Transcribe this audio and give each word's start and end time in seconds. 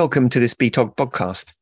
Welcome 0.00 0.28
to 0.28 0.38
this 0.38 0.54
BTOG 0.54 0.94
podcast. 0.94 1.54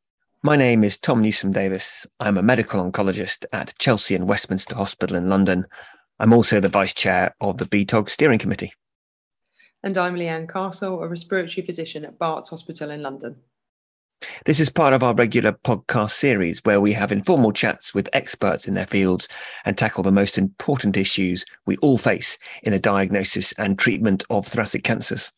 My 0.43 0.57
name 0.57 0.85
is 0.85 0.99
Tom 0.99 1.23
Newsom 1.23 1.53
Davis. 1.53 2.07
I'm 2.21 2.37
a 2.37 2.43
medical 2.43 2.85
oncologist 2.85 3.47
at 3.51 3.73
Chelsea 3.79 4.15
and 4.15 4.29
Westminster 4.29 4.75
Hospital 4.75 5.17
in 5.17 5.31
London. 5.31 5.65
I'm 6.19 6.35
also 6.35 6.61
the 6.61 6.69
vice 6.69 6.93
chair 6.93 7.35
of 7.41 7.57
the 7.57 7.65
BTOG 7.65 8.11
steering 8.11 8.39
committee. 8.39 8.75
And 9.83 9.97
I'm 9.97 10.17
Leanne 10.17 10.53
Castle, 10.53 11.03
a 11.03 11.09
respiratory 11.09 11.65
physician 11.65 12.05
at 12.05 12.19
Barts 12.19 12.51
Hospital 12.51 12.91
in 12.91 13.01
London. 13.01 13.37
This 14.45 14.61
is 14.61 14.69
part 14.69 14.93
of 14.93 15.03
our 15.03 15.15
regular 15.15 15.53
podcast 15.53 16.11
series 16.11 16.61
where 16.65 16.83
we 16.83 16.93
have 16.93 17.13
informal 17.13 17.53
chats 17.53 17.95
with 17.95 18.11
experts 18.13 18.69
in 18.69 18.75
their 18.75 18.87
fields 18.87 19.29
and 19.65 19.79
tackle 19.79 20.03
the 20.03 20.13
most 20.13 20.37
important 20.37 20.99
issues 20.99 21.47
we 21.65 21.79
all 21.79 21.97
face 21.97 22.37
in 22.63 22.73
the 22.73 22.79
diagnosis 22.79 23.53
and 23.53 23.79
treatment 23.79 24.25
of 24.29 24.47
thoracic 24.47 24.85
cancers. 24.85 25.33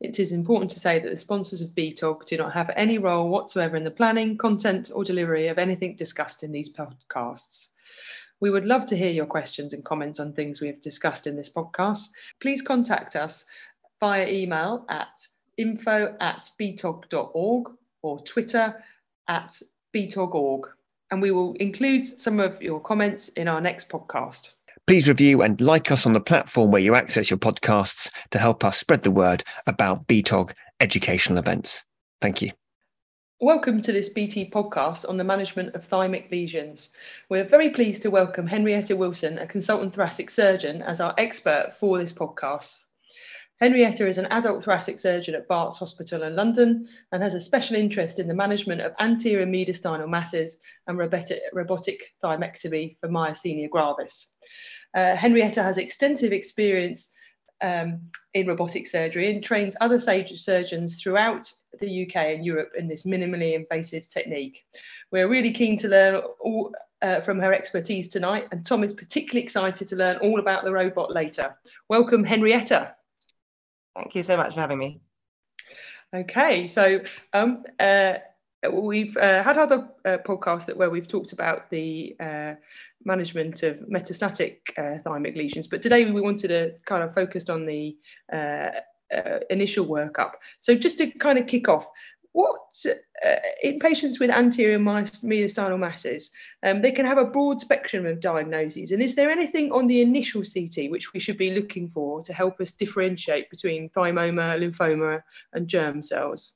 It 0.00 0.20
is 0.20 0.30
important 0.30 0.70
to 0.72 0.80
say 0.80 1.00
that 1.00 1.10
the 1.10 1.16
sponsors 1.16 1.60
of 1.60 1.70
BTOG 1.70 2.26
do 2.26 2.36
not 2.36 2.52
have 2.52 2.70
any 2.76 2.98
role 2.98 3.28
whatsoever 3.28 3.76
in 3.76 3.82
the 3.82 3.90
planning, 3.90 4.38
content, 4.38 4.92
or 4.94 5.02
delivery 5.02 5.48
of 5.48 5.58
anything 5.58 5.96
discussed 5.96 6.44
in 6.44 6.52
these 6.52 6.72
podcasts. 6.72 7.68
We 8.40 8.50
would 8.50 8.64
love 8.64 8.86
to 8.86 8.96
hear 8.96 9.10
your 9.10 9.26
questions 9.26 9.72
and 9.72 9.84
comments 9.84 10.20
on 10.20 10.32
things 10.32 10.60
we 10.60 10.68
have 10.68 10.80
discussed 10.80 11.26
in 11.26 11.34
this 11.34 11.52
podcast. 11.52 12.06
Please 12.40 12.62
contact 12.62 13.16
us 13.16 13.44
via 13.98 14.28
email 14.28 14.86
at 14.88 15.26
info 15.56 16.16
at 16.20 16.48
btog.org 16.60 17.70
or 18.02 18.22
Twitter 18.22 18.80
at 19.26 19.60
btog.org. 19.92 20.68
And 21.10 21.20
we 21.20 21.32
will 21.32 21.54
include 21.54 22.06
some 22.06 22.38
of 22.38 22.62
your 22.62 22.78
comments 22.78 23.28
in 23.30 23.48
our 23.48 23.60
next 23.60 23.88
podcast. 23.88 24.52
Please 24.88 25.06
review 25.06 25.42
and 25.42 25.60
like 25.60 25.90
us 25.90 26.06
on 26.06 26.14
the 26.14 26.20
platform 26.20 26.70
where 26.70 26.80
you 26.80 26.94
access 26.94 27.28
your 27.28 27.38
podcasts 27.38 28.08
to 28.30 28.38
help 28.38 28.64
us 28.64 28.78
spread 28.78 29.02
the 29.02 29.10
word 29.10 29.44
about 29.66 30.06
BTOG 30.06 30.54
educational 30.80 31.36
events. 31.36 31.84
Thank 32.22 32.40
you. 32.40 32.52
Welcome 33.38 33.82
to 33.82 33.92
this 33.92 34.08
BT 34.08 34.48
podcast 34.48 35.06
on 35.06 35.18
the 35.18 35.24
management 35.24 35.74
of 35.74 35.86
thymic 35.86 36.30
lesions. 36.30 36.88
We're 37.28 37.46
very 37.46 37.68
pleased 37.68 38.00
to 38.04 38.10
welcome 38.10 38.46
Henrietta 38.46 38.96
Wilson, 38.96 39.36
a 39.36 39.46
consultant 39.46 39.94
thoracic 39.94 40.30
surgeon, 40.30 40.80
as 40.80 41.02
our 41.02 41.12
expert 41.18 41.74
for 41.78 41.98
this 41.98 42.14
podcast. 42.14 42.74
Henrietta 43.60 44.06
is 44.06 44.16
an 44.16 44.26
adult 44.26 44.64
thoracic 44.64 44.98
surgeon 44.98 45.34
at 45.34 45.48
Barts 45.48 45.76
Hospital 45.76 46.22
in 46.22 46.34
London 46.34 46.88
and 47.12 47.22
has 47.22 47.34
a 47.34 47.40
special 47.40 47.76
interest 47.76 48.20
in 48.20 48.26
the 48.26 48.34
management 48.34 48.80
of 48.80 48.94
anterior 49.00 49.44
mediastinal 49.44 50.08
masses 50.08 50.58
and 50.86 50.96
robotic, 50.96 52.00
thymectomy 52.24 52.96
for 53.00 53.08
myasthenia 53.08 53.68
gravis. 53.68 54.28
Uh, 54.94 55.16
Henrietta 55.16 55.62
has 55.62 55.78
extensive 55.78 56.32
experience 56.32 57.12
um, 57.60 58.00
in 58.34 58.46
robotic 58.46 58.86
surgery 58.86 59.34
and 59.34 59.42
trains 59.42 59.76
other 59.80 59.98
surgeons 59.98 61.02
throughout 61.02 61.52
the 61.80 62.06
UK 62.06 62.16
and 62.16 62.44
Europe 62.44 62.72
in 62.78 62.88
this 62.88 63.04
minimally 63.04 63.54
invasive 63.54 64.08
technique. 64.08 64.64
We're 65.10 65.28
really 65.28 65.52
keen 65.52 65.76
to 65.78 65.88
learn 65.88 66.22
all, 66.40 66.74
uh, 67.02 67.20
from 67.20 67.38
her 67.40 67.52
expertise 67.52 68.10
tonight, 68.10 68.48
and 68.52 68.64
Tom 68.64 68.84
is 68.84 68.92
particularly 68.92 69.42
excited 69.42 69.88
to 69.88 69.96
learn 69.96 70.18
all 70.18 70.40
about 70.40 70.64
the 70.64 70.72
robot 70.72 71.12
later. 71.12 71.56
Welcome, 71.88 72.24
Henrietta. 72.24 72.94
Thank 73.96 74.14
you 74.14 74.22
so 74.22 74.36
much 74.36 74.54
for 74.54 74.60
having 74.60 74.78
me. 74.78 75.00
Okay, 76.14 76.66
so 76.66 77.00
um, 77.32 77.64
uh, 77.78 78.14
we've 78.72 79.16
uh, 79.16 79.42
had 79.42 79.58
other 79.58 79.88
uh, 80.04 80.18
podcasts 80.24 80.66
that 80.66 80.76
where 80.76 80.90
we've 80.90 81.08
talked 81.08 81.32
about 81.32 81.70
the 81.70 82.16
uh, 82.18 82.54
management 83.04 83.62
of 83.62 83.76
metastatic 83.80 84.58
uh, 84.76 84.98
thymic 85.04 85.36
lesions. 85.36 85.66
But 85.66 85.82
today 85.82 86.10
we 86.10 86.20
wanted 86.20 86.48
to 86.48 86.74
kind 86.86 87.02
of 87.02 87.14
focus 87.14 87.48
on 87.48 87.66
the 87.66 87.96
uh, 88.32 88.70
uh, 89.14 89.40
initial 89.50 89.86
workup. 89.86 90.32
So 90.60 90.74
just 90.74 90.98
to 90.98 91.10
kind 91.10 91.38
of 91.38 91.46
kick 91.46 91.68
off, 91.68 91.88
what 92.32 92.60
uh, 92.86 93.36
in 93.62 93.78
patients 93.78 94.20
with 94.20 94.30
anterior 94.30 94.78
mediastinal 94.78 95.78
masses, 95.78 96.30
um, 96.62 96.82
they 96.82 96.92
can 96.92 97.06
have 97.06 97.18
a 97.18 97.24
broad 97.24 97.60
spectrum 97.60 98.06
of 98.06 98.20
diagnoses. 98.20 98.92
And 98.92 99.02
is 99.02 99.14
there 99.14 99.30
anything 99.30 99.72
on 99.72 99.86
the 99.86 100.02
initial 100.02 100.42
CT 100.42 100.90
which 100.90 101.12
we 101.12 101.20
should 101.20 101.38
be 101.38 101.52
looking 101.52 101.88
for 101.88 102.22
to 102.22 102.32
help 102.32 102.60
us 102.60 102.72
differentiate 102.72 103.50
between 103.50 103.88
thymoma, 103.90 104.58
lymphoma, 104.58 105.22
and 105.52 105.66
germ 105.66 106.02
cells? 106.02 106.54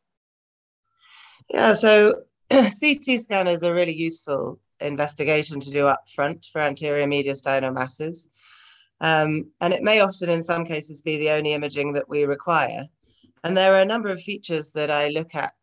Yeah, 1.48 1.74
so 1.74 2.22
CT 2.50 3.20
scanners 3.20 3.62
are 3.62 3.74
really 3.74 3.94
useful 3.94 4.60
investigation 4.84 5.60
to 5.60 5.70
do 5.70 5.86
up 5.86 6.08
front 6.08 6.46
for 6.52 6.60
anterior 6.60 7.06
mediastinal 7.06 7.74
masses. 7.74 8.28
Um, 9.00 9.50
and 9.60 9.72
it 9.72 9.82
may 9.82 10.00
often, 10.00 10.28
in 10.28 10.42
some 10.42 10.64
cases, 10.64 11.02
be 11.02 11.18
the 11.18 11.30
only 11.30 11.52
imaging 11.52 11.92
that 11.92 12.08
we 12.08 12.24
require. 12.24 12.86
And 13.44 13.56
there 13.56 13.74
are 13.74 13.82
a 13.82 13.84
number 13.84 14.08
of 14.08 14.20
features 14.20 14.72
that 14.72 14.90
I 14.90 15.08
look 15.08 15.34
at 15.34 15.54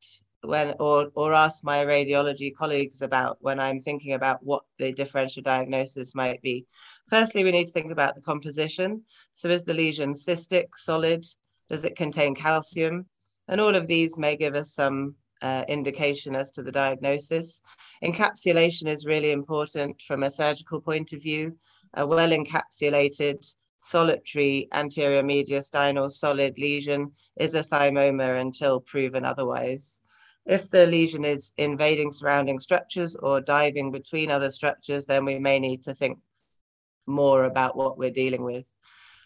when 0.41 0.73
or, 0.79 1.09
or 1.15 1.33
ask 1.33 1.63
my 1.63 1.83
radiology 1.85 2.53
colleagues 2.53 3.01
about 3.01 3.37
when 3.41 3.59
I'm 3.59 3.79
thinking 3.79 4.13
about 4.13 4.43
what 4.43 4.63
the 4.77 4.91
differential 4.91 5.41
diagnosis 5.43 6.15
might 6.15 6.41
be. 6.41 6.65
Firstly, 7.09 7.43
we 7.43 7.51
need 7.51 7.65
to 7.65 7.71
think 7.71 7.91
about 7.91 8.15
the 8.15 8.21
composition. 8.21 9.03
So 9.33 9.49
is 9.49 9.63
the 9.63 9.73
lesion 9.73 10.11
cystic, 10.13 10.67
solid? 10.75 11.25
Does 11.69 11.85
it 11.85 11.95
contain 11.95 12.35
calcium? 12.35 13.05
And 13.47 13.59
all 13.59 13.75
of 13.75 13.87
these 13.87 14.17
may 14.17 14.35
give 14.35 14.55
us 14.55 14.73
some 14.73 15.15
uh, 15.41 15.63
indication 15.67 16.35
as 16.35 16.51
to 16.51 16.63
the 16.63 16.71
diagnosis. 16.71 17.61
Encapsulation 18.03 18.87
is 18.87 19.05
really 19.05 19.31
important 19.31 20.01
from 20.01 20.23
a 20.23 20.31
surgical 20.31 20.81
point 20.81 21.13
of 21.13 21.21
view. 21.21 21.55
A 21.95 22.05
well 22.05 22.29
encapsulated 22.29 23.45
solitary 23.81 24.67
anterior 24.73 25.23
mediastinal 25.23 26.11
solid 26.11 26.57
lesion 26.57 27.11
is 27.37 27.53
a 27.53 27.63
thymoma 27.63 28.41
until 28.41 28.81
proven 28.81 29.25
otherwise. 29.25 30.01
If 30.45 30.69
the 30.69 30.85
lesion 30.85 31.25
is 31.25 31.53
invading 31.57 32.11
surrounding 32.11 32.59
structures 32.59 33.15
or 33.15 33.39
diving 33.39 33.91
between 33.91 34.31
other 34.31 34.49
structures, 34.49 35.05
then 35.05 35.25
we 35.25 35.39
may 35.39 35.59
need 35.59 35.83
to 35.83 35.93
think 35.93 36.19
more 37.07 37.45
about 37.45 37.75
what 37.75 37.97
we're 37.97 38.09
dealing 38.11 38.43
with. 38.43 38.65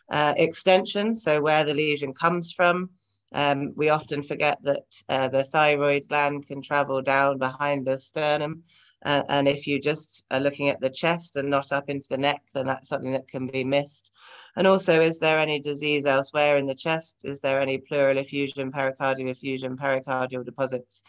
Uh, 0.10 0.34
extension, 0.38 1.16
so 1.16 1.42
where 1.42 1.64
the 1.64 1.74
lesion 1.74 2.14
comes 2.14 2.52
from, 2.52 2.90
um, 3.34 3.74
we 3.76 3.90
often 3.90 4.22
forget 4.22 4.60
that 4.64 4.84
uh, 5.10 5.28
the 5.28 5.44
thyroid 5.44 6.08
gland 6.08 6.48
can 6.48 6.62
travel 6.62 7.02
down 7.02 7.38
behind 7.38 7.86
the 7.86 7.98
sternum. 7.98 8.64
Uh, 9.06 9.24
and 9.28 9.48
if 9.48 9.68
you 9.68 9.82
just 9.82 10.26
are 10.32 10.40
looking 10.40 10.70
at 10.70 10.80
the 10.80 10.90
chest 10.90 11.36
and 11.36 11.50
not 11.50 11.72
up 11.72 11.90
into 11.90 12.08
the 12.10 12.18
neck, 12.18 12.42
then 12.54 12.68
that's 12.68 12.88
something 12.88 13.12
that 13.12 13.28
can 13.28 13.48
be 13.48 13.64
missed. 13.64 14.12
And 14.56 14.66
also, 14.68 15.02
is 15.02 15.20
there 15.20 15.40
any 15.40 15.60
disease 15.60 16.06
elsewhere 16.06 16.58
in 16.58 16.66
the 16.66 16.76
chest? 16.76 17.18
Is 17.24 17.40
there 17.40 17.60
any 17.60 17.80
pleural 17.80 18.18
effusion, 18.18 18.72
pericardial 18.72 19.30
effusion, 19.30 19.76
pericardial 19.76 20.46
deposits? 20.46 21.02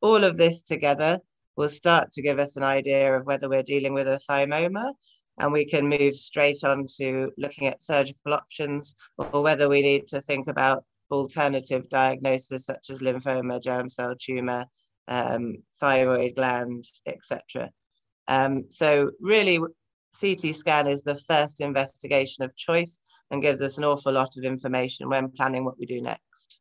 All 0.00 0.24
of 0.24 0.36
this 0.36 0.62
together 0.62 1.20
will 1.56 1.68
start 1.68 2.12
to 2.12 2.22
give 2.22 2.38
us 2.38 2.56
an 2.56 2.62
idea 2.62 3.14
of 3.16 3.26
whether 3.26 3.48
we're 3.48 3.62
dealing 3.62 3.94
with 3.94 4.08
a 4.08 4.20
thymoma 4.28 4.92
and 5.38 5.52
we 5.52 5.64
can 5.64 5.88
move 5.88 6.14
straight 6.14 6.62
on 6.64 6.86
to 6.98 7.32
looking 7.36 7.66
at 7.66 7.82
surgical 7.82 8.32
options 8.32 8.96
or 9.18 9.42
whether 9.42 9.68
we 9.68 9.82
need 9.82 10.06
to 10.08 10.20
think 10.20 10.46
about 10.46 10.84
alternative 11.10 11.88
diagnosis 11.88 12.66
such 12.66 12.90
as 12.90 13.00
lymphoma, 13.00 13.62
germ 13.62 13.88
cell 13.88 14.14
tumor, 14.18 14.66
um, 15.08 15.56
thyroid 15.80 16.34
gland, 16.36 16.84
etc. 17.06 17.70
Um, 18.28 18.64
so 18.70 19.10
really, 19.20 19.58
CT 20.18 20.54
scan 20.54 20.86
is 20.86 21.02
the 21.02 21.20
first 21.28 21.60
investigation 21.60 22.44
of 22.44 22.56
choice 22.56 23.00
and 23.30 23.42
gives 23.42 23.60
us 23.60 23.78
an 23.78 23.84
awful 23.84 24.12
lot 24.12 24.36
of 24.36 24.44
information 24.44 25.08
when 25.08 25.30
planning 25.30 25.64
what 25.64 25.78
we 25.78 25.86
do 25.86 26.00
next. 26.00 26.60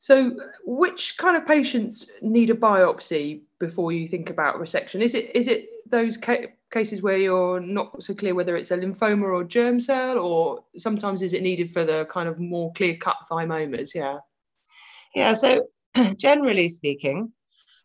So, 0.00 0.34
which 0.64 1.18
kind 1.18 1.36
of 1.36 1.46
patients 1.46 2.10
need 2.22 2.48
a 2.48 2.54
biopsy 2.54 3.42
before 3.58 3.92
you 3.92 4.08
think 4.08 4.30
about 4.30 4.56
resection? 4.56 5.02
Is 5.02 5.14
it 5.14 5.36
is 5.36 5.46
it 5.46 5.68
those 5.90 6.16
ca- 6.16 6.46
cases 6.72 7.02
where 7.02 7.18
you're 7.18 7.60
not 7.60 8.02
so 8.02 8.14
clear 8.14 8.34
whether 8.34 8.56
it's 8.56 8.70
a 8.70 8.78
lymphoma 8.78 9.24
or 9.24 9.44
germ 9.44 9.78
cell, 9.78 10.18
or 10.18 10.64
sometimes 10.74 11.20
is 11.20 11.34
it 11.34 11.42
needed 11.42 11.70
for 11.70 11.84
the 11.84 12.06
kind 12.06 12.30
of 12.30 12.40
more 12.40 12.72
clear 12.72 12.96
cut 12.96 13.16
thymomas? 13.30 13.94
Yeah. 13.94 14.20
Yeah. 15.14 15.34
So, 15.34 15.66
generally 16.16 16.70
speaking, 16.70 17.30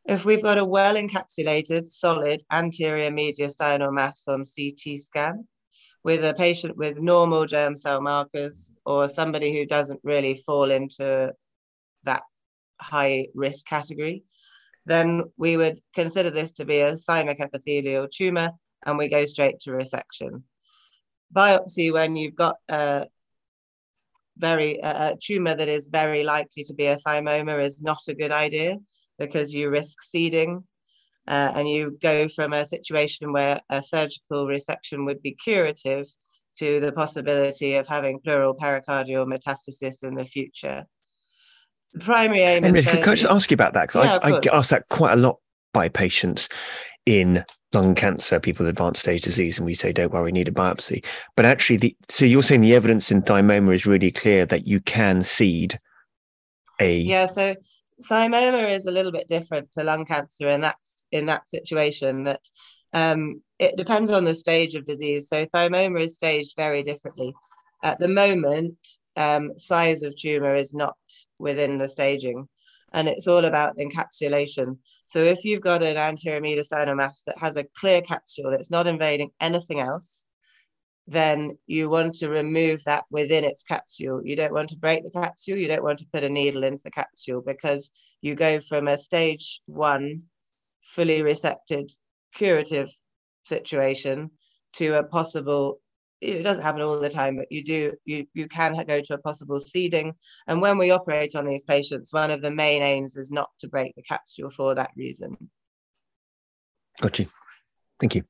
if 0.06 0.24
we've 0.24 0.42
got 0.42 0.58
a 0.58 0.64
well 0.64 0.96
encapsulated, 0.96 1.90
solid 1.90 2.44
anterior 2.50 3.12
mediastinal 3.12 3.92
mass 3.92 4.26
on 4.30 4.46
CT 4.46 5.02
scan, 5.02 5.46
with 6.06 6.24
a 6.24 6.34
patient 6.34 6.78
with 6.78 7.02
normal 7.02 7.46
germ 7.46 7.76
cell 7.76 8.00
markers 8.00 8.74
or 8.86 9.10
somebody 9.10 9.52
who 9.52 9.66
doesn't 9.66 10.00
really 10.04 10.36
fall 10.36 10.72
into 10.72 11.34
that 12.06 12.24
high 12.80 13.28
risk 13.36 13.66
category, 13.68 14.24
then 14.86 15.24
we 15.38 15.58
would 15.58 15.80
consider 15.94 16.30
this 16.30 16.52
to 16.54 16.66
be 16.66 16.80
a 16.80 16.96
thymic 16.96 17.40
epithelial 17.40 18.08
tumor 18.08 18.52
and 18.86 18.98
we 18.98 19.08
go 19.08 19.26
straight 19.26 19.60
to 19.62 19.72
resection. 19.72 20.44
Biopsy, 21.36 21.92
when 21.92 22.16
you've 22.16 22.36
got 22.36 22.58
a 22.70 23.08
very 24.38 24.80
a 24.84 25.16
tumor 25.22 25.56
that 25.56 25.68
is 25.68 25.88
very 25.88 26.24
likely 26.24 26.64
to 26.64 26.74
be 26.74 26.88
a 26.88 26.98
thymoma, 26.98 27.64
is 27.64 27.82
not 27.82 28.00
a 28.08 28.14
good 28.14 28.32
idea 28.32 28.78
because 29.18 29.54
you 29.54 29.70
risk 29.70 30.02
seeding. 30.02 30.64
Uh, 31.28 31.52
and 31.56 31.68
you 31.68 31.98
go 32.04 32.28
from 32.28 32.54
a 32.54 32.66
situation 32.66 33.34
where 33.34 33.60
a 33.72 33.82
surgical 33.82 34.46
resection 34.46 35.06
would 35.06 35.20
be 35.24 35.36
curative 35.44 36.06
to 36.56 36.80
the 36.80 36.92
possibility 36.92 37.76
of 37.76 37.88
having 37.88 38.20
pleural 38.20 38.56
pericardial 38.56 39.26
metastasis 39.26 40.04
in 40.04 40.14
the 40.14 40.24
future. 40.24 40.86
The 41.94 42.00
primary 42.00 42.42
aim 42.42 42.64
Henry, 42.64 42.80
is. 42.80 42.86
could, 42.86 43.04
could 43.04 43.12
I 43.12 43.16
just 43.16 43.32
ask 43.32 43.50
you 43.52 43.56
about 43.56 43.74
that? 43.74 43.88
Because 43.88 44.06
Yeah, 44.06 44.20
I, 44.22 44.38
I 44.38 44.40
get 44.40 44.54
asked 44.54 44.72
that 44.72 44.88
quite 44.90 45.14
a 45.14 45.18
lot 45.18 45.38
by 45.74 45.90
patients 45.90 46.50
in 47.06 47.44
lung 47.74 47.94
cancer, 47.94 48.40
people 48.40 48.64
with 48.64 48.70
advanced 48.70 49.02
stage 49.02 49.22
disease, 49.22 49.58
and 49.58 49.66
we 49.66 49.74
say, 49.74 49.92
don't 49.92 50.12
worry, 50.12 50.32
need 50.32 50.48
a 50.48 50.52
biopsy. 50.52 51.06
But 51.36 51.46
actually, 51.46 51.78
the, 51.78 51.98
so 52.10 52.26
you're 52.26 52.44
saying 52.44 52.62
the 52.62 52.76
evidence 52.76 53.12
in 53.12 53.22
thymoma 53.22 53.76
is 53.76 53.86
really 53.86 54.12
clear 54.12 54.46
that 54.48 54.66
you 54.66 54.80
can 54.80 55.24
seed 55.24 55.80
a. 56.80 56.98
Yeah, 56.98 57.28
so 57.28 57.56
thymoma 58.10 58.70
is 58.70 58.86
a 58.86 58.92
little 58.92 59.12
bit 59.12 59.28
different 59.28 59.72
to 59.74 59.84
lung 59.84 60.06
cancer 60.06 60.50
in 60.50 60.62
that 60.62 60.78
in 61.12 61.28
that 61.28 61.48
situation 61.48 62.24
that 62.24 62.42
um, 62.94 63.42
it 63.60 63.78
depends 63.78 64.10
on 64.10 64.26
the 64.26 64.36
stage 64.36 64.76
of 64.76 64.86
disease. 64.86 65.30
So 65.30 65.46
thymoma 65.46 66.02
is 66.02 66.16
staged 66.16 66.56
very 66.58 66.84
differently. 66.84 67.34
At 67.84 68.00
the 68.00 68.08
moment, 68.08 68.78
um, 69.16 69.58
size 69.58 70.04
of 70.04 70.16
tumor 70.16 70.56
is 70.56 70.74
not 70.74 70.98
within 71.40 71.78
the 71.78 71.88
staging, 71.88 72.48
and 72.94 73.08
it's 73.08 73.28
all 73.28 73.46
about 73.46 73.78
encapsulation. 73.78 74.78
So 75.06 75.20
if 75.20 75.44
you've 75.44 75.62
got 75.62 75.84
an 75.84 75.98
anterior 75.98 76.42
mediastinal 76.42 76.96
mass 76.96 77.24
that 77.24 77.38
has 77.38 77.56
a 77.56 77.68
clear 77.78 78.02
capsule, 78.02 78.54
it's 78.54 78.72
not 78.72 78.88
invading 78.88 79.32
anything 79.40 79.80
else, 79.80 80.28
then 81.08 81.58
you 81.68 81.90
want 81.90 82.16
to 82.16 82.30
remove 82.30 82.84
that 82.86 83.06
within 83.12 83.44
its 83.44 83.64
capsule. 83.64 84.22
You 84.24 84.36
don't 84.36 84.54
want 84.54 84.70
to 84.70 84.78
break 84.78 85.04
the 85.04 85.12
capsule. 85.12 85.58
You 85.58 85.68
don't 85.68 85.84
want 85.84 86.00
to 86.00 86.08
put 86.12 86.24
a 86.24 86.30
needle 86.30 86.64
into 86.64 86.84
the 86.84 86.92
capsule 86.92 87.42
because 87.42 87.92
you 88.22 88.34
go 88.34 88.60
from 88.60 88.88
a 88.88 88.98
stage 88.98 89.62
one, 89.68 90.24
fully 90.84 91.22
resected, 91.22 91.92
curative 92.34 92.90
situation 93.44 94.32
to 94.74 94.98
a 94.98 95.04
possible. 95.04 95.80
It 96.22 96.44
doesn't 96.44 96.64
happen 96.64 96.82
all 96.82 97.00
the 97.00 97.10
time, 97.10 97.38
but 97.38 97.52
you 97.52 97.64
do. 97.64 97.94
You 98.06 98.26
you 98.34 98.48
can 98.48 98.74
go 98.86 99.02
to 99.02 99.14
a 99.14 99.18
possible 99.18 99.60
seeding. 99.60 100.14
And 100.48 100.62
when 100.62 100.78
we 100.78 100.92
operate 100.92 101.36
on 101.36 101.46
these 101.46 101.64
patients, 101.64 102.14
one 102.14 102.32
of 102.32 102.42
the 102.42 102.52
main 102.52 102.82
aims 102.82 103.16
is 103.16 103.32
not 103.32 103.50
to 103.60 103.68
break 103.68 103.96
the 103.96 104.02
capsule 104.02 104.50
for 104.50 104.76
that 104.76 104.92
reason. 104.96 105.38
Got 107.02 107.20
you. 107.20 107.28
Thank 108.00 108.16
you. 108.16 108.24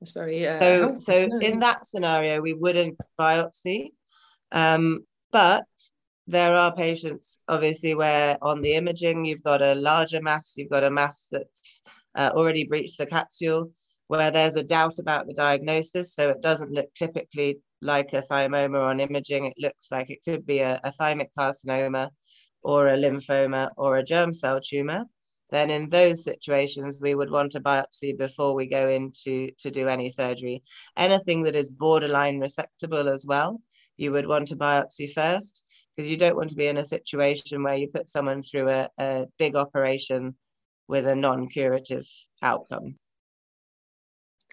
That's 0.00 0.12
very. 0.12 0.46
Uh, 0.48 0.58
so 0.58 0.80
helpful 0.80 1.00
so 1.00 1.38
in 1.38 1.60
that 1.60 1.86
scenario 1.86 2.40
we 2.40 2.54
wouldn't 2.54 2.98
biopsy 3.18 3.92
um, 4.50 5.06
but 5.30 5.64
there 6.26 6.54
are 6.54 6.74
patients 6.74 7.40
obviously 7.46 7.94
where 7.94 8.36
on 8.42 8.60
the 8.62 8.74
imaging 8.74 9.24
you've 9.24 9.44
got 9.44 9.62
a 9.62 9.76
larger 9.76 10.20
mass 10.20 10.54
you've 10.56 10.70
got 10.70 10.82
a 10.82 10.90
mass 10.90 11.28
that's 11.30 11.82
uh, 12.16 12.30
already 12.34 12.64
breached 12.64 12.98
the 12.98 13.06
capsule 13.06 13.70
where 14.08 14.30
there's 14.30 14.56
a 14.56 14.62
doubt 14.62 14.98
about 14.98 15.26
the 15.26 15.34
diagnosis 15.34 16.14
so 16.14 16.30
it 16.30 16.42
doesn't 16.42 16.72
look 16.72 16.92
typically 16.94 17.58
like 17.80 18.12
a 18.12 18.22
thymoma 18.22 18.80
on 18.80 19.00
imaging. 19.00 19.46
It 19.46 19.54
looks 19.58 19.90
like 19.90 20.10
it 20.10 20.24
could 20.24 20.46
be 20.46 20.60
a, 20.60 20.80
a 20.84 20.92
thymic 20.92 21.28
carcinoma 21.36 22.10
or 22.62 22.88
a 22.88 22.96
lymphoma 22.96 23.70
or 23.76 23.96
a 23.96 24.04
germ 24.04 24.32
cell 24.32 24.60
tumor. 24.60 25.04
Then 25.50 25.70
in 25.70 25.88
those 25.88 26.24
situations 26.24 26.98
we 27.00 27.14
would 27.14 27.30
want 27.30 27.54
a 27.54 27.60
biopsy 27.60 28.16
before 28.16 28.54
we 28.54 28.66
go 28.66 28.88
into 28.88 29.50
to 29.58 29.70
do 29.70 29.88
any 29.88 30.10
surgery. 30.10 30.62
Anything 30.96 31.42
that 31.42 31.56
is 31.56 31.70
borderline 31.70 32.40
resectable 32.40 33.12
as 33.12 33.26
well 33.26 33.60
you 33.96 34.12
would 34.12 34.26
want 34.26 34.50
a 34.50 34.56
biopsy 34.56 35.12
first 35.12 35.64
because 35.94 36.10
you 36.10 36.16
don't 36.16 36.36
want 36.36 36.50
to 36.50 36.56
be 36.56 36.66
in 36.66 36.78
a 36.78 36.84
situation 36.84 37.62
where 37.62 37.76
you 37.76 37.88
put 37.88 38.08
someone 38.08 38.42
through 38.42 38.68
a, 38.68 38.88
a 38.98 39.26
big 39.38 39.56
operation 39.56 40.34
with 40.88 41.06
a 41.06 41.14
non-curative 41.14 42.06
outcome 42.42 42.96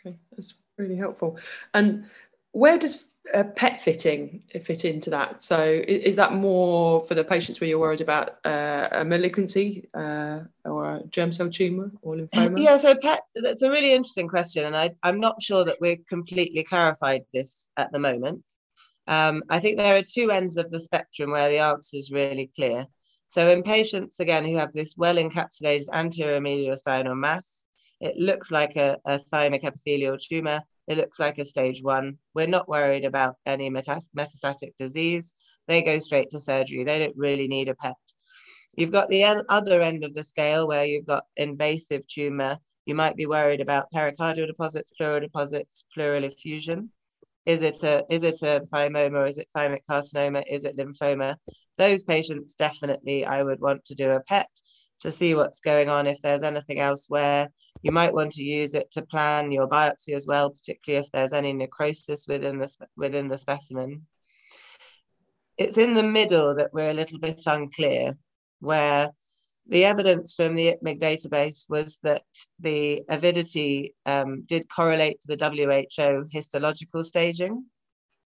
Okay, 0.05 0.17
that's 0.35 0.55
really 0.77 0.95
helpful. 0.95 1.37
And 1.73 2.05
where 2.51 2.77
does 2.77 3.07
uh, 3.33 3.43
PET 3.43 3.81
fitting 3.81 4.43
fit 4.63 4.85
into 4.85 5.09
that? 5.11 5.41
So 5.41 5.57
i- 5.57 5.83
is, 5.83 6.15
that 6.15 6.33
more 6.33 7.05
for 7.05 7.15
the 7.15 7.23
patients 7.23 7.59
where 7.59 7.67
you're 7.67 7.79
worried 7.79 8.01
about 8.01 8.45
uh, 8.45 8.87
a 8.91 9.05
malignancy 9.05 9.87
uh, 9.93 10.39
or 10.65 10.95
a 10.95 11.03
germ 11.09 11.31
cell 11.33 11.49
tumor 11.49 11.91
or 12.01 12.15
lymphoma? 12.15 12.57
yeah 12.57 12.77
so 12.77 12.95
pet 12.95 13.21
that's 13.35 13.61
a 13.61 13.69
really 13.69 13.91
interesting 13.91 14.27
question 14.27 14.65
and 14.65 14.75
I, 14.75 14.91
i'm 15.03 15.19
not 15.19 15.41
sure 15.41 15.63
that 15.65 15.79
we're 15.79 15.97
completely 16.07 16.63
clarified 16.63 17.23
this 17.33 17.69
at 17.77 17.91
the 17.91 17.99
moment 17.99 18.43
um, 19.07 19.43
i 19.49 19.59
think 19.59 19.77
there 19.77 19.97
are 19.97 20.01
two 20.03 20.31
ends 20.31 20.57
of 20.57 20.71
the 20.71 20.79
spectrum 20.79 21.31
where 21.31 21.49
the 21.49 21.59
answer 21.59 21.97
is 21.97 22.11
really 22.11 22.49
clear 22.55 22.87
so 23.27 23.49
in 23.49 23.61
patients 23.63 24.19
again 24.19 24.45
who 24.45 24.57
have 24.57 24.73
this 24.73 24.95
well 24.97 25.15
encapsulated 25.15 25.87
anterior 25.93 26.39
mediastinal 26.39 27.17
mass 27.17 27.67
it 28.01 28.15
looks 28.17 28.51
like 28.51 28.75
a, 28.75 28.97
a 29.05 29.17
thymic 29.17 29.63
epithelial 29.63 30.17
tumor 30.17 30.61
it 30.87 30.97
looks 30.97 31.19
like 31.19 31.37
a 31.37 31.45
stage 31.45 31.81
one 31.83 32.17
we're 32.33 32.47
not 32.47 32.69
worried 32.69 33.05
about 33.05 33.35
any 33.45 33.69
metastatic 33.69 34.75
disease 34.77 35.33
they 35.67 35.81
go 35.81 35.99
straight 35.99 36.29
to 36.29 36.39
surgery 36.39 36.83
they 36.83 36.99
don't 36.99 37.17
really 37.17 37.47
need 37.47 37.69
a 37.69 37.75
pet 37.75 37.95
You've 38.77 38.91
got 38.91 39.09
the 39.09 39.23
other 39.49 39.81
end 39.81 40.03
of 40.03 40.13
the 40.13 40.23
scale 40.23 40.67
where 40.67 40.85
you've 40.85 41.05
got 41.05 41.25
invasive 41.35 42.07
tumor. 42.07 42.59
You 42.85 42.95
might 42.95 43.15
be 43.15 43.25
worried 43.25 43.61
about 43.61 43.91
pericardial 43.91 44.47
deposits, 44.47 44.91
pleural 44.91 45.19
deposits, 45.19 45.83
pleural 45.93 46.23
effusion. 46.23 46.91
Is 47.45 47.61
it 47.61 47.81
a 47.83 48.05
is 48.09 48.23
it 48.23 48.41
a 48.43 48.61
thymoma? 48.71 49.27
Is 49.27 49.37
it 49.37 49.49
thymic 49.55 49.81
carcinoma? 49.89 50.43
Is 50.47 50.63
it 50.63 50.77
lymphoma? 50.77 51.37
Those 51.77 52.03
patients 52.03 52.55
definitely 52.55 53.25
I 53.25 53.41
would 53.43 53.59
want 53.59 53.85
to 53.85 53.95
do 53.95 54.11
a 54.11 54.21
PET 54.21 54.47
to 55.01 55.11
see 55.11 55.35
what's 55.35 55.59
going 55.59 55.89
on. 55.89 56.07
If 56.07 56.21
there's 56.21 56.43
anything 56.43 56.79
else 56.79 57.05
where 57.07 57.49
you 57.81 57.91
might 57.91 58.13
want 58.13 58.33
to 58.33 58.43
use 58.43 58.73
it 58.73 58.91
to 58.91 59.01
plan 59.01 59.51
your 59.51 59.67
biopsy 59.67 60.13
as 60.13 60.25
well, 60.25 60.51
particularly 60.51 61.05
if 61.05 61.11
there's 61.11 61.33
any 61.33 61.53
necrosis 61.53 62.25
within 62.27 62.59
the 62.59 62.69
within 62.97 63.27
the 63.27 63.37
specimen. 63.37 64.05
It's 65.57 65.77
in 65.77 65.93
the 65.93 66.03
middle 66.03 66.55
that 66.55 66.73
we're 66.73 66.91
a 66.91 66.93
little 66.93 67.19
bit 67.19 67.41
unclear 67.45 68.17
where 68.59 69.11
the 69.67 69.85
evidence 69.85 70.33
from 70.33 70.55
the 70.55 70.73
ITMIG 70.73 70.99
database 70.99 71.69
was 71.69 71.99
that 72.03 72.23
the 72.59 73.03
avidity 73.07 73.93
um, 74.05 74.43
did 74.47 74.69
correlate 74.69 75.21
to 75.21 75.35
the 75.35 75.45
WHO 75.45 76.25
histological 76.31 77.03
staging, 77.03 77.65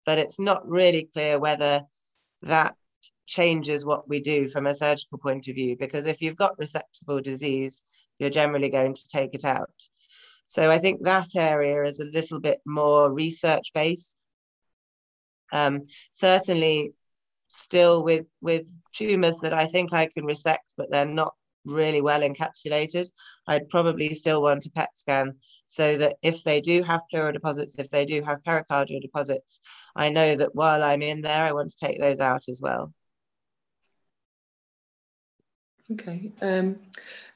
but 0.06 0.18
it's 0.18 0.38
not 0.38 0.66
really 0.68 1.08
clear 1.12 1.38
whether 1.38 1.82
that 2.42 2.76
changes 3.26 3.84
what 3.84 4.08
we 4.08 4.20
do 4.20 4.48
from 4.48 4.66
a 4.66 4.74
surgical 4.74 5.18
point 5.18 5.48
of 5.48 5.54
view, 5.54 5.76
because 5.78 6.06
if 6.06 6.20
you've 6.20 6.36
got 6.36 6.58
resectable 6.58 7.22
disease, 7.22 7.82
you're 8.18 8.30
generally 8.30 8.68
going 8.68 8.94
to 8.94 9.08
take 9.08 9.34
it 9.34 9.44
out. 9.44 9.88
So 10.44 10.70
I 10.70 10.78
think 10.78 11.02
that 11.02 11.34
area 11.36 11.82
is 11.84 11.98
a 11.98 12.04
little 12.04 12.40
bit 12.40 12.60
more 12.66 13.12
research 13.12 13.72
based. 13.74 14.16
Um, 15.52 15.82
certainly, 16.12 16.92
still 17.48 18.02
with 18.02 18.26
with 18.40 18.66
tumors 18.92 19.38
that 19.38 19.52
I 19.52 19.66
think 19.66 19.92
I 19.92 20.06
can 20.06 20.24
resect, 20.24 20.72
but 20.76 20.90
they're 20.90 21.04
not 21.04 21.34
really 21.64 22.00
well 22.00 22.22
encapsulated, 22.22 23.08
I'd 23.46 23.68
probably 23.68 24.14
still 24.14 24.42
want 24.42 24.66
a 24.66 24.70
PET 24.70 24.96
scan 24.96 25.36
so 25.66 25.96
that 25.98 26.16
if 26.22 26.42
they 26.42 26.60
do 26.60 26.82
have 26.82 27.02
pleural 27.10 27.32
deposits, 27.32 27.78
if 27.78 27.88
they 27.90 28.04
do 28.04 28.22
have 28.22 28.42
pericardial 28.42 29.00
deposits, 29.00 29.60
I 29.94 30.10
know 30.10 30.36
that 30.36 30.54
while 30.54 30.82
I'm 30.82 31.02
in 31.02 31.22
there, 31.22 31.44
I 31.44 31.52
want 31.52 31.70
to 31.70 31.76
take 31.76 32.00
those 32.00 32.20
out 32.20 32.48
as 32.48 32.60
well. 32.60 32.92
Okay. 35.92 36.32
Um, 36.40 36.76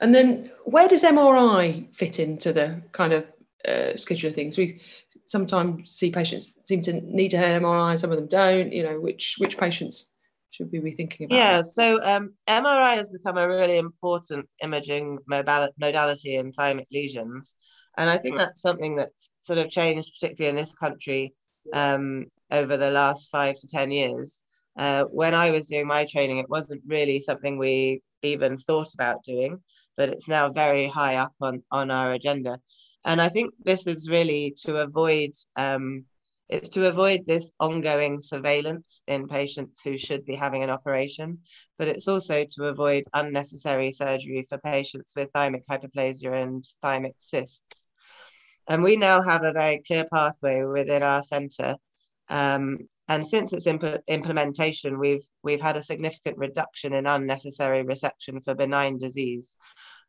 and 0.01 0.15
then 0.15 0.51
where 0.65 0.89
does 0.89 1.03
MRI 1.03 1.95
fit 1.97 2.19
into 2.19 2.53
the 2.53 2.83
kind 2.93 3.13
of 3.13 3.27
uh, 3.67 3.97
schedule 3.97 4.31
of 4.31 4.35
things? 4.35 4.57
We 4.57 4.81
sometimes 5.27 5.93
see 5.93 6.11
patients 6.11 6.55
seem 6.65 6.83
to 6.83 6.93
need 6.93 7.31
to 7.31 7.39
have 7.39 7.63
MRI, 7.63 7.99
some 7.99 8.13
of 8.13 8.19
them 8.19 8.29
don't. 8.29 8.73
You 8.73 8.85
know, 8.85 9.01
which 9.01 9.37
which 9.39 9.59
patients 9.59 10.07
should 10.51 10.71
we 10.73 10.79
be 10.79 10.93
thinking 10.93 11.27
about? 11.27 11.37
Yeah, 11.37 11.63
so 11.63 12.01
um, 12.03 12.35
MRI 12.49 12.97
has 12.97 13.09
become 13.09 13.37
a 13.37 13.49
really 13.49 13.79
important 13.79 14.49
imaging 14.63 15.19
modality 15.27 16.37
in 16.37 16.53
thymic 16.53 16.87
lesions. 16.93 17.57
And 17.99 18.11
I 18.11 18.19
think 18.19 18.37
that's 18.37 18.61
something 18.61 18.97
that's 18.97 19.33
sort 19.39 19.59
of 19.59 19.71
changed, 19.71 20.13
particularly 20.21 20.51
in 20.51 20.57
this 20.57 20.75
country, 20.75 21.35
um, 21.73 22.27
over 22.51 22.77
the 22.77 22.91
last 22.91 23.31
five 23.31 23.59
to 23.59 23.67
10 23.67 23.91
years. 23.91 24.43
Uh, 24.79 25.05
when 25.05 25.35
I 25.35 25.51
was 25.51 25.67
doing 25.67 25.87
my 25.87 26.05
training, 26.05 26.37
it 26.39 26.51
wasn't 26.51 26.83
really 26.87 27.21
something 27.21 27.57
we 27.57 28.03
even 28.23 28.57
thought 28.57 28.95
about 28.95 29.25
doing, 29.25 29.63
but 29.97 30.09
it's 30.09 30.29
now 30.29 30.51
very 30.51 30.87
high 30.87 31.17
up 31.17 31.35
on, 31.41 31.63
on 31.71 31.91
our 31.91 32.13
agenda. 32.13 32.59
And 33.05 33.21
I 33.21 33.29
think 33.29 33.55
this 33.63 33.87
is 33.87 34.11
really 34.11 34.55
to 34.65 34.79
avoid 34.79 35.33
um, 35.55 36.05
it's 36.49 36.69
to 36.71 36.87
avoid 36.87 37.27
this 37.27 37.51
ongoing 37.59 38.21
surveillance 38.21 39.03
in 39.09 39.27
patients 39.27 39.83
who 39.83 39.99
should 39.99 40.25
be 40.25 40.37
having 40.37 40.63
an 40.63 40.71
operation, 40.71 41.41
but 41.77 41.89
it's 41.89 42.07
also 42.07 42.45
to 42.53 42.67
avoid 42.67 43.05
unnecessary 43.15 43.91
surgery 43.91 44.47
for 44.49 44.59
patients 44.59 45.15
with 45.17 45.33
thymic 45.33 45.65
hyperplasia 45.69 46.33
and 46.41 46.65
thymic 46.83 47.15
cysts. 47.19 47.87
And 48.69 48.83
we 48.83 48.97
now 48.97 49.23
have 49.23 49.43
a 49.43 49.53
very 49.53 49.83
clear 49.85 50.07
pathway 50.13 50.63
within 50.63 51.03
our 51.03 51.23
centre. 51.23 51.77
Um, 52.29 52.79
and 53.09 53.27
since 53.27 53.53
its 53.53 53.67
imp- 53.67 54.03
implementation, 54.09 54.99
we've 54.99 55.25
we've 55.43 55.61
had 55.61 55.77
a 55.77 55.83
significant 55.83 56.39
reduction 56.39 56.93
in 56.93 57.07
unnecessary 57.07 57.85
resection 57.85 58.43
for 58.45 58.55
benign 58.55 58.99
disease. 58.99 59.57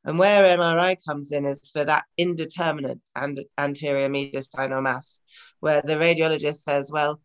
And 0.04 0.18
where 0.18 0.58
MRI 0.58 0.98
comes 1.06 1.32
in 1.32 1.46
is 1.46 1.70
for 1.70 1.84
that 1.86 2.06
indeterminate 2.18 3.02
and 3.16 3.40
anterior 3.58 4.10
mediastinal 4.10 4.82
mass, 4.82 5.22
where 5.60 5.82
the 5.82 5.96
radiologist 5.96 6.64
says, 6.64 6.90
well, 6.92 7.20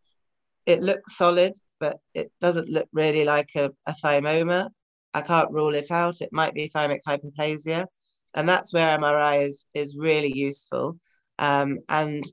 it 0.67 0.81
looks 0.81 1.17
solid, 1.17 1.55
but 1.79 1.99
it 2.15 2.33
doesn't 2.41 2.69
look 2.69 2.89
really 2.93 3.25
like 3.25 3.51
a, 3.57 3.71
a 3.87 3.95
thymoma. 4.05 4.71
I 5.15 5.21
can't 5.21 5.51
rule 5.51 5.75
it 5.75 5.91
out. 5.91 6.21
It 6.21 6.33
might 6.33 6.55
be 6.55 6.69
thymic 6.69 7.01
hyperplasia. 7.07 7.87
And 8.35 8.49
that's 8.49 8.73
where 8.73 8.99
MRI 8.99 9.47
is, 9.47 9.65
is 9.75 9.97
really 9.99 10.33
useful. 10.35 10.99
Um, 11.39 11.79
and 11.89 12.25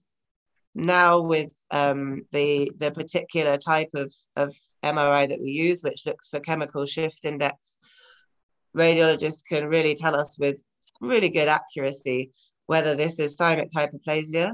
now 0.75 1.21
with 1.21 1.53
um, 1.71 2.25
the, 2.31 2.71
the 2.77 2.91
particular 2.91 3.57
type 3.57 3.89
of, 3.93 4.13
of 4.35 4.53
MRI 4.83 5.27
that 5.29 5.39
we 5.41 5.51
use, 5.51 5.81
which 5.83 6.05
looks 6.05 6.29
for 6.29 6.39
chemical 6.39 6.85
shift 6.85 7.25
index, 7.25 7.79
radiologists 8.75 9.43
can 9.47 9.67
really 9.67 9.95
tell 9.95 10.15
us 10.15 10.37
with 10.39 10.63
really 11.01 11.29
good 11.29 11.47
accuracy 11.47 12.31
whether 12.67 12.95
this 12.95 13.17
is 13.19 13.35
thymic 13.35 13.71
hyperplasia, 13.75 14.53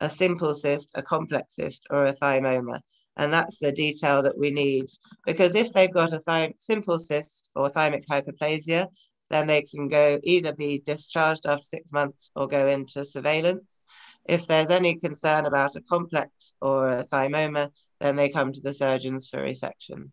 a 0.00 0.08
simple 0.08 0.54
cyst, 0.54 0.90
a 0.94 1.02
complex 1.02 1.56
cyst, 1.56 1.86
or 1.90 2.06
a 2.06 2.12
thymoma. 2.12 2.80
And 3.16 3.32
that's 3.32 3.58
the 3.58 3.72
detail 3.72 4.22
that 4.22 4.38
we 4.38 4.50
need. 4.50 4.86
Because 5.24 5.54
if 5.54 5.72
they've 5.72 5.92
got 5.92 6.12
a 6.12 6.52
simple 6.58 6.98
cyst 6.98 7.50
or 7.56 7.68
thymic 7.68 8.06
hyperplasia, 8.06 8.88
then 9.30 9.46
they 9.46 9.62
can 9.62 9.88
go 9.88 10.20
either 10.22 10.52
be 10.52 10.78
discharged 10.78 11.46
after 11.46 11.62
six 11.62 11.92
months 11.92 12.30
or 12.36 12.46
go 12.46 12.68
into 12.68 13.04
surveillance. 13.04 13.82
If 14.28 14.46
there's 14.46 14.70
any 14.70 14.96
concern 14.96 15.46
about 15.46 15.76
a 15.76 15.80
complex 15.80 16.54
or 16.60 16.90
a 16.90 17.04
thymoma, 17.04 17.70
then 18.00 18.16
they 18.16 18.28
come 18.28 18.52
to 18.52 18.60
the 18.60 18.74
surgeons 18.74 19.28
for 19.28 19.38
resection. 19.38 20.10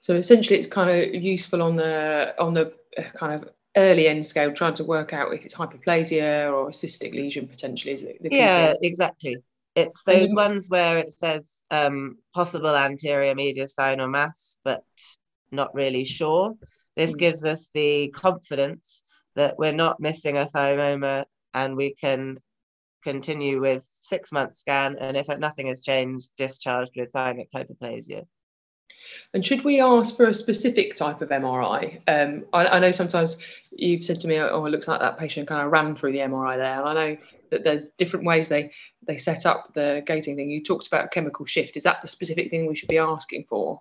So 0.00 0.14
essentially, 0.14 0.58
it's 0.58 0.68
kind 0.68 0.90
of 0.90 1.14
useful 1.22 1.62
on 1.62 1.76
the 1.76 2.34
on 2.38 2.54
the 2.54 2.72
uh, 2.96 3.02
kind 3.18 3.42
of 3.42 3.50
early 3.76 4.08
end 4.08 4.24
scale, 4.24 4.52
trying 4.52 4.74
to 4.74 4.84
work 4.84 5.12
out 5.12 5.32
if 5.34 5.44
it's 5.44 5.54
hyperplasia 5.54 6.52
or 6.52 6.68
a 6.68 6.72
cystic 6.72 7.12
lesion 7.12 7.48
potentially. 7.48 7.92
Is 7.92 8.02
it 8.02 8.18
yeah, 8.30 8.74
exactly. 8.80 9.38
It's 9.74 10.02
those 10.04 10.32
ones 10.32 10.70
where 10.70 10.98
it 10.98 11.12
says 11.12 11.62
um, 11.70 12.16
possible 12.34 12.74
anterior 12.74 13.34
mediastinal 13.34 14.10
mass, 14.10 14.58
but 14.64 14.84
not 15.50 15.74
really 15.74 16.04
sure. 16.04 16.54
This 16.96 17.14
mm. 17.14 17.18
gives 17.18 17.44
us 17.44 17.68
the 17.74 18.08
confidence 18.08 19.04
that 19.34 19.58
we're 19.58 19.72
not 19.72 20.00
missing 20.00 20.38
a 20.38 20.46
thymoma 20.46 21.24
and 21.56 21.74
we 21.74 21.94
can 21.94 22.38
continue 23.02 23.60
with 23.60 23.84
six 24.02 24.30
month 24.30 24.54
scan. 24.54 24.96
And 25.00 25.16
if 25.16 25.26
nothing 25.38 25.68
has 25.68 25.80
changed, 25.80 26.30
discharged 26.36 26.92
with 26.96 27.12
thymic 27.12 27.48
hyperplasia. 27.54 28.26
And 29.32 29.44
should 29.44 29.64
we 29.64 29.80
ask 29.80 30.16
for 30.16 30.26
a 30.26 30.34
specific 30.34 30.96
type 30.96 31.22
of 31.22 31.30
MRI? 31.30 32.00
Um, 32.06 32.44
I, 32.52 32.66
I, 32.66 32.78
know 32.78 32.92
sometimes 32.92 33.38
you've 33.70 34.04
said 34.04 34.20
to 34.20 34.28
me, 34.28 34.38
"Oh, 34.38 34.66
it 34.66 34.70
looks 34.70 34.88
like 34.88 35.00
that 35.00 35.18
patient 35.18 35.48
kind 35.48 35.62
of 35.62 35.72
ran 35.72 35.96
through 35.96 36.12
the 36.12 36.18
MRI 36.18 36.56
there." 36.56 36.80
And 36.80 36.88
I 36.88 36.94
know 36.94 37.16
that 37.50 37.64
there's 37.64 37.86
different 37.96 38.26
ways 38.26 38.48
they 38.48 38.72
they 39.06 39.16
set 39.16 39.46
up 39.46 39.72
the 39.74 40.02
gating 40.06 40.36
thing. 40.36 40.50
You 40.50 40.62
talked 40.62 40.88
about 40.88 41.12
chemical 41.12 41.46
shift. 41.46 41.76
Is 41.76 41.84
that 41.84 42.02
the 42.02 42.08
specific 42.08 42.50
thing 42.50 42.66
we 42.66 42.76
should 42.76 42.88
be 42.88 42.98
asking 42.98 43.46
for? 43.48 43.80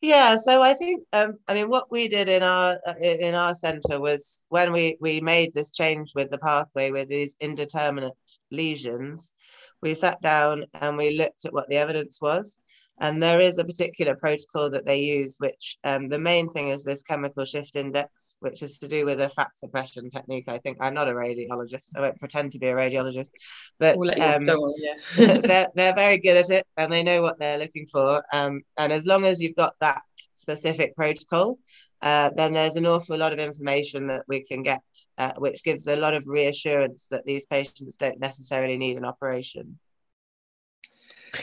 Yeah, 0.00 0.36
so 0.36 0.62
I 0.62 0.74
think 0.74 1.04
um, 1.12 1.38
I 1.48 1.54
mean 1.54 1.68
what 1.68 1.90
we 1.90 2.06
did 2.08 2.28
in 2.28 2.42
our 2.42 2.78
uh, 2.86 2.94
in 3.00 3.34
our 3.34 3.54
centre 3.54 4.00
was 4.00 4.44
when 4.48 4.72
we 4.72 4.96
we 5.00 5.20
made 5.20 5.52
this 5.52 5.72
change 5.72 6.12
with 6.14 6.30
the 6.30 6.38
pathway 6.38 6.90
with 6.92 7.08
these 7.08 7.36
indeterminate 7.40 8.12
lesions, 8.52 9.34
we 9.82 9.94
sat 9.94 10.20
down 10.22 10.64
and 10.74 10.96
we 10.96 11.16
looked 11.18 11.44
at 11.44 11.52
what 11.52 11.68
the 11.68 11.76
evidence 11.76 12.20
was, 12.20 12.58
and 13.00 13.22
there 13.22 13.40
is 13.40 13.58
a 13.58 13.64
particular 13.64 14.14
protocol 14.14 14.70
that 14.70 14.84
they 14.84 15.00
use, 15.00 15.36
which 15.38 15.78
um, 15.84 16.08
the 16.08 16.18
main 16.18 16.48
thing 16.50 16.70
is 16.70 16.82
this 16.82 17.02
chemical 17.02 17.44
shift 17.44 17.76
index, 17.76 18.36
which 18.40 18.62
is 18.62 18.78
to 18.80 18.88
do 18.88 19.06
with 19.06 19.20
a 19.20 19.28
fat 19.28 19.56
suppression 19.56 20.10
technique. 20.10 20.48
I 20.48 20.58
think 20.58 20.78
I'm 20.80 20.94
not 20.94 21.08
a 21.08 21.12
radiologist. 21.12 21.90
I 21.96 22.00
won't 22.00 22.18
pretend 22.18 22.52
to 22.52 22.58
be 22.58 22.68
a 22.68 22.74
radiologist, 22.74 23.30
but 23.78 23.96
we'll 23.96 24.20
um, 24.20 24.48
on, 24.48 24.74
yeah. 25.16 25.38
they're, 25.44 25.68
they're 25.74 25.94
very 25.94 26.18
good 26.18 26.36
at 26.36 26.50
it 26.50 26.66
and 26.76 26.90
they 26.90 27.02
know 27.02 27.22
what 27.22 27.38
they're 27.38 27.58
looking 27.58 27.86
for. 27.86 28.24
Um, 28.32 28.62
and 28.76 28.92
as 28.92 29.06
long 29.06 29.24
as 29.24 29.40
you've 29.40 29.56
got 29.56 29.74
that 29.80 30.02
specific 30.34 30.96
protocol, 30.96 31.58
uh, 32.02 32.30
then 32.36 32.52
there's 32.52 32.76
an 32.76 32.86
awful 32.86 33.16
lot 33.16 33.32
of 33.32 33.38
information 33.38 34.06
that 34.08 34.22
we 34.28 34.42
can 34.42 34.62
get, 34.62 34.82
uh, 35.18 35.32
which 35.38 35.64
gives 35.64 35.86
a 35.86 35.96
lot 35.96 36.14
of 36.14 36.26
reassurance 36.26 37.06
that 37.10 37.24
these 37.24 37.46
patients 37.46 37.96
don't 37.96 38.20
necessarily 38.20 38.76
need 38.76 38.96
an 38.96 39.04
operation. 39.04 39.78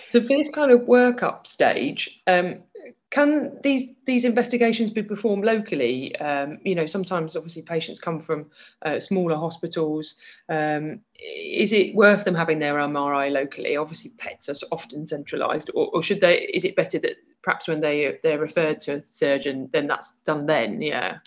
So 0.10 0.22
for 0.22 0.27
this 0.38 0.50
kind 0.50 0.72
of 0.72 0.82
workup 0.82 1.48
stage, 1.48 2.22
um, 2.27 2.63
can 3.12 3.58
these 3.63 3.89
these 4.06 4.25
investigations 4.25 4.92
be 4.92 5.01
performed 5.01 5.46
locally? 5.46 6.15
Um, 6.18 6.60
you 6.63 6.75
know, 6.75 6.86
sometimes 6.86 7.36
obviously 7.36 7.62
patients 7.62 8.00
come 8.00 8.20
from 8.20 8.48
uh, 8.82 9.00
smaller 9.00 9.38
hospitals. 9.38 10.15
Um, 10.50 11.00
is 11.15 11.72
it 11.72 11.96
worth 11.96 12.25
them 12.25 12.36
having 12.36 12.60
their 12.60 12.75
MRI 12.75 13.32
locally? 13.32 13.77
Obviously, 13.77 14.12
PETs 14.18 14.50
are 14.50 14.68
often 14.72 15.08
centralised, 15.08 15.72
or, 15.74 15.89
or, 15.94 16.04
should 16.04 16.20
they? 16.20 16.42
Is 16.54 16.65
it 16.65 16.75
better 16.75 17.00
that 17.00 17.15
perhaps 17.42 17.68
when 17.68 17.80
they 17.80 18.20
they're 18.22 18.39
referred 18.39 18.82
to 18.82 18.96
a 18.96 19.06
surgeon, 19.06 19.70
then 19.72 19.88
that's 19.88 20.18
done 20.25 20.46
then? 20.46 20.82
Yeah. 20.82 21.20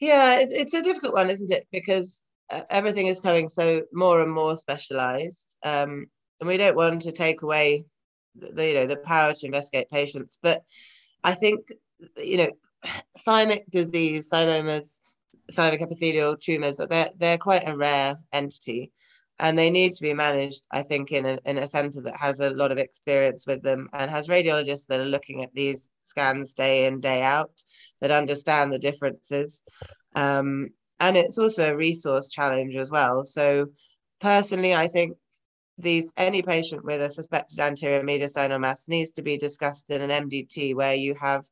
Yeah, 0.00 0.40
it's, 0.40 0.74
a 0.74 0.82
difficult 0.82 1.14
one, 1.14 1.30
isn't 1.30 1.52
it? 1.52 1.66
Because 1.70 2.24
uh, 2.50 2.62
everything 2.68 3.06
is 3.06 3.20
coming 3.20 3.48
so 3.48 3.82
more 3.92 4.20
and 4.20 4.32
more 4.32 4.56
specialised. 4.56 5.56
Um, 5.64 6.08
and 6.44 6.48
we 6.50 6.58
don't 6.58 6.76
want 6.76 7.00
to 7.00 7.12
take 7.12 7.40
away 7.40 7.86
the 8.36 8.68
you 8.68 8.74
know 8.74 8.86
the 8.86 8.98
power 8.98 9.32
to 9.32 9.46
investigate 9.46 9.88
patients. 9.90 10.38
But 10.42 10.62
i 11.22 11.32
think 11.32 11.72
you 12.18 12.36
know 12.36 12.50
thymic 13.26 13.62
disease 13.70 14.28
thymomas 14.28 14.98
thymic 15.52 15.80
epithelial 15.80 16.36
tumors 16.36 16.76
they're, 16.76 17.10
they're 17.16 17.38
quite 17.38 17.66
a 17.66 17.76
rare 17.76 18.16
entity. 18.32 18.92
And 19.40 19.58
they 19.58 19.68
need 19.68 19.92
to 19.92 20.02
be 20.02 20.12
managed 20.12 20.66
i 20.70 20.82
think 20.82 21.12
in 21.12 21.24
a, 21.24 21.38
in 21.46 21.56
a 21.58 21.66
center 21.66 22.02
that 22.02 22.16
has 22.16 22.40
a 22.40 22.50
lot 22.50 22.72
of 22.72 22.78
experience 22.78 23.46
with 23.46 23.62
them 23.62 23.88
and 23.94 24.10
has 24.10 24.28
radiologists 24.28 24.86
that 24.88 25.00
are 25.00 25.14
looking 25.16 25.42
at 25.42 25.54
these 25.54 25.90
scans 26.02 26.52
day 26.52 26.84
in 26.86 27.00
day 27.00 27.22
out 27.22 27.56
that 28.00 28.10
understand 28.10 28.70
the 28.70 28.78
differences. 28.78 29.62
Um, 30.14 30.68
and 31.00 31.16
it's 31.16 31.38
also 31.38 31.72
a 31.72 31.76
resource 31.76 32.28
challenge 32.28 32.76
as 32.76 32.90
well. 32.90 33.24
So 33.24 33.68
personally 34.20 34.74
i 34.74 34.88
think 34.88 35.16
these 35.78 36.12
any 36.16 36.42
patient 36.42 36.84
with 36.84 37.00
a 37.00 37.10
suspected 37.10 37.58
anterior 37.58 38.02
mediastinal 38.02 38.60
mass 38.60 38.88
needs 38.88 39.12
to 39.12 39.22
be 39.22 39.36
discussed 39.36 39.90
in 39.90 40.02
an 40.08 40.28
MDT 40.28 40.74
where 40.74 40.94
you 40.94 41.14
have 41.14 41.44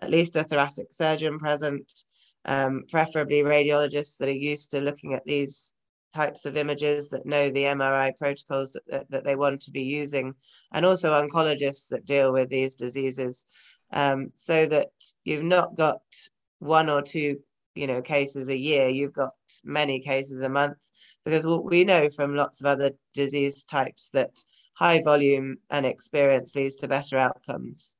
at 0.00 0.10
least 0.10 0.36
a 0.36 0.44
thoracic 0.44 0.92
surgeon 0.92 1.38
present, 1.38 1.92
um, 2.44 2.84
preferably 2.90 3.42
radiologists 3.42 4.18
that 4.18 4.28
are 4.28 4.32
used 4.32 4.70
to 4.70 4.80
looking 4.80 5.14
at 5.14 5.24
these 5.24 5.74
types 6.14 6.44
of 6.44 6.56
images 6.56 7.08
that 7.10 7.26
know 7.26 7.50
the 7.50 7.64
MRI 7.64 8.16
protocols 8.16 8.72
that, 8.72 8.82
that, 8.88 9.10
that 9.10 9.24
they 9.24 9.34
want 9.34 9.62
to 9.62 9.70
be 9.70 9.82
using, 9.82 10.34
and 10.72 10.86
also 10.86 11.12
oncologists 11.12 11.88
that 11.88 12.06
deal 12.06 12.32
with 12.32 12.48
these 12.48 12.76
diseases, 12.76 13.44
um, 13.92 14.30
so 14.36 14.66
that 14.66 14.90
you've 15.24 15.42
not 15.42 15.76
got 15.76 16.00
one 16.60 16.88
or 16.88 17.02
two 17.02 17.38
you 17.74 17.86
know 17.86 18.02
cases 18.02 18.48
a 18.48 18.56
year, 18.56 18.88
you've 18.88 19.12
got 19.12 19.34
many 19.64 20.00
cases 20.00 20.42
a 20.42 20.48
month 20.48 20.78
because 21.24 21.46
what 21.46 21.64
we 21.64 21.84
know 21.84 22.08
from 22.08 22.36
lots 22.36 22.60
of 22.60 22.66
other 22.66 22.90
disease 23.12 23.64
types 23.64 24.10
that 24.10 24.38
high 24.74 25.02
volume 25.02 25.58
and 25.70 25.86
experience 25.86 26.54
leads 26.54 26.76
to 26.76 26.88
better 26.88 27.18
outcomes. 27.18 27.96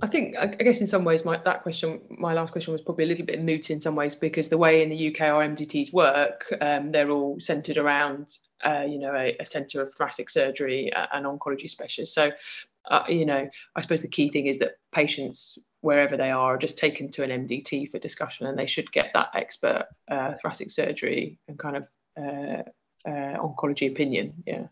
I 0.00 0.06
think, 0.06 0.36
I 0.38 0.46
guess, 0.46 0.80
in 0.80 0.86
some 0.86 1.04
ways, 1.04 1.24
my 1.24 1.38
that 1.44 1.62
question, 1.62 2.00
my 2.10 2.32
last 2.32 2.52
question, 2.52 2.72
was 2.72 2.82
probably 2.82 3.04
a 3.04 3.08
little 3.08 3.26
bit 3.26 3.42
moot 3.42 3.70
in 3.70 3.80
some 3.80 3.96
ways 3.96 4.14
because 4.14 4.48
the 4.48 4.58
way 4.58 4.82
in 4.82 4.90
the 4.90 5.08
UK 5.08 5.22
our 5.22 5.46
MDTs 5.46 5.92
work, 5.92 6.44
um, 6.60 6.92
they're 6.92 7.10
all 7.10 7.40
centred 7.40 7.78
around, 7.78 8.38
uh, 8.64 8.84
you 8.88 8.98
know, 8.98 9.12
a, 9.14 9.36
a 9.40 9.46
centre 9.46 9.82
of 9.82 9.92
thoracic 9.94 10.30
surgery 10.30 10.92
and 11.12 11.26
oncology 11.26 11.68
specialists. 11.68 12.14
So, 12.14 12.30
uh, 12.88 13.04
you 13.08 13.26
know, 13.26 13.48
I 13.74 13.82
suppose 13.82 14.02
the 14.02 14.08
key 14.08 14.30
thing 14.30 14.46
is 14.46 14.58
that 14.60 14.76
patients 14.92 15.58
wherever 15.80 16.16
they 16.16 16.30
are, 16.30 16.54
are 16.54 16.58
just 16.58 16.78
taken 16.78 17.10
to 17.12 17.22
an 17.22 17.46
MDT 17.46 17.90
for 17.90 17.98
discussion, 17.98 18.46
and 18.46 18.58
they 18.58 18.66
should 18.66 18.90
get 18.92 19.10
that 19.14 19.30
expert 19.34 19.86
uh, 20.10 20.34
thoracic 20.34 20.70
surgery 20.70 21.38
and 21.48 21.58
kind 21.58 21.76
of 21.76 21.86
uh, 22.18 22.62
uh, 23.08 23.38
oncology 23.38 23.90
opinion. 23.90 24.34
Yeah. 24.46 24.66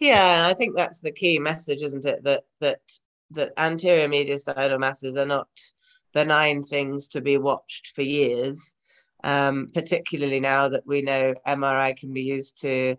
Yeah, 0.00 0.38
and 0.38 0.46
I 0.46 0.54
think 0.54 0.76
that's 0.76 1.00
the 1.00 1.12
key 1.12 1.38
message, 1.38 1.82
isn't 1.82 2.06
it? 2.06 2.24
That 2.24 2.44
that 2.60 2.80
that 3.32 3.52
anterior 3.58 4.08
mediastinal 4.08 4.80
masses 4.80 5.16
are 5.16 5.26
not 5.26 5.48
benign 6.14 6.62
things 6.62 7.08
to 7.08 7.20
be 7.20 7.36
watched 7.36 7.88
for 7.88 8.02
years. 8.02 8.74
Um, 9.24 9.68
particularly 9.74 10.38
now 10.38 10.68
that 10.68 10.86
we 10.86 11.02
know 11.02 11.34
MRI 11.44 11.96
can 11.96 12.12
be 12.12 12.22
used 12.22 12.60
to 12.60 12.96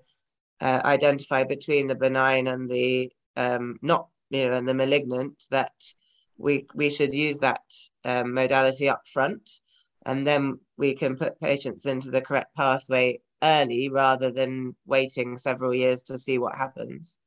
uh, 0.60 0.82
identify 0.84 1.46
between 1.46 1.88
the 1.88 1.96
benign 1.96 2.48
and 2.48 2.68
the 2.68 3.10
um, 3.38 3.80
not, 3.82 4.10
you 4.30 4.50
know, 4.50 4.58
and 4.58 4.68
the 4.68 4.74
malignant. 4.74 5.46
That 5.50 5.72
we 6.40 6.66
we 6.74 6.90
should 6.90 7.14
use 7.14 7.38
that 7.40 7.62
um, 8.06 8.34
modality 8.34 8.90
up 8.90 9.06
front 9.06 9.60
and 10.06 10.26
then 10.26 10.60
we 10.78 10.94
can 10.94 11.16
put 11.16 11.40
patients 11.40 11.86
into 11.86 12.10
the 12.10 12.22
correct 12.22 12.56
pathway 12.56 13.20
early 13.44 13.90
rather 13.90 14.32
than 14.32 14.76
waiting 14.86 15.38
several 15.38 15.74
years 15.74 16.02
to 16.04 16.18
see 16.18 16.38
what 16.38 16.58
happens. 16.58 17.18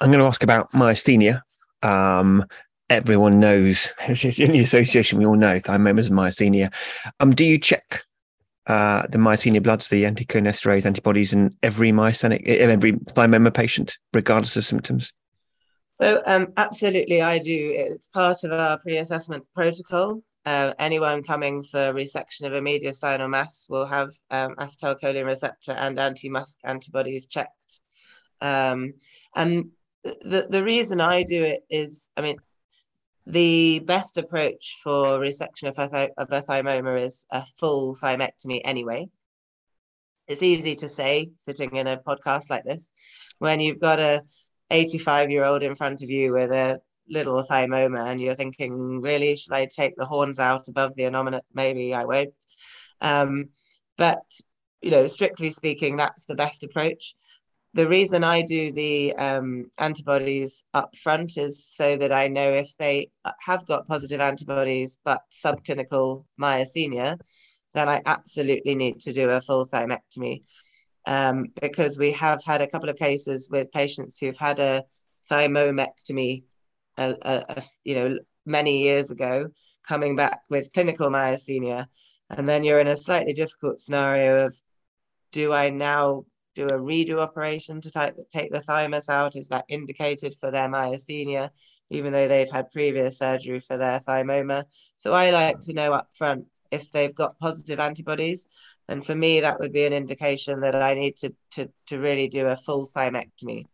I'm 0.00 0.10
going 0.10 0.20
to 0.20 0.26
ask 0.26 0.42
about 0.42 0.72
myasthenia. 0.72 1.42
Um, 1.82 2.44
everyone 2.88 3.40
knows 3.40 3.92
in 4.08 4.52
the 4.52 4.60
association 4.60 5.18
we 5.18 5.26
all 5.26 5.36
know 5.36 5.58
thymomas 5.58 6.08
and 6.08 6.18
myasthenia. 6.18 6.72
Um, 7.20 7.34
do 7.34 7.44
you 7.44 7.58
check 7.58 8.04
uh, 8.68 9.02
the 9.08 9.18
myasthenia 9.18 9.62
bloods, 9.62 9.88
the 9.88 10.04
anticholinesterase 10.04 10.86
antibodies 10.86 11.32
in 11.32 11.50
every 11.62 11.90
myasthenic, 11.90 12.46
every 12.46 12.92
thymoma 12.92 13.52
patient, 13.52 13.98
regardless 14.12 14.56
of 14.56 14.64
symptoms? 14.64 15.12
So 16.02 16.20
um, 16.26 16.52
absolutely, 16.56 17.22
I 17.22 17.38
do. 17.38 17.72
It's 17.76 18.08
part 18.08 18.42
of 18.42 18.50
our 18.50 18.76
pre-assessment 18.76 19.44
protocol. 19.54 20.20
Uh, 20.44 20.74
anyone 20.80 21.22
coming 21.22 21.62
for 21.62 21.92
resection 21.92 22.44
of 22.44 22.54
a 22.54 22.60
mediastinal 22.60 23.30
mass 23.30 23.68
will 23.70 23.86
have 23.86 24.10
um, 24.32 24.56
acetylcholine 24.56 25.24
receptor 25.24 25.70
and 25.70 26.00
anti-MuSK 26.00 26.56
antibodies 26.64 27.28
checked. 27.28 27.82
Um, 28.40 28.94
and 29.36 29.70
the, 30.02 30.48
the 30.50 30.64
reason 30.64 31.00
I 31.00 31.22
do 31.22 31.44
it 31.44 31.60
is, 31.70 32.10
I 32.16 32.22
mean, 32.22 32.38
the 33.26 33.78
best 33.86 34.18
approach 34.18 34.78
for 34.82 35.20
resection 35.20 35.68
of 35.68 35.78
a, 35.78 36.10
of 36.18 36.32
a 36.32 36.42
thymoma 36.42 37.00
is 37.00 37.26
a 37.30 37.46
full 37.60 37.94
thymectomy 37.94 38.60
anyway. 38.64 39.08
It's 40.26 40.42
easy 40.42 40.74
to 40.74 40.88
say 40.88 41.30
sitting 41.36 41.76
in 41.76 41.86
a 41.86 41.98
podcast 41.98 42.50
like 42.50 42.64
this 42.64 42.90
when 43.38 43.60
you've 43.60 43.78
got 43.78 44.00
a 44.00 44.22
85 44.72 45.30
year 45.30 45.44
old 45.44 45.62
in 45.62 45.74
front 45.74 46.02
of 46.02 46.10
you 46.10 46.32
with 46.32 46.50
a 46.50 46.80
little 47.08 47.42
thymoma 47.42 48.10
and 48.10 48.20
you're 48.20 48.34
thinking, 48.34 49.00
really, 49.00 49.36
should 49.36 49.52
I 49.52 49.66
take 49.66 49.96
the 49.96 50.06
horns 50.06 50.38
out 50.38 50.68
above 50.68 50.94
the 50.96 51.02
innominate? 51.02 51.42
Maybe 51.54 51.94
I 51.94 52.04
won't. 52.04 52.34
Um, 53.00 53.50
but, 53.96 54.22
you 54.80 54.90
know, 54.90 55.06
strictly 55.06 55.50
speaking, 55.50 55.96
that's 55.96 56.26
the 56.26 56.34
best 56.34 56.64
approach 56.64 57.14
the 57.74 57.86
reason 57.86 58.22
I 58.22 58.42
do 58.42 58.70
the 58.70 59.14
um, 59.14 59.70
antibodies 59.78 60.64
up 60.74 60.94
front 60.96 61.38
is 61.38 61.66
so 61.66 61.96
that 61.96 62.12
I 62.12 62.28
know 62.28 62.50
if 62.50 62.76
they 62.78 63.10
have 63.40 63.66
got 63.66 63.86
positive 63.86 64.20
antibodies 64.20 64.98
but 65.04 65.22
subclinical 65.30 66.24
myasthenia, 66.40 67.18
then 67.72 67.88
I 67.88 68.02
absolutely 68.04 68.74
need 68.74 69.00
to 69.00 69.12
do 69.12 69.30
a 69.30 69.40
full 69.40 69.66
thymectomy. 69.66 70.42
Um, 71.04 71.46
because 71.60 71.98
we 71.98 72.12
have 72.12 72.44
had 72.44 72.62
a 72.62 72.66
couple 72.68 72.88
of 72.88 72.96
cases 72.96 73.48
with 73.50 73.72
patients 73.72 74.18
who've 74.18 74.36
had 74.36 74.58
a 74.60 74.84
thymomectomy, 75.30 76.44
a, 76.96 77.14
a, 77.22 77.44
a, 77.48 77.62
you 77.84 77.94
know, 77.94 78.18
many 78.46 78.82
years 78.82 79.10
ago, 79.10 79.48
coming 79.86 80.14
back 80.16 80.42
with 80.48 80.72
clinical 80.72 81.08
myasthenia, 81.08 81.86
and 82.30 82.48
then 82.48 82.64
you're 82.64 82.80
in 82.80 82.86
a 82.86 82.96
slightly 82.96 83.32
difficult 83.32 83.80
scenario 83.80 84.46
of, 84.46 84.54
do 85.32 85.52
I 85.52 85.70
now 85.70 86.24
do 86.54 86.68
a 86.68 86.72
redo 86.72 87.18
operation 87.18 87.80
to 87.80 87.90
take, 87.90 88.14
take 88.30 88.52
the 88.52 88.60
thymus 88.60 89.08
out? 89.08 89.36
Is 89.36 89.48
that 89.48 89.64
indicated 89.68 90.34
for 90.40 90.50
their 90.50 90.68
myasthenia, 90.68 91.50
even 91.90 92.12
though 92.12 92.28
they've 92.28 92.50
had 92.50 92.70
previous 92.70 93.18
surgery 93.18 93.60
for 93.60 93.76
their 93.76 94.00
thymoma? 94.00 94.64
So 94.94 95.12
I 95.12 95.30
like 95.30 95.60
to 95.60 95.72
know 95.72 95.92
up 95.92 96.08
front 96.14 96.46
if 96.70 96.90
they've 96.92 97.14
got 97.14 97.38
positive 97.38 97.80
antibodies. 97.80 98.46
And 98.88 99.04
for 99.04 99.14
me, 99.14 99.40
that 99.40 99.60
would 99.60 99.72
be 99.72 99.84
an 99.84 99.92
indication 99.92 100.60
that 100.60 100.74
I 100.74 100.94
need 100.94 101.16
to, 101.18 101.34
to, 101.52 101.68
to 101.86 101.98
really 101.98 102.28
do 102.28 102.46
a 102.46 102.56
full 102.56 102.88
thymectomy. 102.94 103.66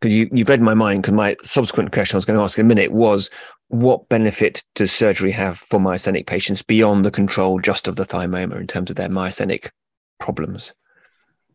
Because 0.00 0.14
you, 0.14 0.28
you've 0.32 0.48
read 0.48 0.60
my 0.60 0.74
mind, 0.74 1.02
because 1.02 1.14
my 1.14 1.36
subsequent 1.42 1.92
question 1.92 2.16
I 2.16 2.18
was 2.18 2.24
going 2.24 2.38
to 2.38 2.44
ask 2.44 2.58
in 2.58 2.66
a 2.66 2.68
minute 2.68 2.92
was 2.92 3.30
what 3.68 4.08
benefit 4.08 4.62
does 4.74 4.92
surgery 4.92 5.30
have 5.32 5.58
for 5.58 5.80
myasthenic 5.80 6.26
patients 6.26 6.62
beyond 6.62 7.04
the 7.04 7.10
control 7.10 7.58
just 7.60 7.88
of 7.88 7.96
the 7.96 8.04
thymoma 8.04 8.60
in 8.60 8.66
terms 8.66 8.90
of 8.90 8.96
their 8.96 9.08
myasthenic 9.08 9.70
problems? 10.18 10.72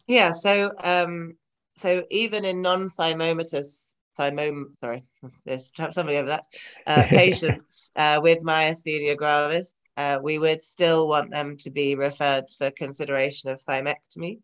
Yeah, 0.07 0.31
so 0.31 0.71
um, 0.83 1.35
so 1.75 2.03
even 2.09 2.43
in 2.43 2.61
non-thymomatous 2.61 3.93
thymom, 4.17 4.75
sorry, 4.79 5.03
there's 5.45 5.71
somebody 5.91 6.17
over 6.17 6.29
that 6.29 6.45
uh, 6.87 7.03
patients 7.07 7.91
uh, 7.95 8.19
with 8.21 8.43
myasthenia 8.43 9.15
gravis, 9.15 9.75
uh, 9.99 10.17
we 10.23 10.39
would 10.39 10.61
still 10.61 11.09
want 11.09 11.29
them 11.29 11.57
to 11.57 11.69
be 11.69 11.93
referred 11.93 12.45
for 12.57 12.71
consideration 12.71 13.49
of 13.49 13.61
thymectomy. 13.65 14.39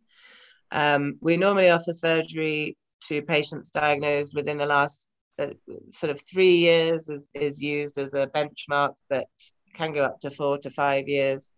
Um, 0.69 1.15
we 1.21 1.37
normally 1.37 1.69
offer 1.69 1.93
surgery 1.93 2.75
to 3.07 3.21
patients 3.21 3.71
diagnosed 3.71 4.35
within 4.35 4.57
the 4.57 4.65
last 4.65 5.07
uh, 5.39 5.53
sort 5.91 6.11
of 6.11 6.19
three 6.29 6.57
years 6.57 7.07
is, 7.07 7.29
is 7.33 7.61
used 7.61 7.97
as 7.97 8.13
a 8.13 8.27
benchmark, 8.27 8.95
but 9.09 9.27
can 9.73 9.93
go 9.93 10.03
up 10.03 10.19
to 10.19 10.29
four 10.29 10.57
to 10.57 10.69
five 10.69 11.07
years. 11.07 11.53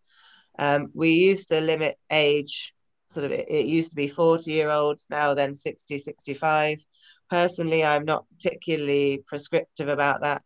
Um, 0.59 0.91
we 0.93 1.13
used 1.13 1.49
to 1.49 1.59
limit 1.59 1.97
age 2.11 2.75
sort 3.09 3.25
of 3.25 3.31
it, 3.31 3.49
it 3.49 3.65
used 3.65 3.89
to 3.89 3.95
be 3.95 4.07
40 4.07 4.51
year 4.51 4.69
olds 4.69 5.07
now 5.09 5.33
then 5.33 5.53
60 5.53 5.97
65 5.97 6.83
personally 7.29 7.81
i'm 7.85 8.03
not 8.03 8.27
particularly 8.27 9.23
prescriptive 9.25 9.87
about 9.87 10.19
that 10.19 10.43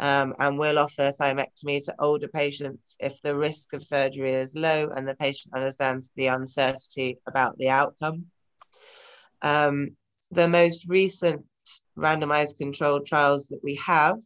um, 0.00 0.34
and 0.38 0.58
will 0.58 0.78
offer 0.78 1.12
thymectomy 1.20 1.84
to 1.84 1.94
older 1.98 2.28
patients 2.28 2.96
if 3.00 3.20
the 3.22 3.36
risk 3.36 3.72
of 3.72 3.82
surgery 3.82 4.34
is 4.34 4.54
low 4.54 4.88
and 4.94 5.06
the 5.06 5.14
patient 5.16 5.54
understands 5.54 6.10
the 6.16 6.26
uncertainty 6.26 7.18
about 7.26 7.56
the 7.58 7.68
outcome 7.68 8.26
um, 9.42 9.90
the 10.30 10.48
most 10.48 10.86
recent 10.88 11.44
randomized 11.96 12.58
controlled 12.58 13.06
trials 13.06 13.48
that 13.48 13.60
we 13.62 13.74
have 13.76 14.18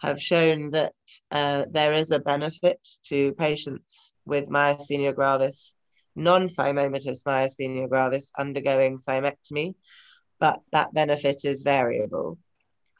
have 0.00 0.20
shown 0.20 0.70
that 0.70 0.94
uh, 1.30 1.64
there 1.70 1.92
is 1.92 2.10
a 2.10 2.18
benefit 2.18 2.80
to 3.04 3.32
patients 3.32 4.14
with 4.24 4.48
myasthenia 4.48 5.14
gravis 5.14 5.74
non-thymomatous 6.16 7.22
myasthenia 7.24 7.88
gravis 7.88 8.32
undergoing 8.38 8.98
thymectomy, 8.98 9.74
but 10.38 10.60
that 10.72 10.92
benefit 10.92 11.44
is 11.44 11.62
variable. 11.62 12.38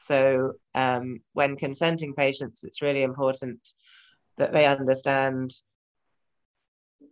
So 0.01 0.55
um, 0.75 1.21
when 1.35 1.57
consenting 1.57 2.15
patients, 2.15 2.65
it's 2.65 2.83
really 2.83 3.03
important 3.03 3.61
that 4.37 4.53
they 4.53 4.67
understand 4.67 5.53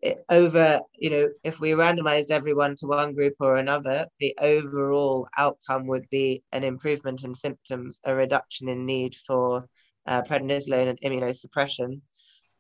it, 0.01 0.25
over, 0.29 0.81
you 0.97 1.11
know, 1.11 1.29
if 1.45 1.61
we 1.61 1.71
randomized 1.71 2.31
everyone 2.31 2.77
to 2.77 2.87
one 2.87 3.15
group 3.15 3.35
or 3.41 3.57
another, 3.57 4.07
the 4.21 4.35
overall 4.41 5.29
outcome 5.37 5.87
would 5.87 6.09
be 6.11 6.43
an 6.53 6.65
improvement 6.65 7.25
in 7.25 7.35
symptoms, 7.35 8.01
a 8.05 8.15
reduction 8.15 8.69
in 8.69 8.87
need 8.87 9.15
for 9.15 9.69
uh, 10.07 10.23
prednisolone 10.23 10.89
and 10.89 11.01
immunosuppression, 11.01 12.01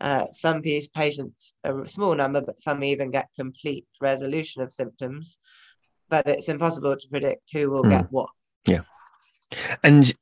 uh, 0.00 0.26
some 0.30 0.62
patients, 0.62 1.56
a 1.64 1.86
small 1.88 2.14
number, 2.14 2.40
but 2.40 2.60
some 2.60 2.84
even 2.84 3.10
get 3.10 3.28
complete 3.36 3.86
resolution 4.00 4.62
of 4.62 4.72
symptoms. 4.72 5.38
But 6.08 6.26
it's 6.26 6.48
impossible 6.48 6.96
to 6.96 7.08
predict 7.08 7.50
who 7.52 7.70
will 7.70 7.84
mm. 7.84 7.90
get 7.90 8.10
what. 8.10 8.30
Yeah. 8.66 8.82
And 9.82 10.14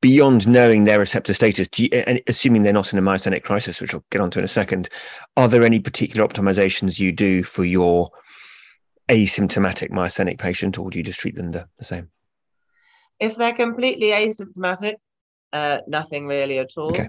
beyond 0.00 0.48
knowing 0.48 0.84
their 0.84 0.98
receptor 0.98 1.34
status, 1.34 1.68
you, 1.76 1.88
and 1.92 2.20
assuming 2.26 2.62
they're 2.62 2.72
not 2.72 2.92
in 2.92 2.98
a 2.98 3.02
myasthenic 3.02 3.42
crisis, 3.42 3.80
which 3.80 3.94
I'll 3.94 4.04
get 4.10 4.20
onto 4.20 4.38
in 4.38 4.44
a 4.44 4.48
second, 4.48 4.88
are 5.36 5.48
there 5.48 5.62
any 5.62 5.78
particular 5.78 6.26
optimizations 6.26 6.98
you 6.98 7.12
do 7.12 7.42
for 7.42 7.64
your 7.64 8.10
asymptomatic 9.08 9.90
myasthenic 9.90 10.38
patient, 10.38 10.78
or 10.78 10.90
do 10.90 10.98
you 10.98 11.04
just 11.04 11.20
treat 11.20 11.36
them 11.36 11.50
the, 11.50 11.68
the 11.78 11.84
same? 11.84 12.10
If 13.20 13.36
they're 13.36 13.54
completely 13.54 14.08
asymptomatic, 14.08 14.94
uh, 15.52 15.80
nothing 15.86 16.26
really 16.26 16.58
at 16.58 16.72
all. 16.76 16.90
Okay. 16.90 17.08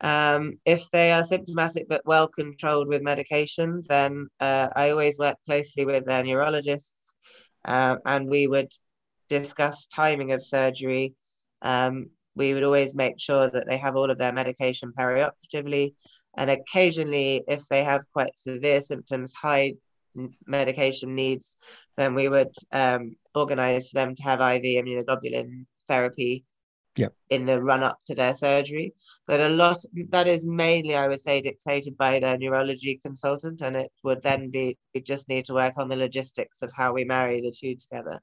Um, 0.00 0.60
if 0.64 0.88
they 0.92 1.10
are 1.10 1.24
symptomatic 1.24 1.88
but 1.88 2.02
well 2.04 2.28
controlled 2.28 2.88
with 2.88 3.02
medication, 3.02 3.82
then 3.88 4.28
uh, 4.38 4.68
I 4.74 4.90
always 4.90 5.18
work 5.18 5.36
closely 5.44 5.84
with 5.84 6.06
their 6.06 6.22
neurologists 6.22 7.16
uh, 7.64 7.96
and 8.06 8.28
we 8.28 8.46
would 8.46 8.72
discuss 9.28 9.86
timing 9.86 10.32
of 10.32 10.44
surgery. 10.44 11.14
Um, 11.62 12.10
we 12.34 12.54
would 12.54 12.64
always 12.64 12.94
make 12.94 13.18
sure 13.18 13.50
that 13.50 13.66
they 13.66 13.76
have 13.76 13.96
all 13.96 14.10
of 14.10 14.18
their 14.18 14.32
medication 14.32 14.92
perioperatively. 14.96 15.94
And 16.36 16.50
occasionally, 16.50 17.42
if 17.48 17.66
they 17.66 17.82
have 17.82 18.10
quite 18.12 18.36
severe 18.36 18.80
symptoms, 18.80 19.34
high 19.34 19.74
medication 20.46 21.14
needs, 21.14 21.56
then 21.96 22.14
we 22.14 22.28
would 22.28 22.54
um, 22.72 23.16
organize 23.34 23.88
for 23.88 23.96
them 23.96 24.14
to 24.14 24.22
have 24.22 24.40
IV 24.40 24.62
immunoglobulin 24.62 25.66
therapy 25.88 26.44
yeah. 26.96 27.08
in 27.30 27.44
the 27.44 27.62
run 27.62 27.82
up 27.82 27.98
to 28.06 28.14
their 28.14 28.34
surgery. 28.34 28.94
But 29.26 29.40
a 29.40 29.48
lot 29.48 29.78
that 30.10 30.26
is 30.26 30.46
mainly, 30.46 30.94
I 30.96 31.08
would 31.08 31.20
say, 31.20 31.40
dictated 31.40 31.96
by 31.96 32.20
their 32.20 32.38
neurology 32.38 32.98
consultant, 33.02 33.62
and 33.62 33.76
it 33.76 33.90
would 34.02 34.22
then 34.22 34.50
be 34.50 34.76
we 34.94 35.00
just 35.00 35.28
need 35.28 35.44
to 35.46 35.54
work 35.54 35.74
on 35.76 35.88
the 35.88 35.96
logistics 35.96 36.62
of 36.62 36.72
how 36.74 36.92
we 36.92 37.04
marry 37.04 37.40
the 37.40 37.52
two 37.52 37.76
together. 37.76 38.20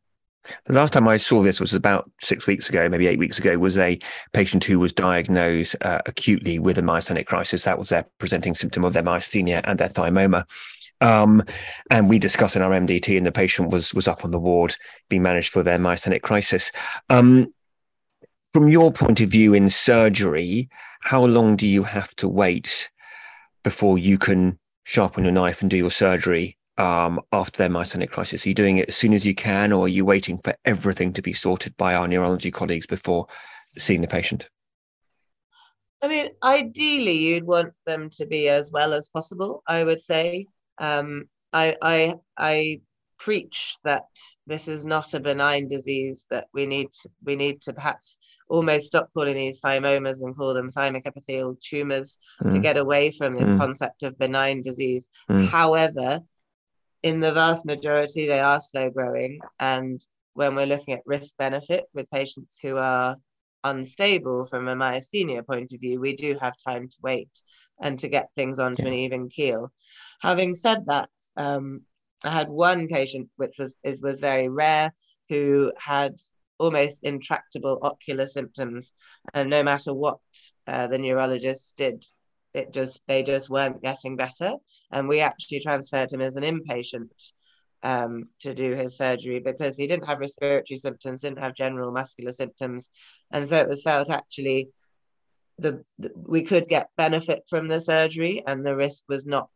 The 0.66 0.74
last 0.74 0.94
time 0.94 1.08
I 1.08 1.18
saw 1.18 1.42
this 1.42 1.60
was 1.60 1.74
about 1.74 2.10
six 2.22 2.48
weeks 2.48 2.70
ago, 2.70 2.88
maybe 2.90 3.08
eight 3.08 3.20
weeks 3.20 3.40
ago, 3.40 3.58
was 3.58 3.78
a 3.78 4.00
patient 4.34 4.64
who 4.64 4.80
was 4.80 4.94
diagnosed 4.94 5.76
uh, 5.82 6.02
acutely 6.06 6.60
with 6.60 6.78
a 6.78 6.82
myasthenic 6.82 7.26
crisis. 7.26 7.64
That 7.64 7.80
was 7.80 7.90
their 7.90 8.06
presenting 8.20 8.56
symptom 8.56 8.86
of 8.86 8.94
their 8.94 9.04
myasthenia 9.04 9.62
and 9.64 9.80
their 9.80 9.90
thymoma. 9.90 10.46
Um, 11.02 11.44
and 11.92 12.10
we 12.10 12.20
discussed 12.20 12.56
in 12.56 12.62
our 12.62 12.72
MDT, 12.72 13.18
and 13.18 13.26
the 13.26 13.32
patient 13.32 13.70
was 13.70 13.94
was 13.94 14.08
up 14.08 14.24
on 14.24 14.32
the 14.32 14.40
ward 14.40 14.76
being 15.10 15.22
managed 15.22 15.52
for 15.52 15.64
their 15.64 15.80
myasthenic 15.80 16.22
crisis. 16.22 16.72
Um, 17.10 17.54
from 18.54 18.70
your 18.70 18.92
point 18.92 19.20
of 19.20 19.30
view 19.30 19.54
in 19.54 19.70
surgery, 19.70 20.70
how 21.02 21.26
long 21.26 21.58
do 21.58 21.68
you 21.68 21.84
have 21.84 22.16
to 22.16 22.30
wait 22.30 22.90
before 23.64 23.98
you 23.98 24.18
can 24.18 24.58
sharpen 24.86 25.26
your 25.26 25.34
knife 25.34 25.62
and 25.62 25.70
do 25.70 25.76
your 25.76 25.92
surgery 25.92 26.55
um, 26.78 27.22
after 27.32 27.58
their 27.58 27.70
myasthenic 27.70 28.10
crisis? 28.10 28.46
Are 28.46 28.50
you 28.50 28.56
doing 28.56 28.78
it 28.78 28.90
as 28.90 28.96
soon 28.96 29.14
as 29.14 29.26
you 29.26 29.36
can, 29.36 29.72
or 29.72 29.86
are 29.86 29.90
you 29.90 30.06
waiting 30.06 30.38
for 30.38 30.56
everything 30.66 31.14
to 31.14 31.22
be 31.22 31.34
sorted 31.34 31.76
by 31.78 31.96
our 31.96 32.08
neurology 32.08 32.52
colleagues 32.52 32.88
before 32.88 33.28
seeing 33.78 34.02
the 34.02 34.08
patient? 34.08 34.50
I 36.02 36.08
mean, 36.08 36.30
ideally, 36.44 37.18
you'd 37.18 37.46
want 37.46 37.74
them 37.86 38.10
to 38.12 38.26
be 38.26 38.50
as 38.50 38.72
well 38.72 38.94
as 38.94 39.10
possible. 39.10 39.64
I 39.68 39.84
would 39.84 40.02
say. 40.02 40.48
Um, 40.78 41.30
I, 41.54 41.78
I, 41.82 42.16
I 42.38 42.82
preach 43.18 43.76
that 43.84 44.08
this 44.46 44.68
is 44.68 44.86
not 44.86 45.14
a 45.14 45.20
benign 45.20 45.68
disease 45.68 46.26
that 46.30 46.48
we 46.54 46.66
need 46.66 46.92
to, 46.92 47.10
we 47.24 47.36
need 47.36 47.62
to 47.62 47.74
perhaps 47.74 48.18
almost 48.50 48.88
stop 48.88 49.10
calling 49.14 49.36
these 49.36 49.62
thymomas 49.62 50.22
and 50.22 50.36
call 50.36 50.54
them 50.54 50.70
thymic 50.70 51.06
epithelial 51.06 51.58
tumors 51.62 52.20
mm. 52.44 52.52
to 52.52 52.60
get 52.60 52.78
away 52.78 53.10
from 53.12 53.36
this 53.36 53.50
mm. 53.50 53.58
concept 53.58 54.04
of 54.04 54.18
benign 54.20 54.62
disease 54.62 55.08
mm. 55.30 55.48
however 55.48 56.20
in 57.06 57.20
the 57.20 57.32
vast 57.32 57.68
majority 57.68 58.26
they 58.26 58.40
are 58.40 58.60
slow 58.60 58.90
growing. 58.90 59.40
And 59.60 60.04
when 60.34 60.56
we're 60.56 60.66
looking 60.66 60.96
at 60.96 61.06
risk 61.06 61.38
benefit 61.38 61.86
with 61.94 62.10
patients 62.10 62.60
who 62.60 62.78
are 62.78 63.16
unstable 63.64 64.46
from 64.46 64.68
a 64.68 64.76
myasthenia 64.76 65.46
point 65.46 65.72
of 65.74 65.80
view 65.80 66.00
we 66.00 66.16
do 66.16 66.36
have 66.40 66.56
time 66.68 66.88
to 66.88 66.98
wait 67.02 67.30
and 67.82 67.98
to 68.00 68.08
get 68.08 68.34
things 68.34 68.58
onto 68.58 68.82
yeah. 68.82 68.88
an 68.88 68.94
even 68.96 69.30
keel. 69.30 69.72
Having 70.22 70.56
said 70.56 70.86
that 70.88 71.10
um, 71.38 71.82
I 72.24 72.32
had 72.32 72.50
one 72.50 72.88
patient, 72.88 73.30
which 73.36 73.56
was 73.60 73.76
is, 73.84 74.02
was 74.02 74.20
very 74.20 74.50
rare, 74.50 74.92
who 75.30 75.72
had 75.78 76.16
almost 76.58 77.04
intractable 77.04 77.78
ocular 77.84 78.26
symptoms, 78.26 78.94
and 79.36 79.50
no 79.50 79.62
matter 79.62 79.94
what 79.94 80.20
uh, 80.66 80.88
the 80.88 80.98
neurologist 80.98 81.76
did, 81.78 82.04
it 82.56 82.74
just 82.74 83.02
they 83.08 83.24
just 83.24 83.50
weren't 83.50 83.82
getting 83.82 84.16
better. 84.16 84.54
And 84.92 85.08
we 85.08 85.20
actually 85.20 85.60
transferred 85.60 86.12
him 86.12 86.22
as 86.22 86.36
an 86.36 86.44
inpatient 86.44 87.32
um, 87.84 88.30
to 88.40 88.54
do 88.54 88.72
his 88.74 88.98
surgery 88.98 89.40
because 89.40 89.78
he 89.78 89.88
didn't 89.88 90.08
have 90.08 90.20
respiratory 90.20 90.78
symptoms, 90.78 91.22
didn't 91.22 91.40
have 91.40 91.54
general 91.54 91.92
muscular 91.92 92.32
symptoms, 92.32 92.90
and 93.32 93.48
so 93.48 93.58
it 93.58 93.70
was 93.70 93.84
felt 93.84 94.10
actually 94.10 94.70
the, 95.58 95.84
the 96.00 96.12
we 96.16 96.44
could 96.44 96.68
get 96.68 96.90
benefit 96.98 97.44
from 97.50 97.68
the 97.68 97.82
surgery, 97.82 98.44
and 98.46 98.66
the 98.66 98.76
risk 98.76 99.04
was 99.08 99.26
not 99.26 99.50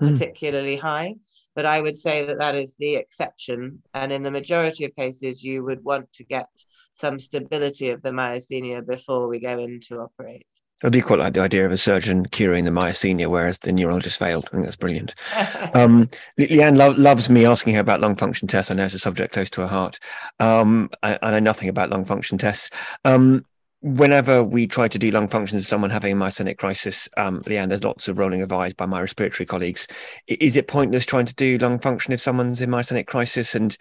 mm. 0.00 0.08
particularly 0.08 0.76
high 0.76 1.14
but 1.54 1.66
I 1.66 1.80
would 1.80 1.96
say 1.96 2.24
that 2.26 2.38
that 2.38 2.54
is 2.54 2.74
the 2.78 2.96
exception. 2.96 3.82
And 3.94 4.12
in 4.12 4.22
the 4.22 4.30
majority 4.30 4.84
of 4.84 4.94
cases, 4.94 5.42
you 5.42 5.62
would 5.64 5.84
want 5.84 6.12
to 6.14 6.24
get 6.24 6.48
some 6.92 7.20
stability 7.20 7.90
of 7.90 8.02
the 8.02 8.10
myasthenia 8.10 8.86
before 8.86 9.28
we 9.28 9.40
go 9.40 9.58
in 9.58 9.80
to 9.88 10.00
operate. 10.00 10.46
I 10.82 10.88
do 10.88 11.02
quite 11.02 11.18
like 11.18 11.34
the 11.34 11.40
idea 11.40 11.64
of 11.64 11.72
a 11.72 11.78
surgeon 11.78 12.26
curing 12.26 12.64
the 12.64 12.70
myasthenia, 12.70 13.28
whereas 13.28 13.60
the 13.60 13.72
neurologist 13.72 14.18
failed. 14.18 14.46
I 14.48 14.50
think 14.50 14.64
that's 14.64 14.76
brilliant. 14.76 15.14
um, 15.74 16.10
Leanne 16.38 16.76
lo- 16.76 16.94
loves 16.98 17.30
me 17.30 17.46
asking 17.46 17.74
her 17.74 17.80
about 17.80 18.00
lung 18.00 18.16
function 18.16 18.48
tests. 18.48 18.70
I 18.70 18.74
know 18.74 18.84
it's 18.84 18.94
a 18.94 18.98
subject 18.98 19.32
close 19.32 19.50
to 19.50 19.62
her 19.62 19.66
heart. 19.68 19.98
Um, 20.40 20.90
I, 21.02 21.18
I, 21.22 21.30
know 21.30 21.38
nothing 21.38 21.68
about 21.68 21.90
lung 21.90 22.04
function 22.04 22.38
tests. 22.38 22.70
Um, 23.04 23.46
whenever 23.80 24.42
we 24.42 24.66
try 24.66 24.88
to 24.88 24.98
do 24.98 25.10
lung 25.10 25.28
functions 25.28 25.62
in 25.62 25.66
someone 25.66 25.90
having 25.90 26.12
a 26.12 26.16
myasthenic 26.16 26.58
crisis, 26.58 27.08
um, 27.16 27.42
Leanne, 27.42 27.68
there's 27.68 27.84
lots 27.84 28.08
of 28.08 28.18
rolling 28.18 28.42
of 28.42 28.52
eyes 28.52 28.74
by 28.74 28.86
my 28.86 29.00
respiratory 29.00 29.46
colleagues. 29.46 29.86
Is 30.26 30.56
it 30.56 30.66
pointless 30.66 31.06
trying 31.06 31.26
to 31.26 31.34
do 31.34 31.56
lung 31.58 31.78
function 31.78 32.12
if 32.12 32.20
someone's 32.20 32.60
in 32.60 32.70
myasthenic 32.70 33.06
crisis? 33.06 33.54
And 33.54 33.76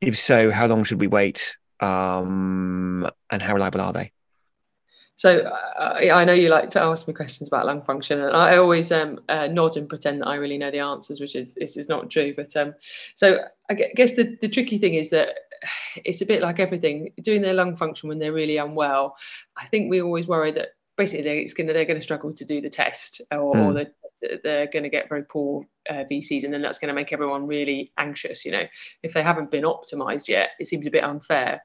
if 0.00 0.18
so, 0.18 0.50
how 0.50 0.66
long 0.66 0.84
should 0.84 1.00
we 1.00 1.06
wait? 1.06 1.56
Um, 1.80 3.08
and 3.30 3.42
how 3.42 3.54
reliable 3.54 3.80
are 3.80 3.92
they? 3.92 4.12
So 5.16 5.40
uh, 5.40 5.98
I 6.12 6.24
know 6.24 6.32
you 6.32 6.48
like 6.48 6.70
to 6.70 6.82
ask 6.82 7.06
me 7.06 7.14
questions 7.14 7.48
about 7.48 7.66
lung 7.66 7.82
function, 7.82 8.20
and 8.20 8.36
I 8.36 8.56
always 8.56 8.90
um, 8.90 9.20
uh, 9.28 9.46
nod 9.46 9.76
and 9.76 9.88
pretend 9.88 10.20
that 10.20 10.26
I 10.26 10.34
really 10.36 10.58
know 10.58 10.72
the 10.72 10.80
answers, 10.80 11.20
which 11.20 11.36
is 11.36 11.54
this 11.54 11.76
is 11.76 11.88
not 11.88 12.10
true. 12.10 12.34
But 12.36 12.56
um, 12.56 12.74
so 13.14 13.38
I 13.70 13.74
guess 13.74 14.16
the, 14.16 14.36
the 14.40 14.48
tricky 14.48 14.78
thing 14.78 14.94
is 14.94 15.10
that 15.10 15.28
it's 15.96 16.20
a 16.20 16.26
bit 16.26 16.42
like 16.42 16.58
everything. 16.58 17.12
Doing 17.22 17.42
their 17.42 17.54
lung 17.54 17.76
function 17.76 18.08
when 18.08 18.18
they're 18.18 18.32
really 18.32 18.56
unwell, 18.56 19.16
I 19.56 19.66
think 19.66 19.88
we 19.88 20.02
always 20.02 20.26
worry 20.26 20.50
that 20.52 20.70
basically 20.96 21.22
they're 21.22 21.44
going 21.54 21.68
to 21.68 21.72
they're 21.72 21.84
going 21.84 21.98
to 21.98 22.04
struggle 22.04 22.32
to 22.32 22.44
do 22.44 22.60
the 22.60 22.70
test, 22.70 23.20
or, 23.30 23.54
mm. 23.54 23.66
or 23.66 23.72
the 23.72 23.92
they're 24.42 24.66
going 24.66 24.82
to 24.82 24.88
get 24.88 25.08
very 25.08 25.24
poor 25.24 25.66
uh, 25.88 26.04
VCs, 26.10 26.44
and 26.44 26.52
then 26.52 26.62
that's 26.62 26.78
going 26.78 26.88
to 26.88 26.94
make 26.94 27.12
everyone 27.12 27.46
really 27.46 27.92
anxious. 27.98 28.44
You 28.44 28.52
know, 28.52 28.64
if 29.02 29.12
they 29.12 29.22
haven't 29.22 29.50
been 29.50 29.64
optimized 29.64 30.28
yet, 30.28 30.50
it 30.58 30.68
seems 30.68 30.86
a 30.86 30.90
bit 30.90 31.04
unfair. 31.04 31.62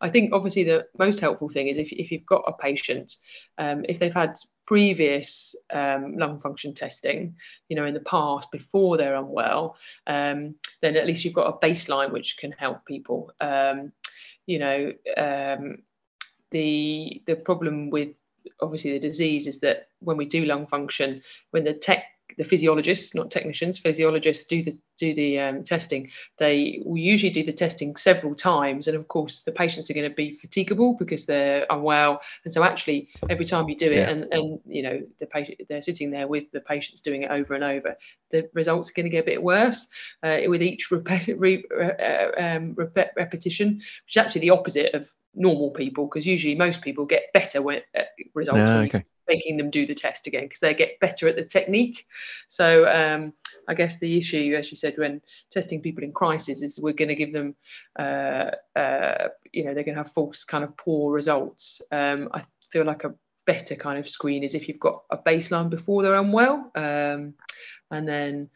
I 0.00 0.10
think 0.10 0.32
obviously 0.32 0.64
the 0.64 0.86
most 0.98 1.20
helpful 1.20 1.48
thing 1.48 1.68
is 1.68 1.78
if, 1.78 1.92
if 1.92 2.10
you've 2.10 2.26
got 2.26 2.44
a 2.46 2.52
patient, 2.52 3.16
um, 3.58 3.84
if 3.88 3.98
they've 3.98 4.12
had 4.12 4.36
previous 4.66 5.54
um, 5.72 6.16
lung 6.16 6.38
function 6.38 6.74
testing, 6.74 7.34
you 7.68 7.76
know, 7.76 7.84
in 7.84 7.94
the 7.94 8.00
past 8.00 8.50
before 8.50 8.96
they're 8.96 9.16
unwell, 9.16 9.76
um, 10.06 10.54
then 10.80 10.96
at 10.96 11.06
least 11.06 11.24
you've 11.24 11.34
got 11.34 11.48
a 11.48 11.66
baseline 11.66 12.12
which 12.12 12.36
can 12.38 12.52
help 12.52 12.84
people. 12.86 13.30
Um, 13.40 13.92
you 14.46 14.58
know, 14.58 14.92
um, 15.16 15.78
the 16.50 17.22
the 17.26 17.36
problem 17.36 17.90
with 17.90 18.10
obviously 18.60 18.92
the 18.92 18.98
disease 18.98 19.46
is 19.46 19.60
that 19.60 19.88
when 20.00 20.16
we 20.16 20.26
do 20.26 20.44
lung 20.44 20.66
function, 20.66 21.22
when 21.50 21.64
the 21.64 21.74
tech 21.74 22.04
the 22.38 22.44
physiologists, 22.44 23.14
not 23.14 23.30
technicians, 23.30 23.78
physiologists 23.78 24.44
do 24.44 24.62
the 24.62 24.76
do 24.98 25.14
the 25.14 25.38
um, 25.38 25.64
testing. 25.64 26.10
They 26.38 26.80
will 26.84 26.98
usually 26.98 27.32
do 27.32 27.42
the 27.42 27.52
testing 27.52 27.96
several 27.96 28.34
times, 28.34 28.88
and 28.88 28.96
of 28.96 29.08
course, 29.08 29.40
the 29.40 29.52
patients 29.52 29.90
are 29.90 29.94
going 29.94 30.08
to 30.08 30.14
be 30.14 30.36
fatigable 30.36 30.98
because 30.98 31.26
they're 31.26 31.66
unwell. 31.70 32.20
And 32.44 32.52
so, 32.52 32.62
actually, 32.62 33.08
every 33.28 33.44
time 33.44 33.68
you 33.68 33.76
do 33.76 33.90
it, 33.90 33.96
yeah. 33.96 34.10
and 34.10 34.32
and 34.32 34.60
you 34.66 34.82
know 34.82 35.02
the 35.18 35.26
patient 35.26 35.60
they're 35.68 35.82
sitting 35.82 36.10
there 36.10 36.28
with 36.28 36.50
the 36.52 36.60
patients 36.60 37.00
doing 37.00 37.22
it 37.22 37.30
over 37.30 37.54
and 37.54 37.64
over, 37.64 37.96
the 38.30 38.48
results 38.54 38.90
are 38.90 38.94
going 38.94 39.06
to 39.06 39.10
get 39.10 39.24
a 39.24 39.26
bit 39.26 39.42
worse 39.42 39.86
uh, 40.22 40.38
with 40.46 40.62
each 40.62 40.88
repet- 40.90 41.38
re- 41.38 41.64
uh, 41.78 42.40
um, 42.40 42.74
repetition, 43.16 43.82
which 44.06 44.16
is 44.16 44.16
actually 44.16 44.42
the 44.42 44.50
opposite 44.50 44.94
of 44.94 45.08
normal 45.34 45.70
people 45.70 46.06
because 46.06 46.26
usually 46.26 46.54
most 46.54 46.82
people 46.82 47.04
get 47.04 47.32
better 47.32 47.62
when 47.62 47.80
uh, 47.96 48.02
results 48.34 48.58
yeah, 48.58 48.78
okay. 48.78 49.04
making 49.28 49.56
them 49.56 49.70
do 49.70 49.86
the 49.86 49.94
test 49.94 50.26
again 50.26 50.44
because 50.44 50.60
they 50.60 50.74
get 50.74 51.00
better 51.00 51.26
at 51.28 51.36
the 51.36 51.44
technique 51.44 52.06
so 52.48 52.86
um, 52.86 53.32
i 53.68 53.74
guess 53.74 53.98
the 53.98 54.18
issue 54.18 54.54
as 54.58 54.70
you 54.70 54.76
said 54.76 54.94
when 54.98 55.20
testing 55.50 55.80
people 55.80 56.04
in 56.04 56.12
crisis 56.12 56.62
is 56.62 56.78
we're 56.80 56.92
going 56.92 57.08
to 57.08 57.14
give 57.14 57.32
them 57.32 57.54
uh, 57.98 58.50
uh, 58.76 59.28
you 59.52 59.64
know 59.64 59.74
they're 59.74 59.84
going 59.84 59.96
to 59.96 60.02
have 60.02 60.12
false 60.12 60.44
kind 60.44 60.64
of 60.64 60.76
poor 60.76 61.12
results 61.12 61.80
um, 61.92 62.28
i 62.34 62.44
feel 62.70 62.84
like 62.84 63.04
a 63.04 63.14
better 63.46 63.74
kind 63.74 63.98
of 63.98 64.08
screen 64.08 64.44
is 64.44 64.54
if 64.54 64.68
you've 64.68 64.78
got 64.78 65.02
a 65.10 65.16
baseline 65.16 65.68
before 65.68 66.02
they're 66.02 66.14
unwell 66.14 66.70
um, 66.74 67.34
and 67.90 68.06
then 68.06 68.50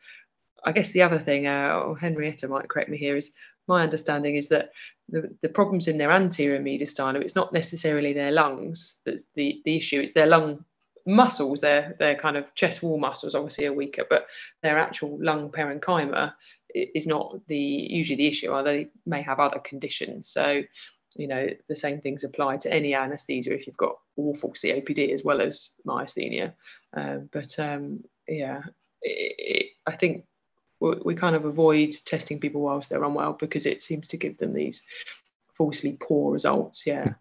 I 0.67 0.73
guess 0.73 0.91
the 0.91 1.03
other 1.03 1.21
thing, 1.21 1.47
uh, 1.47 1.95
Henrietta 1.95 2.49
might 2.49 2.69
correct 2.69 2.91
me 2.91 2.97
here, 2.99 3.17
is 3.17 3.33
my 3.69 3.85
understanding 3.85 4.35
is 4.35 4.49
that 4.49 4.71
the, 5.09 5.35
the 5.42 5.49
problems 5.49 5.88
in 5.88 5.99
their 5.99 6.11
anterior 6.11 6.61
mediastinum, 6.61 7.23
it's 7.23 7.37
not 7.37 7.53
necessarily 7.53 8.12
their 8.12 8.33
lungs 8.33 8.99
that's 9.05 9.27
the, 9.35 9.61
the 9.64 9.77
issue, 9.77 10.01
it's 10.01 10.14
their 10.14 10.27
lung 10.27 10.64
muscles, 11.07 11.61
their, 11.61 11.95
their 11.99 12.16
kind 12.16 12.37
of 12.37 12.53
chest 12.55 12.83
wall 12.83 12.99
muscles 12.99 13.35
obviously 13.35 13.66
are 13.66 13.73
weaker, 13.73 14.05
but 14.11 14.27
their 14.62 14.79
actual 14.79 15.19
lung 15.23 15.51
parenchyma 15.51 16.33
is 16.75 17.07
not 17.07 17.38
the 17.47 17.57
usually 17.57 18.16
the 18.16 18.27
issue, 18.27 18.49
or 18.49 18.62
they 18.62 18.88
may 19.07 19.23
have 19.23 19.38
other 19.38 19.61
conditions. 19.61 20.29
So, 20.29 20.62
you 21.14 21.29
know, 21.29 21.49
the 21.69 21.77
same 21.77 22.01
things 22.01 22.25
apply 22.25 22.59
to 22.59 22.73
any 22.73 22.95
anesthesia 22.95 23.55
if 23.55 23.66
you've 23.66 23.77
got 23.77 23.97
awful 24.16 24.53
COPD 24.53 25.12
as 25.12 25.25
well 25.25 25.40
as 25.40 25.71
myasthenia. 25.87 26.53
Uh, 26.95 27.19
but 27.33 27.59
um, 27.59 28.05
yeah, 28.29 28.62
it, 29.01 29.35
it, 29.38 29.66
I 29.87 29.97
think 29.97 30.25
we 30.81 31.15
kind 31.15 31.37
of 31.37 31.45
avoid 31.45 31.91
testing 32.05 32.39
people 32.39 32.61
whilst 32.61 32.91
they're 32.91 33.03
unwell 33.05 33.33
because 33.33 33.67
it 33.67 33.83
seems 33.83 34.09
to 34.09 34.17
give 34.17 34.37
them 34.39 34.53
these 34.53 34.83
falsely 35.55 35.97
poor 36.01 36.33
results. 36.33 36.87
Yeah. 36.87 37.15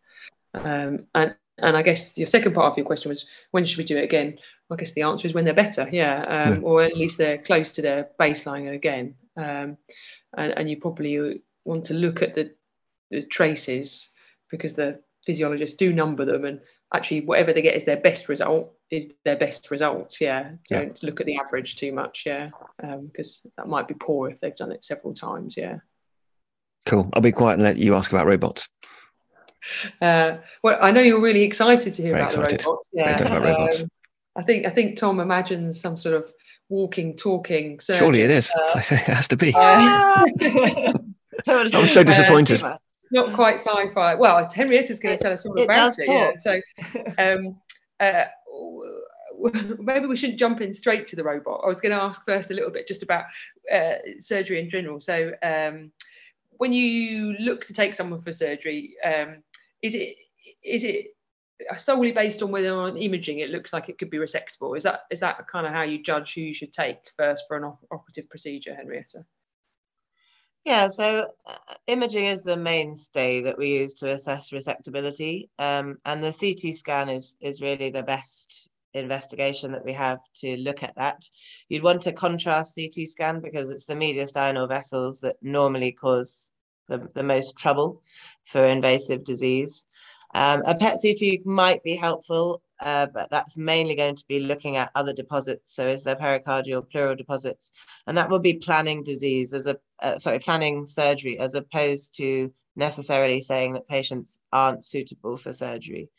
Um, 0.53 1.07
and 1.13 1.35
and 1.57 1.77
I 1.77 1.81
guess 1.81 2.17
your 2.17 2.27
second 2.27 2.53
part 2.53 2.71
of 2.71 2.77
your 2.77 2.85
question 2.85 3.09
was 3.09 3.27
when 3.51 3.65
should 3.65 3.77
we 3.77 3.83
do 3.83 3.97
it 3.97 4.03
again? 4.03 4.37
I 4.69 4.75
guess 4.75 4.93
the 4.93 5.03
answer 5.03 5.27
is 5.27 5.33
when 5.33 5.45
they're 5.45 5.53
better, 5.53 5.87
yeah, 5.91 6.23
um, 6.23 6.55
yeah. 6.55 6.61
or 6.61 6.83
at 6.83 6.97
least 6.97 7.17
they're 7.17 7.37
close 7.37 7.73
to 7.73 7.81
their 7.81 8.09
baseline 8.19 8.73
again. 8.73 9.15
Um, 9.37 9.77
and, 10.35 10.53
and 10.57 10.69
you 10.69 10.77
probably 10.77 11.43
want 11.65 11.85
to 11.85 11.93
look 11.93 12.21
at 12.21 12.35
the, 12.35 12.51
the 13.11 13.21
traces 13.21 14.09
because 14.49 14.73
the 14.73 15.01
physiologists 15.25 15.77
do 15.77 15.93
number 15.93 16.25
them, 16.25 16.45
and 16.45 16.61
actually 16.93 17.21
whatever 17.21 17.53
they 17.53 17.61
get 17.61 17.75
is 17.75 17.85
their 17.85 17.97
best 17.97 18.27
result 18.27 18.73
is 18.91 19.11
their 19.23 19.35
best 19.35 19.71
results. 19.71 20.21
Yeah, 20.21 20.51
don't 20.69 20.99
yeah. 21.01 21.07
look 21.09 21.19
at 21.19 21.25
the 21.25 21.37
average 21.37 21.77
too 21.77 21.91
much. 21.91 22.23
Yeah, 22.25 22.49
because 22.79 23.41
um, 23.45 23.51
that 23.57 23.67
might 23.67 23.87
be 23.87 23.95
poor 23.95 24.29
if 24.29 24.39
they've 24.39 24.55
done 24.55 24.71
it 24.71 24.83
several 24.83 25.13
times. 25.13 25.55
Yeah. 25.57 25.79
Cool. 26.85 27.09
I'll 27.13 27.21
be 27.21 27.31
quiet 27.31 27.55
and 27.55 27.63
let 27.63 27.77
you 27.77 27.95
ask 27.95 28.11
about 28.11 28.27
robots. 28.27 28.69
Uh, 30.01 30.37
well, 30.63 30.77
I 30.79 30.91
know 30.91 31.01
you're 31.01 31.21
really 31.21 31.41
excited 31.41 31.93
to 31.93 32.01
hear 32.01 32.11
Very 32.11 32.23
about 32.23 32.33
excited. 32.33 32.59
the 32.59 32.63
robots. 32.65 32.89
Yeah. 32.93 33.17
About 33.17 33.41
robots. 33.41 33.83
Um, 33.83 33.89
I 34.35 34.43
think 34.43 34.65
I 34.65 34.69
think 34.69 34.97
Tom 34.97 35.19
imagines 35.19 35.79
some 35.79 35.97
sort 35.97 36.15
of 36.15 36.31
walking, 36.69 37.15
talking. 37.15 37.79
Surgeon. 37.79 37.99
Surely 37.99 38.21
it 38.21 38.29
is. 38.29 38.51
Uh, 38.51 38.79
it 38.91 38.99
has 39.01 39.27
to 39.29 39.37
be. 39.37 39.53
Uh, 39.55 40.25
I'm 41.47 41.87
so 41.87 42.03
disappointed. 42.03 42.61
not 43.11 43.33
quite 43.33 43.55
sci-fi. 43.55 44.15
Well, 44.15 44.47
Henrietta's 44.53 44.99
going 44.99 45.17
to 45.17 45.23
tell 45.23 45.33
us 45.33 45.45
all 45.45 45.55
it 45.55 45.63
about 45.65 45.95
it. 45.97 46.07
Yeah. 46.07 46.31
So, 46.41 46.61
um, 47.17 47.57
uh, 47.99 48.25
maybe 49.79 50.05
we 50.05 50.15
shouldn't 50.15 50.39
jump 50.39 50.61
in 50.61 50.73
straight 50.73 51.07
to 51.07 51.15
the 51.15 51.23
robot. 51.23 51.61
I 51.63 51.67
was 51.67 51.79
going 51.79 51.95
to 51.95 52.01
ask 52.01 52.23
first 52.25 52.51
a 52.51 52.53
little 52.53 52.71
bit 52.71 52.87
just 52.87 53.03
about 53.03 53.25
uh, 53.73 53.95
surgery 54.19 54.59
in 54.59 54.69
general. 54.69 55.01
So, 55.01 55.31
um, 55.43 55.91
when 56.57 56.71
you 56.71 57.33
look 57.39 57.65
to 57.65 57.73
take 57.73 57.95
someone 57.95 58.21
for 58.21 58.31
surgery, 58.31 58.95
um, 59.03 59.43
is 59.81 59.95
it 59.95 60.15
is 60.63 60.83
it 60.83 61.07
solely 61.77 62.11
based 62.11 62.41
on 62.41 62.51
whether 62.51 62.73
on 62.73 62.97
imaging 62.97 63.39
it 63.39 63.49
looks 63.49 63.73
like 63.73 63.89
it 63.89 63.97
could 63.97 64.09
be 64.09 64.17
resectable? 64.17 64.75
Is 64.77 64.83
that 64.83 65.01
is 65.11 65.19
that 65.19 65.47
kind 65.47 65.67
of 65.67 65.73
how 65.73 65.83
you 65.83 66.01
judge 66.01 66.33
who 66.33 66.41
you 66.41 66.53
should 66.53 66.73
take 66.73 66.97
first 67.17 67.43
for 67.47 67.57
an 67.57 67.63
op- 67.65 67.85
operative 67.91 68.29
procedure, 68.29 68.75
Henrietta? 68.75 69.25
Yeah, 70.65 70.87
so 70.87 71.27
uh, 71.45 71.55
imaging 71.85 72.25
is 72.25 72.41
the 72.41 72.57
mainstay 72.57 73.41
that 73.41 73.57
we 73.57 73.77
use 73.77 73.93
to 73.95 74.11
assess 74.13 74.49
resectability, 74.49 75.47
um, 75.59 75.97
and 76.05 76.23
the 76.23 76.33
CT 76.33 76.75
scan 76.75 77.07
is 77.07 77.37
is 77.39 77.61
really 77.61 77.91
the 77.91 78.01
best 78.01 78.67
investigation 78.95 79.71
that 79.73 79.85
we 79.85 79.93
have 79.93 80.19
to 80.37 80.57
look 80.57 80.81
at 80.81 80.95
that. 80.95 81.29
You'd 81.69 81.83
want 81.83 82.01
to 82.03 82.13
contrast 82.13 82.75
CT 82.75 83.07
scan 83.07 83.41
because 83.41 83.69
it's 83.69 83.85
the 83.85 83.93
mediastinal 83.93 84.67
vessels 84.67 85.19
that 85.19 85.35
normally 85.43 85.91
cause 85.91 86.51
the, 86.87 86.97
the 87.13 87.23
most 87.23 87.55
trouble 87.57 88.01
for 88.45 88.65
invasive 88.65 89.23
disease. 89.23 89.85
Um, 90.33 90.63
a 90.65 90.73
PET 90.73 90.97
CT 91.01 91.45
might 91.45 91.83
be 91.83 91.95
helpful, 91.95 92.61
uh, 92.79 93.07
but 93.07 93.29
that's 93.29 93.57
mainly 93.57 93.95
going 93.95 94.15
to 94.15 94.25
be 94.27 94.39
looking 94.39 94.77
at 94.77 94.91
other 94.95 95.13
deposits. 95.13 95.73
So 95.73 95.87
is 95.87 96.03
there 96.03 96.15
pericardial 96.15 96.89
pleural 96.89 97.15
deposits? 97.15 97.71
And 98.07 98.17
that 98.17 98.29
will 98.29 98.39
be 98.39 98.53
planning 98.53 99.03
disease 99.03 99.53
as 99.53 99.65
a, 99.67 99.77
uh, 100.01 100.19
sorry, 100.19 100.39
planning 100.39 100.85
surgery 100.85 101.39
as 101.39 101.53
opposed 101.53 102.15
to 102.17 102.51
necessarily 102.75 103.41
saying 103.41 103.73
that 103.73 103.87
patients 103.87 104.39
aren't 104.51 104.83
suitable 104.83 105.37
for 105.37 105.53
surgery. 105.53 106.09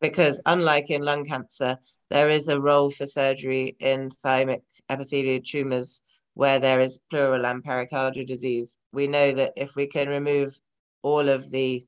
Because 0.00 0.40
unlike 0.46 0.90
in 0.90 1.02
lung 1.02 1.24
cancer, 1.24 1.78
there 2.10 2.30
is 2.30 2.48
a 2.48 2.60
role 2.60 2.90
for 2.90 3.06
surgery 3.06 3.76
in 3.80 4.10
thymic 4.24 4.62
epithelial 4.88 5.40
tumors 5.42 6.02
where 6.34 6.58
there 6.58 6.80
is 6.80 7.00
pleural 7.10 7.46
and 7.46 7.64
pericardial 7.64 8.26
disease. 8.26 8.76
We 8.92 9.06
know 9.06 9.32
that 9.32 9.54
if 9.56 9.74
we 9.74 9.86
can 9.86 10.08
remove 10.08 10.60
all 11.02 11.28
of 11.28 11.50
the 11.50 11.84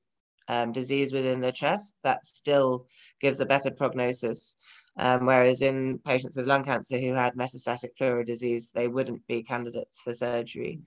um, 0.49 0.73
disease 0.73 1.13
within 1.13 1.41
the 1.41 1.53
chest, 1.53 1.95
that 2.03 2.25
still 2.25 2.87
gives 3.21 3.41
a 3.41 3.47
better 3.47 3.71
prognosis. 3.71 4.57
Um, 4.97 5.27
whereas 5.27 5.63
in 5.63 5.99
patients 5.99 6.37
with 6.37 6.47
lung 6.47 6.65
cancer 6.65 6.99
who 6.99 7.13
had 7.13 7.35
metastatic 7.35 7.97
pleural 7.97 8.25
disease, 8.25 8.73
they 8.75 8.89
wouldn't 8.89 9.25
be 9.29 9.43
candidates 9.43 10.01
for 10.01 10.13
surgery. 10.13 10.81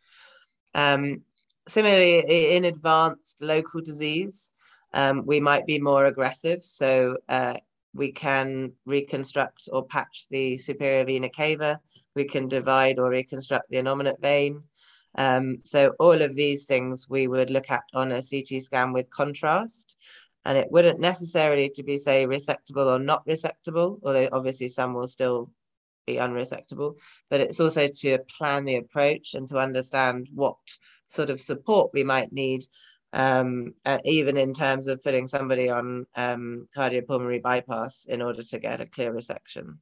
Um, 0.74 1.22
similarly, 1.68 2.56
in 2.56 2.66
advanced 2.66 3.42
local 3.42 3.82
disease, 3.82 4.52
um, 4.94 5.26
we 5.26 5.40
might 5.40 5.66
be 5.66 5.80
more 5.80 6.08
aggressive. 6.08 6.64
So 6.64 7.18
uh, 7.30 7.58
we 7.94 8.12
can 8.12 8.74
reconstruct 8.86 9.70
or 9.72 9.86
patch 9.86 10.28
the 10.30 10.58
superior 10.58 11.06
vena 11.06 11.30
cava. 11.30 11.80
We 12.16 12.26
can 12.26 12.48
divide 12.48 13.00
or 13.00 13.10
reconstruct 13.10 13.70
the 13.70 13.78
innominate 13.78 14.20
vein. 14.22 14.62
Um, 15.16 15.60
so 15.64 15.94
all 16.00 16.22
of 16.22 16.36
these 16.36 16.66
things 16.66 17.10
we 17.10 17.28
would 17.28 17.50
look 17.50 17.70
at 17.70 17.84
on 17.94 18.12
a 18.12 18.22
CT 18.22 18.62
scan 18.62 18.94
with 18.94 19.10
contrast. 19.10 19.98
And 20.46 20.58
it 20.58 20.72
wouldn't 20.72 21.00
necessarily 21.00 21.70
to 21.76 21.84
be 21.84 21.98
say 21.98 22.26
resectable 22.26 22.88
or 22.92 22.98
not 22.98 23.26
resectable, 23.28 24.00
although 24.04 24.30
obviously 24.32 24.70
some 24.70 24.94
will 24.94 25.08
still 25.08 25.52
be 26.08 26.16
unresectable, 26.16 26.98
but 27.30 27.42
it's 27.42 27.60
also 27.60 27.88
to 27.88 28.18
plan 28.38 28.66
the 28.66 28.78
approach 28.78 29.34
and 29.34 29.48
to 29.50 29.58
understand 29.58 30.28
what 30.34 30.58
sort 31.08 31.30
of 31.30 31.40
support 31.40 31.92
we 31.94 32.04
might 32.04 32.32
need, 32.32 32.64
um, 33.14 33.74
uh, 33.86 34.00
even 34.06 34.38
in 34.38 34.54
terms 34.54 34.88
of 34.88 35.04
putting 35.04 35.28
somebody 35.28 35.70
on 35.70 36.06
um, 36.16 36.68
cardiopulmonary 36.76 37.42
bypass 37.42 38.06
in 38.06 38.22
order 38.22 38.44
to 38.44 38.60
get 38.60 38.82
a 38.82 38.86
clear 38.86 39.14
resection. 39.14 39.78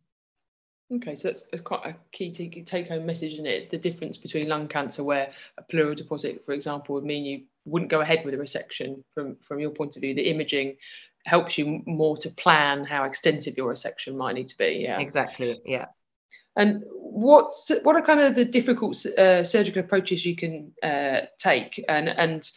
Okay, 0.91 1.15
so 1.15 1.27
that's, 1.27 1.43
that's 1.43 1.61
quite 1.61 1.85
a 1.85 1.95
key 2.11 2.31
take-home 2.31 3.05
message, 3.05 3.33
isn't 3.33 3.45
it? 3.45 3.69
The 3.69 3.77
difference 3.77 4.17
between 4.17 4.47
lung 4.47 4.67
cancer, 4.67 5.03
where 5.03 5.31
a 5.57 5.61
pleural 5.61 5.93
deposit, 5.93 6.43
for 6.43 6.53
example, 6.53 6.95
would 6.95 7.03
mean 7.03 7.25
you 7.25 7.43
wouldn't 7.65 7.91
go 7.91 8.01
ahead 8.01 8.25
with 8.25 8.33
a 8.33 8.37
resection. 8.37 9.03
From 9.13 9.35
from 9.35 9.59
your 9.59 9.69
point 9.69 9.95
of 9.95 10.01
view, 10.01 10.15
the 10.15 10.29
imaging 10.29 10.77
helps 11.25 11.59
you 11.59 11.83
more 11.85 12.17
to 12.17 12.31
plan 12.31 12.85
how 12.85 13.03
extensive 13.03 13.55
your 13.55 13.71
resection 13.71 14.15
might 14.15 14.33
need 14.33 14.47
to 14.47 14.57
be. 14.57 14.79
Yeah, 14.81 14.99
exactly. 14.99 15.61
Yeah. 15.63 15.87
And 16.55 16.83
what 16.87 17.53
what 17.83 17.95
are 17.95 18.01
kind 18.01 18.21
of 18.21 18.33
the 18.33 18.45
difficult 18.45 19.05
uh, 19.05 19.43
surgical 19.43 19.83
approaches 19.83 20.25
you 20.25 20.35
can 20.35 20.71
uh, 20.81 21.27
take, 21.37 21.85
and 21.87 22.09
and 22.09 22.49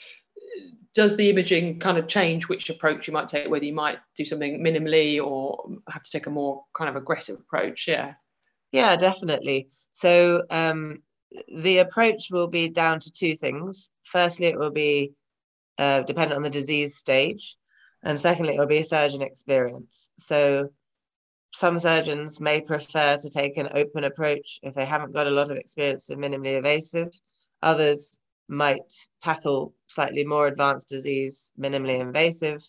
does 0.94 1.16
the 1.16 1.28
imaging 1.28 1.80
kind 1.80 1.98
of 1.98 2.08
change 2.08 2.48
which 2.48 2.70
approach 2.70 3.06
you 3.06 3.12
might 3.12 3.28
take, 3.28 3.50
whether 3.50 3.64
you 3.64 3.74
might 3.74 3.98
do 4.16 4.24
something 4.24 4.62
minimally 4.62 5.22
or 5.22 5.70
have 5.90 6.02
to 6.02 6.10
take 6.10 6.26
a 6.26 6.30
more 6.30 6.64
kind 6.74 6.88
of 6.88 6.96
aggressive 6.96 7.38
approach? 7.38 7.86
Yeah. 7.86 8.14
Yeah, 8.72 8.96
definitely. 8.96 9.68
So 9.92 10.42
um, 10.50 11.02
the 11.54 11.78
approach 11.78 12.28
will 12.30 12.48
be 12.48 12.68
down 12.68 13.00
to 13.00 13.12
two 13.12 13.37
things. 13.37 13.90
Firstly, 14.04 14.46
it 14.46 14.58
will 14.58 14.70
be 14.70 15.12
uh, 15.78 16.02
dependent 16.02 16.37
on 16.37 16.42
the 16.42 16.50
disease 16.50 16.96
stage, 16.96 17.56
and 18.02 18.18
secondly, 18.18 18.54
it 18.56 18.58
will 18.58 18.66
be 18.66 18.78
a 18.78 18.85
surgeon 18.85 19.22
experience. 19.22 20.11
So 20.18 20.70
some 21.52 21.78
surgeons 21.78 22.40
may 22.40 22.61
prefer 22.62 23.18
to 23.18 23.30
take 23.30 23.56
an 23.58 23.68
open 23.72 24.04
approach 24.04 24.58
if 24.62 24.74
they 24.74 24.87
haven't 24.87 25.12
got 25.12 25.26
a 25.26 25.30
lot 25.30 25.50
of 25.50 25.56
experience 25.58 26.11
in 26.11 26.18
minimally 26.18 26.56
invasive. 26.56 27.08
Others 27.62 28.20
might 28.48 28.92
tackle 29.20 29.74
slightly 29.87 30.24
more 30.24 30.46
advanced 30.46 30.88
disease, 30.88 31.52
minimally 31.58 32.00
invasive, 32.00 32.62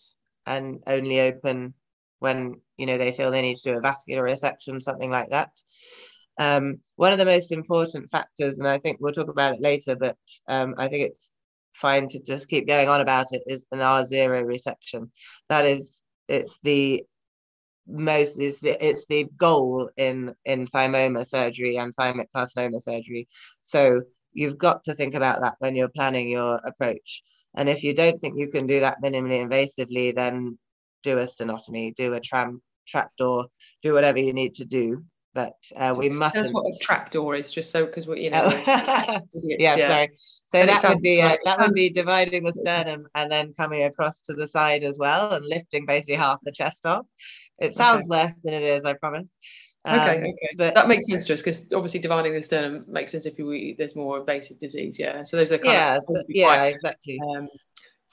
and 0.45 0.83
only 0.87 1.21
open 1.21 1.73
when 2.23 2.61
you 2.77 2.85
know 2.85 2.97
they 2.97 3.11
feel 3.11 3.29
they 3.29 3.41
need 3.41 3.57
to 3.57 3.71
do 3.71 3.77
a 3.77 3.81
vascular 3.81 4.23
resection, 4.23 4.81
something 4.81 5.11
like 5.11 5.29
that. 5.29 5.51
Um, 6.39 6.79
one 6.95 7.11
of 7.11 7.19
the 7.19 7.25
most 7.25 7.51
important 7.51 8.09
factors, 8.09 8.59
and 8.59 8.67
I 8.67 8.79
think 8.79 8.97
we'll 8.99 9.13
talk 9.13 9.27
about 9.27 9.55
it 9.55 9.61
later, 9.61 9.95
but 9.95 10.17
um, 10.47 10.73
I 10.77 10.87
think 10.87 11.09
it's 11.09 11.33
fine 11.75 12.07
to 12.07 12.19
just 12.23 12.47
keep 12.47 12.65
going 12.65 12.87
on 12.87 13.01
about 13.01 13.27
it, 13.31 13.43
is 13.45 13.65
an 13.71 13.79
R0 13.79 14.45
resection. 14.45 15.09
That 15.49 15.65
is, 15.65 16.03
it's 16.29 16.59
the 16.63 17.03
most 17.85 18.39
it's 18.39 18.59
the 18.59 18.77
it's 18.83 19.05
the 19.07 19.25
goal 19.35 19.89
in 19.97 20.33
in 20.45 20.65
thymoma 20.65 21.27
surgery 21.27 21.75
and 21.75 21.93
thymic 21.95 22.27
carcinoma 22.33 22.81
surgery. 22.81 23.27
So 23.61 24.01
you've 24.31 24.57
got 24.57 24.85
to 24.85 24.93
think 24.93 25.13
about 25.13 25.41
that 25.41 25.55
when 25.59 25.75
you're 25.75 25.89
planning 25.89 26.29
your 26.29 26.55
approach. 26.65 27.21
And 27.55 27.67
if 27.69 27.83
you 27.83 27.93
don't 27.93 28.19
think 28.19 28.35
you 28.37 28.49
can 28.49 28.65
do 28.65 28.79
that 28.79 29.01
minimally 29.03 29.45
invasively, 29.45 30.15
then 30.15 30.57
do 31.03 31.17
a 31.17 31.23
sternotomy, 31.23 31.95
do 31.95 32.13
a 32.13 32.19
tram 32.19 32.61
trapdoor, 32.87 33.47
do 33.81 33.93
whatever 33.93 34.19
you 34.19 34.33
need 34.33 34.55
to 34.55 34.65
do. 34.65 35.03
But 35.35 35.55
uh, 35.75 35.95
we 35.97 36.09
mustn't. 36.09 36.43
That's 36.43 36.53
what 36.53 36.67
a 36.67 36.77
trapdoor 36.79 37.35
is, 37.35 37.51
just 37.51 37.71
so 37.71 37.87
because 37.87 38.05
we, 38.05 38.21
you 38.21 38.29
know. 38.29 38.45
yeah, 38.67 39.75
yeah, 39.75 39.87
sorry. 39.87 40.09
So 40.13 40.59
and 40.59 40.69
that 40.69 40.87
would 40.87 41.01
be 41.01 41.21
uh, 41.23 41.37
that 41.45 41.59
would 41.59 41.73
be 41.73 41.89
dividing 41.89 42.43
the 42.43 42.53
sternum 42.53 43.07
and 43.15 43.31
then 43.31 43.53
coming 43.55 43.83
across 43.83 44.21
to 44.23 44.33
the 44.33 44.47
side 44.47 44.83
as 44.83 44.99
well 44.99 45.31
and 45.31 45.43
lifting 45.43 45.87
basically 45.87 46.15
half 46.15 46.37
the 46.43 46.51
chest 46.51 46.85
off. 46.85 47.07
It 47.57 47.73
sounds 47.73 48.07
okay. 48.07 48.25
worse 48.25 48.33
than 48.43 48.53
it 48.53 48.63
is, 48.63 48.85
I 48.85 48.93
promise. 48.93 49.27
Um, 49.85 49.99
okay, 49.99 50.17
okay. 50.19 50.49
But, 50.57 50.75
that 50.75 50.87
makes 50.87 51.09
sense 51.09 51.25
to 51.27 51.33
us 51.33 51.39
because 51.39 51.67
obviously 51.73 51.99
dividing 51.99 52.33
the 52.33 52.41
sternum 52.41 52.85
makes 52.87 53.11
sense 53.11 53.25
if 53.25 53.37
we, 53.37 53.75
there's 53.77 53.95
more 53.95 54.19
invasive 54.19 54.59
disease. 54.59 54.97
Yeah. 54.97 55.23
So 55.23 55.37
those 55.37 55.51
are 55.51 55.57
kind 55.57 55.73
yeah, 55.73 55.97
of 55.97 56.03
so, 56.03 56.23
yeah, 56.29 56.63
exactly. 56.65 57.19
Um, 57.35 57.49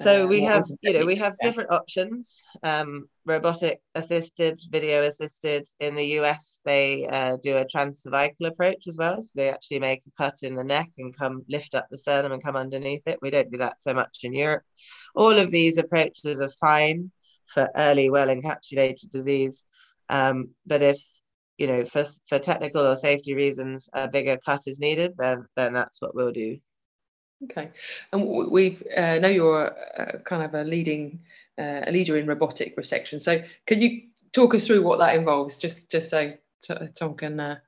so 0.01 0.25
uh, 0.25 0.27
we 0.27 0.43
have, 0.43 0.67
you 0.83 0.93
know, 0.93 1.05
we 1.05 1.17
have 1.17 1.37
different 1.41 1.71
options. 1.71 2.43
Um, 2.63 3.09
robotic 3.27 3.81
assisted, 3.95 4.59
video 4.71 5.03
assisted. 5.03 5.69
In 5.79 5.95
the 5.95 6.19
US, 6.21 6.61
they 6.65 7.07
uh, 7.07 7.37
do 7.43 7.59
a 7.59 7.65
transcervical 7.65 8.47
approach 8.47 8.87
as 8.89 8.97
well. 8.97 9.21
So 9.21 9.31
they 9.35 9.51
actually 9.51 9.81
make 9.81 10.03
a 10.07 10.23
cut 10.23 10.43
in 10.43 10.55
the 10.55 10.65
neck 10.65 10.89
and 10.99 11.17
come 11.17 11.43
lift 11.49 11.75
up 11.75 11.87
the 11.91 11.99
sternum 11.99 12.33
and 12.33 12.43
come 12.43 12.57
underneath 12.57 13.07
it. 13.07 13.19
We 13.23 13.31
don't 13.31 13.51
do 13.51 13.59
that 13.59 13.81
so 13.81 13.95
much 13.95 14.21
in 14.23 14.35
Europe. 14.35 14.63
All 15.15 15.39
of 15.39 15.51
these 15.51 15.77
approaches 15.77 16.41
are 16.41 16.49
fine 16.49 17.11
for 17.47 17.69
early, 17.77 18.11
well 18.11 18.29
encapsulated 18.29 19.11
disease. 19.11 19.65
Um, 20.09 20.51
but 20.67 20.83
if 20.83 20.99
you 21.59 21.67
know, 21.67 21.85
for, 21.85 22.05
for 22.27 22.39
technical 22.39 22.87
or 22.87 22.97
safety 22.97 23.35
reasons, 23.35 23.89
a 23.93 24.09
bigger 24.09 24.39
cut 24.39 24.63
is 24.67 24.81
needed, 24.81 25.13
then 25.19 25.45
then 25.57 25.75
that's 25.75 26.01
what 26.01 26.15
we'll 26.15 26.33
do. 26.33 26.59
Okay, 27.45 27.71
and 28.13 28.51
we've 28.51 28.83
uh, 28.97 29.19
know 29.19 29.29
you're 29.29 29.65
a, 29.65 30.19
kind 30.25 30.43
of 30.43 30.55
a 30.55 30.63
leading 30.63 31.21
uh, 31.59 31.83
a 31.87 31.91
leader 31.91 32.17
in 32.19 32.27
robotic 32.27 32.77
resection. 32.77 33.21
So 33.21 33.43
can 33.67 33.81
you 33.81 34.03
talk 34.33 34.55
us 34.55 34.67
through 34.67 34.83
what 34.83 34.99
that 34.99 35.15
involves, 35.17 35.57
just 35.57 35.91
just 35.91 36.11
so 36.11 36.35
Tom 36.95 37.17
can 37.17 37.41
uh, 37.41 37.59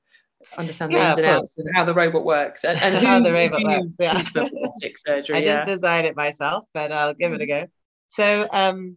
understand 0.56 0.92
yeah, 0.92 1.14
the 1.14 1.18
ins 1.18 1.18
and 1.18 1.26
outs 1.26 1.58
and 1.58 1.68
how 1.74 1.84
the 1.84 1.94
robot 1.94 2.24
works 2.24 2.64
and, 2.64 2.80
and 2.80 2.96
who, 2.98 3.06
how 3.06 3.20
the 3.20 3.32
robot 3.32 3.62
works. 3.62 3.94
Yeah, 3.98 4.22
robotic 4.34 4.98
surgery. 5.06 5.36
I 5.36 5.40
didn't 5.40 5.66
design 5.66 6.04
it 6.04 6.16
myself, 6.16 6.64
but 6.74 6.92
I'll 6.92 7.14
give 7.14 7.32
it 7.32 7.40
a 7.40 7.46
go. 7.46 7.66
So 8.08 8.46
um, 8.52 8.96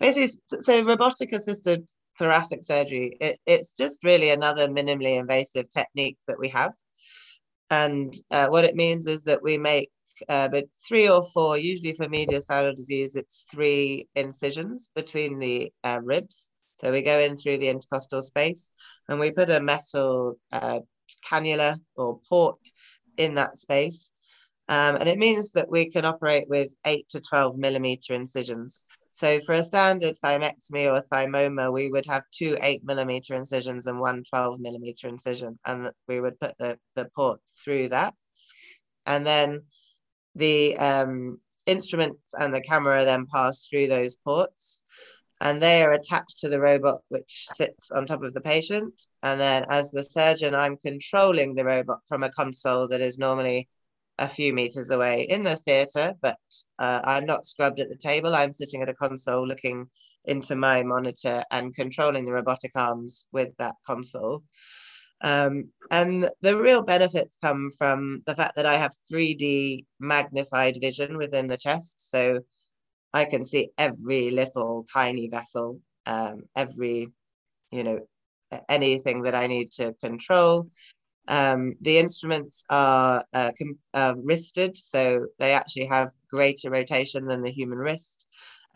basically, 0.00 0.30
so 0.60 0.82
robotic 0.82 1.32
assisted 1.32 1.88
thoracic 2.18 2.64
surgery, 2.64 3.16
it, 3.20 3.38
it's 3.46 3.72
just 3.72 4.04
really 4.04 4.30
another 4.30 4.68
minimally 4.68 5.18
invasive 5.18 5.70
technique 5.70 6.18
that 6.26 6.38
we 6.38 6.48
have. 6.48 6.72
And 7.70 8.16
uh, 8.30 8.46
what 8.46 8.64
it 8.64 8.76
means 8.76 9.06
is 9.06 9.24
that 9.24 9.42
we 9.42 9.58
make 9.58 9.90
uh, 10.28 10.48
but 10.48 10.66
three 10.86 11.08
or 11.08 11.22
four, 11.22 11.58
usually 11.58 11.92
for 11.92 12.06
mediastinal 12.06 12.74
disease, 12.74 13.14
it's 13.14 13.46
three 13.50 14.08
incisions 14.14 14.90
between 14.94 15.38
the 15.38 15.72
uh, 15.84 16.00
ribs. 16.02 16.50
So 16.80 16.92
we 16.92 17.02
go 17.02 17.18
in 17.18 17.36
through 17.36 17.58
the 17.58 17.68
intercostal 17.68 18.22
space 18.22 18.70
and 19.08 19.18
we 19.18 19.30
put 19.30 19.48
a 19.48 19.60
metal 19.60 20.38
uh, 20.52 20.80
cannula 21.28 21.80
or 21.96 22.20
port 22.28 22.58
in 23.16 23.34
that 23.36 23.56
space. 23.56 24.12
Um, 24.68 24.96
and 24.96 25.08
it 25.08 25.18
means 25.18 25.52
that 25.52 25.70
we 25.70 25.90
can 25.90 26.04
operate 26.04 26.48
with 26.48 26.74
8 26.84 27.08
to 27.10 27.20
12 27.20 27.56
millimeter 27.56 28.14
incisions. 28.14 28.84
So 29.12 29.40
for 29.40 29.52
a 29.52 29.62
standard 29.62 30.16
thymectomy 30.22 30.92
or 30.92 31.02
thymoma, 31.10 31.72
we 31.72 31.88
would 31.88 32.04
have 32.04 32.24
two 32.32 32.58
eight 32.60 32.84
millimeter 32.84 33.34
incisions 33.34 33.86
and 33.86 33.98
one 33.98 34.24
12 34.28 34.60
millimeter 34.60 35.08
incision, 35.08 35.58
and 35.64 35.90
we 36.06 36.20
would 36.20 36.38
put 36.38 36.58
the, 36.58 36.78
the 36.96 37.06
port 37.16 37.40
through 37.64 37.88
that. 37.90 38.12
And 39.06 39.24
then 39.24 39.62
the 40.36 40.76
um, 40.76 41.40
instruments 41.66 42.34
and 42.38 42.54
the 42.54 42.60
camera 42.60 43.04
then 43.04 43.26
pass 43.26 43.66
through 43.66 43.88
those 43.88 44.16
ports. 44.16 44.84
And 45.40 45.60
they 45.60 45.82
are 45.82 45.92
attached 45.92 46.38
to 46.40 46.48
the 46.48 46.60
robot 46.60 47.00
which 47.08 47.46
sits 47.54 47.90
on 47.90 48.06
top 48.06 48.22
of 48.22 48.32
the 48.32 48.40
patient. 48.40 49.02
And 49.22 49.38
then 49.38 49.66
as 49.68 49.90
the 49.90 50.04
surgeon 50.04 50.54
i'm 50.54 50.76
controlling 50.76 51.54
the 51.54 51.64
robot 51.64 51.98
from 52.08 52.22
a 52.22 52.30
console 52.30 52.88
that 52.88 53.00
is 53.00 53.18
normally 53.18 53.68
a 54.18 54.28
few 54.28 54.54
meters 54.54 54.90
away 54.90 55.24
in 55.24 55.42
the 55.42 55.56
theatre 55.56 56.14
but 56.22 56.38
uh, 56.78 57.00
i'm 57.04 57.26
not 57.26 57.44
scrubbed 57.44 57.80
at 57.80 57.90
the 57.90 57.96
table. 57.96 58.34
I'm 58.34 58.52
sitting 58.52 58.80
at 58.82 58.88
a 58.88 58.94
console 58.94 59.46
looking 59.46 59.88
into 60.24 60.56
my 60.56 60.82
monitor 60.82 61.44
and 61.50 61.74
controlling 61.74 62.24
the 62.24 62.32
robotic 62.32 62.72
arms 62.74 63.26
with 63.32 63.50
that 63.58 63.74
console 63.86 64.42
um, 65.20 65.70
and 65.90 66.28
the 66.42 66.56
real 66.56 66.82
benefits 66.82 67.36
come 67.40 67.70
from 67.78 68.22
the 68.26 68.34
fact 68.34 68.56
that 68.56 68.66
I 68.66 68.76
have 68.76 68.92
3D 69.10 69.84
magnified 69.98 70.78
vision 70.80 71.16
within 71.16 71.46
the 71.46 71.56
chest. 71.56 72.10
So 72.10 72.40
I 73.12 73.24
can 73.24 73.44
see 73.44 73.70
every 73.78 74.30
little 74.30 74.84
tiny 74.92 75.28
vessel, 75.28 75.80
um, 76.04 76.42
every, 76.54 77.08
you 77.70 77.84
know, 77.84 78.00
anything 78.68 79.22
that 79.22 79.34
I 79.34 79.46
need 79.46 79.72
to 79.72 79.94
control. 79.94 80.68
Um, 81.28 81.74
the 81.80 81.98
instruments 81.98 82.64
are 82.70 83.24
uh, 83.32 83.50
uh, 83.94 84.14
wristed, 84.16 84.76
so 84.76 85.26
they 85.38 85.52
actually 85.52 85.86
have 85.86 86.10
greater 86.30 86.70
rotation 86.70 87.26
than 87.26 87.42
the 87.42 87.50
human 87.50 87.78
wrist. 87.78 88.26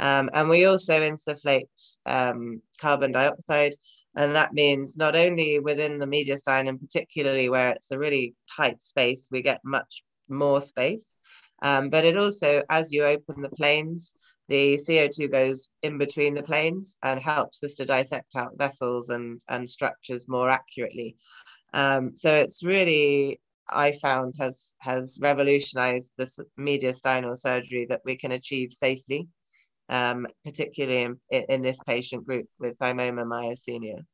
Um, 0.01 0.31
and 0.33 0.49
we 0.49 0.65
also 0.65 1.01
insufflate 1.01 1.99
um, 2.07 2.63
carbon 2.81 3.13
dioxide 3.13 3.75
and 4.17 4.35
that 4.35 4.53
means 4.53 4.97
not 4.97 5.15
only 5.15 5.59
within 5.59 5.99
the 5.99 6.07
media 6.07 6.35
mediastinum, 6.35 6.69
and 6.69 6.81
particularly 6.81 7.49
where 7.49 7.71
it's 7.71 7.91
a 7.91 7.99
really 7.99 8.35
tight 8.57 8.83
space, 8.83 9.29
we 9.31 9.43
get 9.43 9.61
much 9.65 10.03
more 10.29 10.61
space. 10.61 11.17
Um, 11.63 11.91
but 11.91 12.05
it 12.05 12.17
also, 12.17 12.63
as 12.71 12.91
you 12.91 13.05
open 13.05 13.43
the 13.43 13.51
planes, 13.51 14.15
the 14.49 14.79
CO2 14.79 15.31
goes 15.31 15.69
in 15.83 15.99
between 15.99 16.35
the 16.35 16.43
planes 16.43 16.97
and 17.03 17.21
helps 17.21 17.63
us 17.63 17.75
to 17.77 17.85
dissect 17.85 18.35
out 18.35 18.57
vessels 18.57 19.11
and, 19.11 19.41
and 19.49 19.69
structures 19.69 20.27
more 20.27 20.51
accurately. 20.51 21.17
Um, 21.73 22.17
so 22.17 22.35
it's 22.35 22.65
really, 22.65 23.41
I 23.69 23.93
found, 23.93 24.35
has, 24.41 24.75
has 24.79 25.19
revolutionized 25.21 26.13
the 26.17 26.29
mediastinal 26.59 27.39
surgery 27.39 27.87
that 27.87 28.01
we 28.05 28.17
can 28.17 28.33
achieve 28.33 28.73
safely 28.73 29.29
um, 29.91 30.27
particularly 30.45 31.03
in, 31.03 31.19
in 31.31 31.63
this 31.63 31.79
patient 31.87 32.25
group 32.25 32.47
with 32.59 32.79
thymoma 32.79 33.25
myasthenia. 33.25 34.05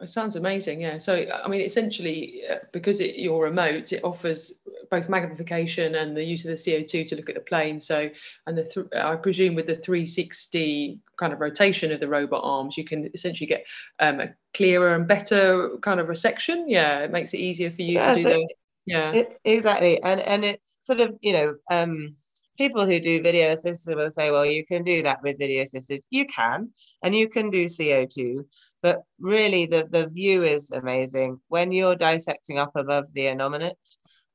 It 0.00 0.08
sounds 0.08 0.36
amazing, 0.36 0.80
yeah. 0.80 0.98
So, 0.98 1.26
I 1.44 1.48
mean, 1.48 1.60
essentially, 1.60 2.42
uh, 2.50 2.56
because 2.72 3.00
it, 3.00 3.16
you're 3.16 3.42
remote, 3.42 3.92
it 3.92 4.02
offers 4.02 4.52
both 4.90 5.08
magnification 5.08 5.94
and 5.94 6.16
the 6.16 6.24
use 6.24 6.44
of 6.44 6.50
the 6.50 6.56
CO2 6.56 7.04
to 7.04 7.16
look 7.16 7.28
at 7.28 7.34
the 7.34 7.40
plane. 7.40 7.78
So, 7.78 8.10
and 8.46 8.58
the 8.58 8.64
th- 8.64 8.86
I 8.96 9.14
presume 9.16 9.54
with 9.54 9.66
the 9.66 9.76
360 9.76 10.98
kind 11.18 11.32
of 11.32 11.40
rotation 11.40 11.92
of 11.92 12.00
the 12.00 12.08
robot 12.08 12.40
arms, 12.42 12.76
you 12.76 12.84
can 12.84 13.10
essentially 13.14 13.46
get 13.46 13.64
um, 14.00 14.20
a 14.20 14.34
clearer 14.54 14.94
and 14.94 15.06
better 15.06 15.76
kind 15.82 16.00
of 16.00 16.08
resection. 16.08 16.64
Yeah, 16.66 17.00
it 17.00 17.12
makes 17.12 17.32
it 17.32 17.38
easier 17.38 17.70
for 17.70 17.82
you 17.82 17.98
yeah, 17.98 18.14
to 18.14 18.16
do 18.16 18.22
so 18.22 18.28
the. 18.30 18.54
Yeah, 18.84 19.12
it, 19.12 19.38
exactly, 19.44 20.02
and 20.02 20.20
and 20.20 20.44
it's 20.44 20.78
sort 20.80 20.98
of 20.98 21.16
you 21.20 21.32
know 21.32 21.54
um, 21.70 22.14
people 22.62 22.86
who 22.86 23.00
do 23.00 23.20
video 23.20 23.50
assisted 23.50 23.96
will 23.96 24.08
say, 24.08 24.30
well, 24.30 24.46
you 24.46 24.64
can 24.64 24.84
do 24.84 25.02
that 25.02 25.20
with 25.20 25.36
video 25.36 25.64
assisted. 25.64 26.00
You 26.10 26.24
can, 26.26 26.70
and 27.02 27.12
you 27.12 27.28
can 27.28 27.50
do 27.50 27.64
CO2, 27.64 28.44
but 28.82 29.02
really 29.18 29.66
the, 29.66 29.88
the 29.90 30.06
view 30.06 30.44
is 30.44 30.70
amazing 30.70 31.40
when 31.48 31.72
you're 31.72 31.96
dissecting 31.96 32.60
up 32.60 32.70
above 32.76 33.06
the 33.14 33.22
innominate. 33.22 33.88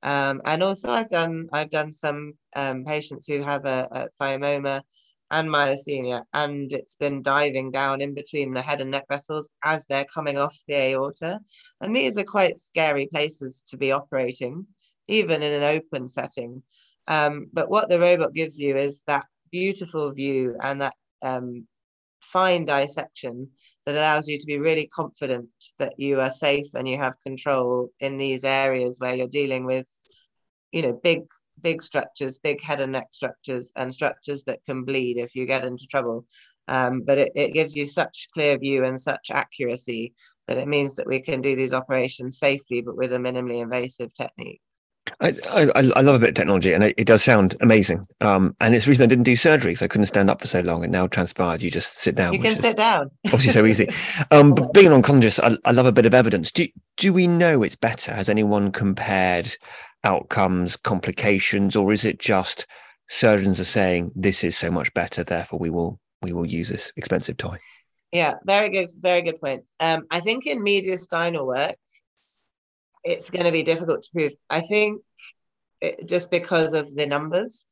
Um, 0.03 0.41
and 0.43 0.61
also 0.61 0.91
I've 0.91 1.09
done 1.09 1.47
I've 1.53 1.69
done 1.69 1.89
some 1.89 2.33
um, 2.53 2.83
patients 2.83 3.27
who 3.27 3.41
have 3.41 3.65
a, 3.65 3.87
a 3.91 4.09
thymoma 4.21 4.81
and 5.31 5.47
myasthenia, 5.49 6.23
and 6.33 6.71
it's 6.73 6.95
been 6.95 7.21
diving 7.21 7.71
down 7.71 8.01
in 8.01 8.13
between 8.13 8.53
the 8.53 8.61
head 8.61 8.81
and 8.81 8.91
neck 8.91 9.05
vessels 9.09 9.49
as 9.63 9.85
they're 9.85 10.13
coming 10.13 10.37
off 10.37 10.55
the 10.67 10.75
aorta. 10.75 11.39
And 11.79 11.95
these 11.95 12.17
are 12.17 12.25
quite 12.25 12.59
scary 12.59 13.07
places 13.07 13.63
to 13.69 13.77
be 13.77 13.93
operating, 13.93 14.67
even 15.07 15.41
in 15.41 15.53
an 15.53 15.63
open 15.63 16.09
setting. 16.09 16.61
Um, 17.07 17.47
but 17.53 17.69
what 17.69 17.89
the 17.89 17.99
robot 17.99 18.33
gives 18.33 18.59
you 18.59 18.77
is 18.77 19.03
that 19.07 19.25
beautiful 19.51 20.11
view 20.11 20.55
and 20.61 20.81
that 20.81 20.95
um, 21.21 21.65
fine 22.21 22.65
dissection 22.65 23.49
that 23.85 23.95
allows 23.95 24.27
you 24.27 24.37
to 24.37 24.45
be 24.45 24.57
really 24.57 24.87
confident 24.87 25.49
that 25.79 25.93
you 25.97 26.19
are 26.19 26.29
safe 26.29 26.67
and 26.73 26.87
you 26.87 26.97
have 26.97 27.13
control 27.23 27.89
in 27.99 28.17
these 28.17 28.43
areas 28.43 28.97
where 28.99 29.15
you're 29.15 29.27
dealing 29.27 29.65
with, 29.65 29.87
you 30.71 30.81
know, 30.81 30.93
big 31.03 31.21
big 31.61 31.81
structures, 31.81 32.37
big 32.37 32.61
head 32.61 32.81
and 32.81 32.91
neck 32.91 33.07
structures, 33.11 33.71
and 33.75 33.91
structures 33.93 34.43
that 34.43 34.63
can 34.65 34.83
bleed 34.83 35.17
if 35.17 35.35
you 35.35 35.45
get 35.45 35.65
into 35.65 35.87
trouble. 35.87 36.25
Um, 36.67 37.01
but 37.01 37.17
it, 37.17 37.31
it 37.35 37.53
gives 37.53 37.75
you 37.75 37.87
such 37.87 38.27
clear 38.33 38.57
view 38.57 38.83
and 38.83 38.99
such 38.99 39.31
accuracy 39.31 40.13
that 40.47 40.57
it 40.57 40.67
means 40.67 40.95
that 40.95 41.07
we 41.07 41.21
can 41.21 41.41
do 41.41 41.55
these 41.55 41.73
operations 41.73 42.37
safely, 42.37 42.81
but 42.81 42.97
with 42.97 43.13
a 43.13 43.17
minimally 43.17 43.61
invasive 43.61 44.13
technique. 44.13 44.61
I, 45.21 45.35
I, 45.49 45.61
I 45.73 46.01
love 46.01 46.15
a 46.15 46.19
bit 46.19 46.29
of 46.29 46.35
technology 46.35 46.73
and 46.73 46.83
it, 46.83 46.95
it 46.97 47.05
does 47.05 47.23
sound 47.23 47.55
amazing. 47.61 48.05
Um, 48.21 48.55
and 48.59 48.75
it's 48.75 48.85
the 48.85 48.89
reason 48.89 49.03
I 49.03 49.07
didn't 49.07 49.23
do 49.23 49.35
surgery 49.35 49.71
because 49.71 49.83
I 49.83 49.87
couldn't 49.87 50.07
stand 50.07 50.29
up 50.29 50.41
for 50.41 50.47
so 50.47 50.61
long. 50.61 50.83
And 50.83 50.91
now 50.91 51.07
transpires, 51.07 51.63
you 51.63 51.71
just 51.71 51.99
sit 51.99 52.15
down. 52.15 52.33
You 52.33 52.39
can 52.39 52.57
sit 52.57 52.77
down. 52.77 53.11
obviously, 53.25 53.51
so 53.51 53.65
easy. 53.65 53.89
Um, 54.31 54.53
but 54.53 54.73
being 54.73 54.87
an 54.87 55.01
oncologist, 55.01 55.41
I, 55.41 55.57
I 55.63 55.71
love 55.71 55.85
a 55.85 55.91
bit 55.91 56.05
of 56.05 56.13
evidence. 56.13 56.51
Do, 56.51 56.67
do 56.97 57.13
we 57.13 57.27
know 57.27 57.63
it's 57.63 57.75
better? 57.75 58.13
Has 58.13 58.29
anyone 58.29 58.71
compared 58.71 59.55
outcomes, 60.03 60.75
complications, 60.75 61.75
or 61.75 61.93
is 61.93 62.03
it 62.03 62.19
just 62.19 62.65
surgeons 63.09 63.59
are 63.59 63.65
saying 63.65 64.11
this 64.15 64.43
is 64.43 64.57
so 64.57 64.69
much 64.69 64.93
better, 64.93 65.23
therefore 65.23 65.59
we 65.59 65.69
will 65.69 65.99
we 66.21 66.33
will 66.33 66.45
use 66.45 66.69
this 66.69 66.91
expensive 66.97 67.37
toy? 67.37 67.57
Yeah, 68.11 68.35
very 68.45 68.69
good, 68.69 68.89
very 68.97 69.21
good 69.21 69.39
point. 69.39 69.65
Um, 69.79 70.05
I 70.09 70.21
think 70.21 70.45
in 70.45 70.63
mediastinal 70.63 71.45
work, 71.45 71.75
it's 73.03 73.29
going 73.29 73.45
to 73.45 73.51
be 73.51 73.63
difficult 73.63 74.03
to 74.03 74.11
prove. 74.11 74.33
I 74.49 74.61
think 74.61 75.01
it, 75.81 76.07
just 76.07 76.31
because 76.31 76.73
of 76.73 76.93
the 76.95 77.05
numbers. 77.05 77.67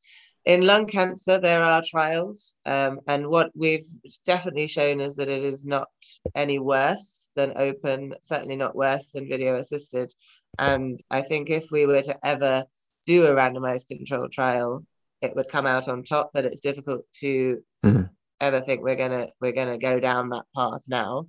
In 0.46 0.62
lung 0.62 0.86
cancer, 0.86 1.40
there 1.40 1.64
are 1.64 1.82
trials, 1.84 2.54
um, 2.68 3.00
and 3.08 3.28
what 3.28 3.52
we've 3.56 3.86
definitely 4.26 4.68
shown 4.68 5.00
is 5.00 5.16
that 5.16 5.28
it 5.28 5.42
is 5.42 5.66
not 5.66 5.88
any 6.36 6.60
worse 6.60 7.30
than 7.36 7.54
open, 7.56 8.14
certainly 8.22 8.56
not 8.56 8.76
worse 8.76 9.10
than 9.10 9.28
video 9.28 9.56
assisted. 9.56 10.14
And 10.60 11.02
I 11.10 11.24
think 11.24 11.50
if 11.50 11.72
we 11.72 11.88
were 11.88 12.04
to 12.04 12.18
ever 12.24 12.66
do 13.08 13.26
a 13.26 13.30
randomized 13.32 13.88
control 13.88 14.30
trial, 14.30 14.86
it 15.22 15.36
would 15.36 15.48
come 15.48 15.66
out 15.66 15.88
on 15.88 16.04
top, 16.04 16.30
but 16.32 16.46
it's 16.46 16.60
difficult 16.60 17.06
to 17.22 17.64
mm-hmm. 17.84 18.04
ever 18.40 18.62
think 18.62 18.84
we're 18.84 18.96
gonna 18.96 19.30
we're 19.42 19.52
gonna 19.52 19.80
go 19.80 20.00
down 20.00 20.30
that 20.30 20.46
path 20.56 20.84
now. 20.88 21.28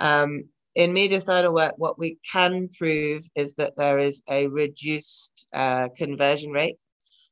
Um, 0.00 0.48
in 0.74 0.92
mediastinal 0.94 1.52
work, 1.52 1.74
what 1.76 1.98
we 1.98 2.18
can 2.30 2.68
prove 2.68 3.24
is 3.34 3.54
that 3.56 3.74
there 3.76 3.98
is 3.98 4.22
a 4.28 4.46
reduced 4.48 5.46
uh, 5.52 5.88
conversion 5.96 6.50
rate. 6.50 6.76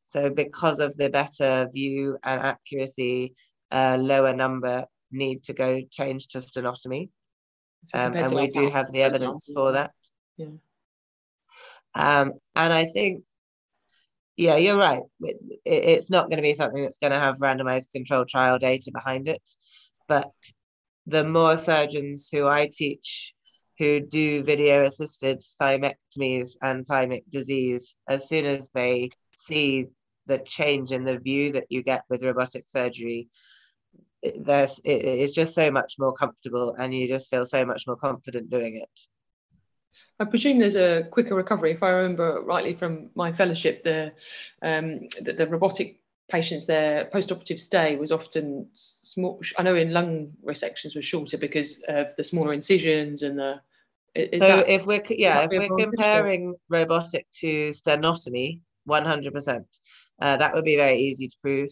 So 0.05 0.29
because 0.29 0.81
of 0.81 0.97
the 0.97 1.09
better 1.09 1.69
view 1.73 2.19
and 2.23 2.41
accuracy, 2.41 3.35
a 3.71 3.97
lower 3.97 4.35
number 4.35 4.87
need 5.11 5.45
to 5.45 5.53
go 5.53 5.81
change 5.91 6.29
to 6.29 6.39
sternotomy. 6.39 7.09
Um, 7.95 8.15
and 8.15 8.35
we 8.35 8.49
do 8.49 8.69
have 8.69 8.93
the 8.93 9.03
evidence 9.03 9.51
for 9.55 9.73
that. 9.73 9.93
Yeah. 10.37 10.47
Um, 11.95 12.33
and 12.55 12.73
I 12.73 12.85
think, 12.85 13.23
yeah, 14.37 14.57
you're 14.57 14.77
right. 14.77 15.03
It, 15.21 15.37
it's 15.65 16.11
not 16.11 16.29
going 16.29 16.37
to 16.37 16.43
be 16.43 16.55
something 16.55 16.83
that's 16.83 16.99
going 16.99 17.13
to 17.13 17.19
have 17.19 17.39
randomized 17.39 17.93
control 17.93 18.25
trial 18.25 18.59
data 18.59 18.91
behind 18.93 19.29
it. 19.29 19.43
But 20.09 20.31
the 21.07 21.25
more 21.25 21.57
surgeons 21.57 22.29
who 22.31 22.47
I 22.47 22.69
teach 22.71 23.35
who 23.81 23.99
do 23.99 24.43
video 24.43 24.85
assisted 24.85 25.43
thymectomies 25.59 26.57
and 26.61 26.87
thymic 26.87 27.25
disease, 27.31 27.97
as 28.07 28.29
soon 28.29 28.45
as 28.45 28.69
they 28.75 29.09
see 29.33 29.87
the 30.27 30.37
change 30.39 30.93
in 30.93 31.03
the 31.03 31.19
view 31.19 31.53
that 31.53 31.65
you 31.71 31.83
get 31.83 32.05
with 32.11 32.23
robotic 32.23 32.69
surgery, 32.69 33.29
there's 34.23 34.81
it, 34.85 35.03
it's 35.23 35.35
just 35.35 35.55
so 35.55 35.71
much 35.71 35.95
more 35.99 36.13
comfortable 36.13 36.77
and 36.79 36.95
you 36.95 37.09
just 37.09 37.31
feel 37.31 37.47
so 37.47 37.65
much 37.65 37.87
more 37.87 37.97
confident 37.97 38.51
doing 38.51 38.77
it. 38.77 39.01
I 40.21 40.27
presume 40.27 40.59
there's 40.59 40.77
a 40.77 41.09
quicker 41.11 41.35
recovery. 41.35 41.73
If 41.73 41.83
I 41.83 41.89
remember 41.89 42.43
rightly 42.43 42.75
from 42.75 43.09
my 43.15 43.33
fellowship, 43.33 43.83
the 43.83 44.13
um, 44.61 45.09
the, 45.23 45.33
the 45.33 45.47
robotic 45.47 46.01
patients, 46.31 46.67
their 46.67 47.07
post-operative 47.07 47.63
stay 47.63 47.97
was 47.97 48.13
often 48.13 48.69
small. 48.75 49.41
I 49.57 49.63
know 49.63 49.75
in 49.75 49.95
lung 49.95 50.33
resections 50.45 50.95
was 50.95 51.07
shorter 51.07 51.39
because 51.39 51.83
of 51.89 52.15
the 52.17 52.25
smaller 52.25 52.53
incisions 52.53 53.23
and 53.23 53.39
the. 53.39 53.63
Is 54.15 54.41
so 54.41 54.59
if 54.67 54.87
we're 54.87 55.03
yeah 55.11 55.45
if 55.45 55.51
we're 55.51 55.69
comparing 55.69 56.55
robotic 56.69 57.27
to 57.41 57.73
hundred 58.89 59.33
percent, 59.33 59.67
uh, 60.21 60.37
that 60.37 60.55
would 60.55 60.65
be 60.65 60.77
very 60.77 60.99
easy 60.99 61.29
to 61.29 61.37
prove. 61.43 61.69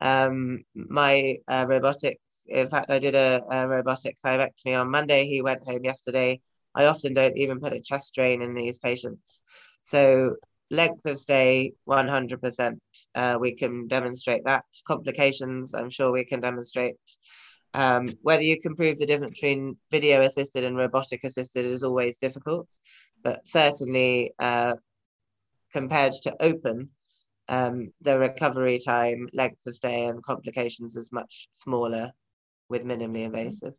Um, 0.00 0.64
my 0.74 1.36
uh, 1.46 1.66
robotic, 1.68 2.18
in 2.46 2.68
fact, 2.68 2.90
I 2.90 2.98
did 2.98 3.14
a, 3.14 3.42
a 3.50 3.68
robotic 3.68 4.16
thymectomy 4.24 4.80
on 4.80 4.90
Monday. 4.90 5.26
He 5.26 5.42
went 5.42 5.64
home 5.64 5.84
yesterday. 5.84 6.40
I 6.74 6.86
often 6.86 7.12
don't 7.12 7.36
even 7.36 7.60
put 7.60 7.74
a 7.74 7.80
chest 7.80 8.14
drain 8.14 8.40
in 8.40 8.54
these 8.54 8.78
patients. 8.78 9.42
So 9.82 10.36
length 10.72 11.04
of 11.04 11.18
stay 11.18 11.72
100% 11.86 12.78
uh, 13.14 13.36
we 13.38 13.54
can 13.54 13.86
demonstrate 13.88 14.42
that 14.44 14.64
complications 14.86 15.74
i'm 15.74 15.90
sure 15.90 16.10
we 16.10 16.24
can 16.24 16.40
demonstrate 16.40 16.96
um, 17.74 18.08
whether 18.22 18.42
you 18.42 18.60
can 18.60 18.74
prove 18.74 18.98
the 18.98 19.06
difference 19.06 19.38
between 19.38 19.76
video 19.90 20.22
assisted 20.22 20.64
and 20.64 20.76
robotic 20.76 21.24
assisted 21.24 21.64
is 21.64 21.82
always 21.82 22.16
difficult 22.16 22.68
but 23.22 23.46
certainly 23.46 24.32
uh, 24.38 24.74
compared 25.72 26.12
to 26.12 26.36
open 26.40 26.90
um, 27.48 27.92
the 28.00 28.18
recovery 28.18 28.78
time 28.78 29.28
length 29.32 29.66
of 29.66 29.74
stay 29.74 30.06
and 30.06 30.22
complications 30.22 30.96
is 30.96 31.12
much 31.12 31.48
smaller 31.52 32.12
with 32.68 32.84
minimally 32.84 33.24
invasive 33.24 33.74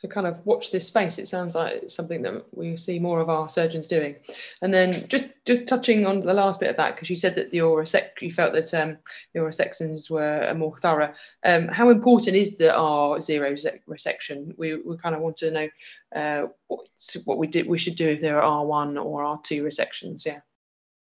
so 0.00 0.06
kind 0.06 0.28
of 0.28 0.46
watch 0.46 0.70
this 0.70 0.86
space. 0.86 1.18
It 1.18 1.26
sounds 1.26 1.56
like 1.56 1.82
it's 1.82 1.94
something 1.94 2.22
that 2.22 2.44
we 2.52 2.76
see 2.76 3.00
more 3.00 3.20
of 3.20 3.28
our 3.28 3.48
surgeons 3.48 3.88
doing. 3.88 4.14
And 4.62 4.72
then 4.72 5.08
just 5.08 5.26
just 5.44 5.66
touching 5.66 6.06
on 6.06 6.20
the 6.20 6.32
last 6.32 6.60
bit 6.60 6.70
of 6.70 6.76
that, 6.76 6.94
because 6.94 7.10
you 7.10 7.16
said 7.16 7.34
that 7.34 7.52
your 7.52 7.84
sec- 7.84 8.22
you 8.22 8.30
felt 8.30 8.52
that 8.52 8.72
um, 8.74 8.98
your 9.34 9.50
resections 9.50 10.08
were 10.08 10.54
more 10.54 10.78
thorough. 10.78 11.12
Um, 11.44 11.66
how 11.66 11.90
important 11.90 12.36
is 12.36 12.56
the 12.56 12.72
R 12.72 13.20
zero 13.20 13.56
resection? 13.88 14.56
We, 14.56 14.76
we 14.76 14.96
kind 14.98 15.16
of 15.16 15.20
want 15.20 15.36
to 15.38 15.50
know 15.50 15.68
uh, 16.14 16.46
what, 16.68 16.86
what 17.24 17.38
we 17.38 17.48
did 17.48 17.66
we 17.66 17.78
should 17.78 17.96
do 17.96 18.08
if 18.08 18.20
there 18.20 18.40
are 18.40 18.60
R 18.60 18.66
one 18.66 18.96
or 18.96 19.24
R 19.24 19.40
two 19.42 19.64
resections. 19.64 20.24
Yeah. 20.24 20.40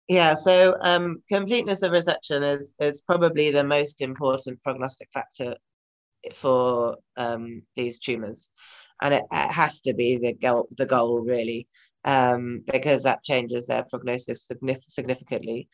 Yeah, 0.09 0.35
so 0.37 0.77
um, 0.83 1.25
completeness 1.29 1.83
of 1.83 1.91
resection 1.91 2.57
is, 2.57 2.73
is 2.79 3.01
probably 3.01 3.51
the 3.51 3.65
most 3.65 4.01
important 4.01 4.63
prognostic 4.63 5.09
factor 5.13 5.57
for 6.35 6.97
um, 7.17 7.63
these 7.77 7.99
tumors, 7.99 8.51
and 9.01 9.15
it, 9.15 9.25
it, 9.31 9.53
has 9.53 9.81
to 9.83 9.95
be 9.95 10.19
the 10.19 10.33
goal, 10.33 10.69
the 10.77 10.87
goal 10.87 11.23
really, 11.23 11.67
um, 12.05 12.63
because 12.71 13.03
that 13.03 13.23
changes 13.23 13.67
their 13.67 13.85
prognosis 13.85 14.49
significantly. 14.89 15.69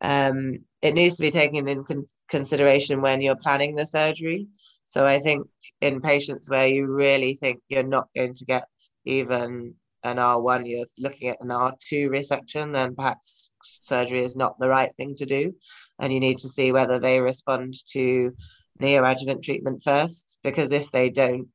Um, 0.00 0.58
it 0.82 0.94
needs 0.94 1.14
to 1.16 1.22
be 1.22 1.30
taken 1.30 1.68
in 1.68 1.84
con- 1.84 2.06
consideration 2.28 3.02
when 3.02 3.20
you're 3.20 3.36
planning 3.36 3.76
the 3.76 3.86
surgery. 3.86 4.48
So 4.84 5.06
I 5.06 5.20
think 5.20 5.46
in 5.80 6.00
patients 6.00 6.50
where 6.50 6.66
you 6.66 6.92
really 6.92 7.34
think 7.34 7.60
you're 7.68 7.82
not 7.84 8.08
going 8.14 8.34
to 8.34 8.44
get 8.44 8.66
even 9.04 9.74
an 10.02 10.16
R1, 10.16 10.68
you're 10.68 10.86
looking 10.98 11.28
at 11.28 11.40
an 11.40 11.48
R2 11.48 12.08
resection, 12.08 12.72
then 12.72 12.96
perhaps 12.96 13.48
surgery 13.62 14.24
is 14.24 14.34
not 14.34 14.58
the 14.58 14.68
right 14.68 14.94
thing 14.96 15.14
to 15.16 15.26
do. 15.26 15.54
And 16.00 16.12
you 16.12 16.20
need 16.20 16.38
to 16.38 16.48
see 16.48 16.72
whether 16.72 16.98
they 16.98 17.20
respond 17.20 17.74
to 17.92 18.34
neoadjuvant 18.82 19.42
treatment 19.42 19.82
first, 19.82 20.36
because 20.42 20.72
if 20.72 20.90
they 20.90 21.10
don't, 21.10 21.48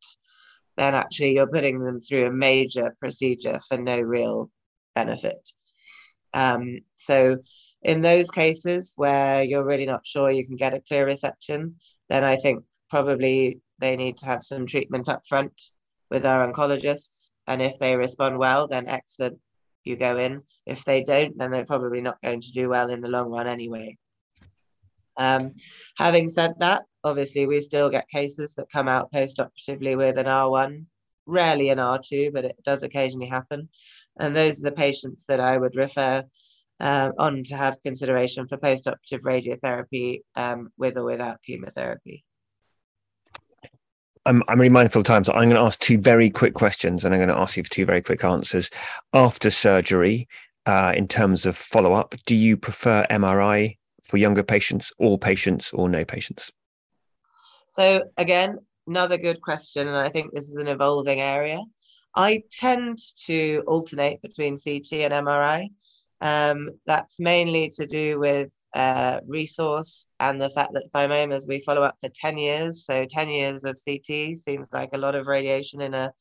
then 0.77 0.93
actually 0.93 1.33
you're 1.33 1.47
putting 1.47 1.79
them 1.79 1.99
through 1.99 2.27
a 2.27 2.31
major 2.31 2.95
procedure 2.99 3.59
for 3.67 3.77
no 3.77 3.99
real 3.99 4.49
benefit. 4.95 5.51
Um, 6.33 6.79
so 6.95 7.37
in 7.81 8.01
those 8.01 8.29
cases 8.31 8.93
where 8.95 9.43
you're 9.43 9.63
really 9.63 9.85
not 9.85 10.05
sure 10.05 10.31
you 10.31 10.45
can 10.45 10.55
get 10.55 10.73
a 10.73 10.81
clear 10.81 11.05
resection, 11.05 11.73
then 12.09 12.23
I 12.23 12.35
think 12.35 12.63
probably 12.89 13.61
they 13.79 13.95
need 13.95 14.17
to 14.17 14.25
have 14.25 14.43
some 14.43 14.65
treatment 14.65 15.09
up 15.09 15.21
front 15.27 15.53
with 16.09 16.25
our 16.25 16.51
oncologists. 16.51 17.31
And 17.47 17.61
if 17.61 17.79
they 17.79 17.95
respond 17.95 18.37
well, 18.37 18.67
then 18.67 18.87
excellent, 18.87 19.39
you 19.83 19.95
go 19.95 20.17
in. 20.17 20.43
If 20.65 20.83
they 20.85 21.03
don't, 21.03 21.37
then 21.37 21.51
they're 21.51 21.65
probably 21.65 22.01
not 22.01 22.21
going 22.21 22.41
to 22.41 22.51
do 22.51 22.69
well 22.69 22.89
in 22.89 23.01
the 23.01 23.09
long 23.09 23.29
run 23.31 23.47
anyway. 23.47 23.97
Um, 25.17 25.55
having 25.97 26.29
said 26.29 26.53
that, 26.59 26.83
obviously 27.03 27.47
we 27.47 27.61
still 27.61 27.89
get 27.89 28.09
cases 28.09 28.53
that 28.55 28.71
come 28.71 28.87
out 28.87 29.11
post-operatively 29.11 29.95
with 29.95 30.17
an 30.17 30.25
R1, 30.25 30.85
rarely 31.25 31.69
an 31.69 31.79
R2, 31.79 32.33
but 32.33 32.45
it 32.45 32.57
does 32.63 32.83
occasionally 32.83 33.27
happen. 33.27 33.69
And 34.19 34.35
those 34.35 34.59
are 34.59 34.63
the 34.63 34.71
patients 34.71 35.25
that 35.25 35.39
I 35.39 35.57
would 35.57 35.75
refer 35.75 36.23
um, 36.79 37.13
on 37.17 37.43
to 37.43 37.55
have 37.55 37.81
consideration 37.81 38.47
for 38.47 38.57
post-operative 38.57 39.21
radiotherapy 39.21 40.21
um, 40.35 40.69
with 40.77 40.97
or 40.97 41.03
without 41.03 41.41
chemotherapy. 41.43 42.23
I'm, 44.25 44.43
I'm 44.47 44.59
really 44.59 44.69
mindful 44.69 44.99
of 44.99 45.05
time, 45.05 45.23
so 45.23 45.33
I'm 45.33 45.49
going 45.49 45.55
to 45.55 45.61
ask 45.61 45.79
two 45.79 45.97
very 45.97 46.29
quick 46.29 46.53
questions 46.53 47.05
and 47.05 47.13
I'm 47.13 47.19
going 47.19 47.29
to 47.29 47.37
ask 47.37 47.55
you 47.55 47.63
for 47.63 47.69
two 47.69 47.85
very 47.85 48.01
quick 48.01 48.23
answers. 48.23 48.69
After 49.13 49.49
surgery, 49.49 50.27
uh, 50.65 50.93
in 50.95 51.07
terms 51.07 51.45
of 51.45 51.55
follow 51.55 51.93
up, 51.93 52.13
do 52.25 52.35
you 52.35 52.57
prefer 52.57 53.07
MRI 53.09 53.77
for 54.07 54.17
younger 54.17 54.43
patients, 54.43 54.91
all 54.97 55.17
patients, 55.17 55.71
or 55.73 55.89
no 55.89 56.05
patients? 56.05 56.51
So, 57.69 58.03
again, 58.17 58.57
another 58.87 59.17
good 59.17 59.41
question. 59.41 59.87
And 59.87 59.97
I 59.97 60.09
think 60.09 60.33
this 60.33 60.45
is 60.45 60.57
an 60.57 60.67
evolving 60.67 61.21
area. 61.21 61.61
I 62.15 62.43
tend 62.51 62.97
to 63.25 63.61
alternate 63.67 64.21
between 64.21 64.57
CT 64.57 64.93
and 64.93 65.13
MRI. 65.13 65.69
Um, 66.19 66.71
that's 66.87 67.19
mainly 67.19 67.69
to 67.75 67.85
do 67.85 68.19
with 68.19 68.51
uh, 68.73 69.19
resource 69.27 70.07
and 70.19 70.41
the 70.41 70.49
fact 70.49 70.73
that 70.73 70.89
thymomas 70.93 71.47
we 71.47 71.59
follow 71.59 71.83
up 71.83 71.97
for 72.01 72.09
10 72.09 72.37
years. 72.37 72.85
So 72.85 73.05
10 73.05 73.29
years 73.29 73.63
of 73.63 73.77
CT 73.85 74.37
seems 74.37 74.69
like 74.71 74.89
a 74.93 74.97
lot 74.97 75.15
of 75.15 75.27
radiation 75.27 75.81
in 75.81 75.93
a 75.93 76.11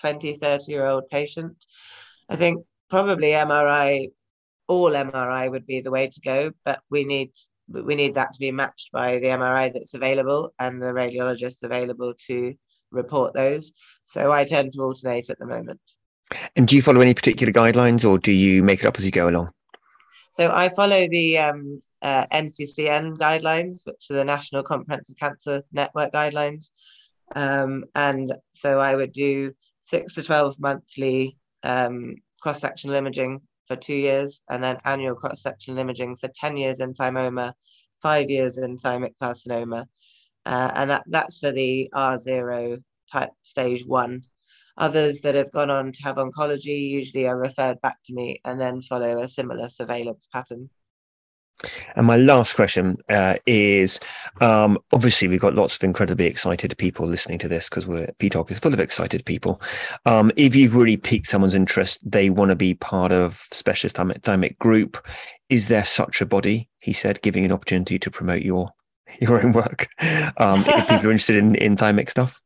20, 0.00 0.34
30 0.34 0.64
year 0.72 0.86
old 0.86 1.08
patient. 1.10 1.64
I 2.28 2.36
think 2.36 2.64
probably 2.90 3.28
MRI, 3.28 4.10
all 4.66 4.90
MRI 4.90 5.50
would 5.50 5.66
be 5.66 5.80
the 5.80 5.90
way 5.90 6.08
to 6.08 6.20
go, 6.20 6.52
but 6.64 6.80
we 6.90 7.04
need 7.04 7.32
we 7.68 7.94
need 7.94 8.14
that 8.14 8.32
to 8.32 8.38
be 8.38 8.52
matched 8.52 8.92
by 8.92 9.18
the 9.18 9.28
MRI 9.28 9.72
that's 9.72 9.94
available 9.94 10.52
and 10.58 10.82
the 10.82 10.86
radiologists 10.86 11.62
available 11.62 12.12
to 12.26 12.54
report 12.90 13.32
those. 13.32 13.72
So 14.04 14.30
I 14.30 14.44
tend 14.44 14.74
to 14.74 14.82
alternate 14.82 15.30
at 15.30 15.38
the 15.38 15.46
moment. 15.46 15.80
And 16.56 16.68
do 16.68 16.76
you 16.76 16.82
follow 16.82 17.00
any 17.00 17.14
particular 17.14 17.52
guidelines 17.52 18.08
or 18.08 18.18
do 18.18 18.32
you 18.32 18.62
make 18.62 18.80
it 18.80 18.86
up 18.86 18.98
as 18.98 19.04
you 19.04 19.10
go 19.10 19.28
along? 19.28 19.50
So 20.32 20.50
I 20.50 20.68
follow 20.68 21.06
the 21.08 21.38
um, 21.38 21.80
uh, 22.02 22.26
NCCN 22.26 23.16
guidelines, 23.16 23.86
which 23.86 24.10
are 24.10 24.14
the 24.16 24.24
National 24.24 24.62
Comprehensive 24.62 25.16
Cancer 25.16 25.62
Network 25.72 26.12
guidelines. 26.12 26.70
Um, 27.34 27.84
and 27.94 28.32
so 28.52 28.80
I 28.80 28.94
would 28.94 29.12
do 29.12 29.54
six 29.80 30.14
to 30.14 30.22
12 30.22 30.58
monthly 30.58 31.38
um, 31.62 32.16
cross 32.42 32.60
sectional 32.60 32.96
imaging 32.96 33.42
for 33.66 33.76
two 33.76 33.94
years, 33.94 34.42
and 34.50 34.62
then 34.62 34.78
annual 34.84 35.14
cross 35.14 35.42
sectional 35.42 35.78
imaging 35.78 36.16
for 36.16 36.28
10 36.34 36.56
years 36.56 36.80
in 36.80 36.94
thymoma, 36.94 37.54
five 38.02 38.30
years 38.30 38.58
in 38.58 38.76
thymic 38.76 39.14
carcinoma. 39.20 39.86
Uh, 40.46 40.70
and 40.74 40.90
that, 40.90 41.04
that's 41.06 41.38
for 41.38 41.52
the 41.52 41.90
R0 41.94 42.82
type 43.10 43.30
stage 43.42 43.86
one 43.86 44.24
Others 44.76 45.20
that 45.20 45.36
have 45.36 45.52
gone 45.52 45.70
on 45.70 45.92
to 45.92 46.02
have 46.02 46.16
oncology 46.16 46.88
usually 46.90 47.28
are 47.28 47.38
referred 47.38 47.80
back 47.80 47.98
to 48.06 48.14
me 48.14 48.40
and 48.44 48.60
then 48.60 48.82
follow 48.82 49.20
a 49.20 49.28
similar 49.28 49.68
surveillance 49.68 50.28
pattern. 50.32 50.68
And 51.96 52.06
my 52.06 52.16
last 52.16 52.54
question 52.54 52.96
uh, 53.08 53.36
is 53.46 54.00
um, 54.40 54.78
obviously, 54.92 55.28
we've 55.28 55.40
got 55.40 55.54
lots 55.54 55.76
of 55.76 55.84
incredibly 55.84 56.26
excited 56.26 56.76
people 56.78 57.06
listening 57.06 57.38
to 57.38 57.48
this 57.48 57.68
because 57.68 57.86
we're 57.86 58.08
BTOG 58.18 58.50
is 58.50 58.58
full 58.58 58.74
of 58.74 58.80
excited 58.80 59.24
people. 59.24 59.60
Um, 60.04 60.30
if 60.36 60.54
you've 60.56 60.74
really 60.74 60.96
piqued 60.96 61.26
someone's 61.26 61.54
interest, 61.54 61.98
they 62.08 62.30
want 62.30 62.50
to 62.50 62.56
be 62.56 62.74
part 62.74 63.12
of 63.12 63.46
specialist 63.52 63.96
thymic, 63.96 64.22
thymic 64.22 64.58
group. 64.58 65.04
Is 65.48 65.68
there 65.68 65.84
such 65.84 66.20
a 66.20 66.26
body? 66.26 66.68
He 66.80 66.92
said, 66.92 67.22
giving 67.22 67.44
an 67.44 67.52
opportunity 67.52 67.98
to 67.98 68.10
promote 68.10 68.42
your 68.42 68.70
your 69.20 69.42
own 69.44 69.52
work. 69.52 69.88
Um, 70.36 70.64
if 70.66 70.88
people 70.88 71.08
are 71.08 71.12
interested 71.12 71.36
in, 71.36 71.54
in 71.56 71.76
thymic 71.76 72.10
stuff. 72.10 72.40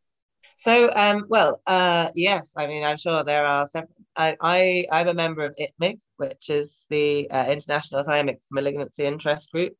So, 0.59 0.91
um, 0.95 1.27
well, 1.29 1.63
uh, 1.69 2.11
yes, 2.17 2.53
I 2.57 2.67
mean, 2.67 2.83
I'm 2.83 2.97
sure 2.97 3.23
there 3.23 3.47
are 3.47 3.65
several. 3.67 3.95
I, 4.17 4.37
I, 4.41 4.87
I'm 4.91 5.07
a 5.07 5.15
member 5.15 5.45
of 5.45 5.55
ITMIG, 5.55 6.01
which 6.17 6.51
is 6.51 6.85
the 6.91 7.31
uh, 7.31 7.47
International 7.47 8.03
Thymic 8.03 8.39
Malignancy 8.51 9.05
Interest 9.05 9.53
Group. 9.53 9.75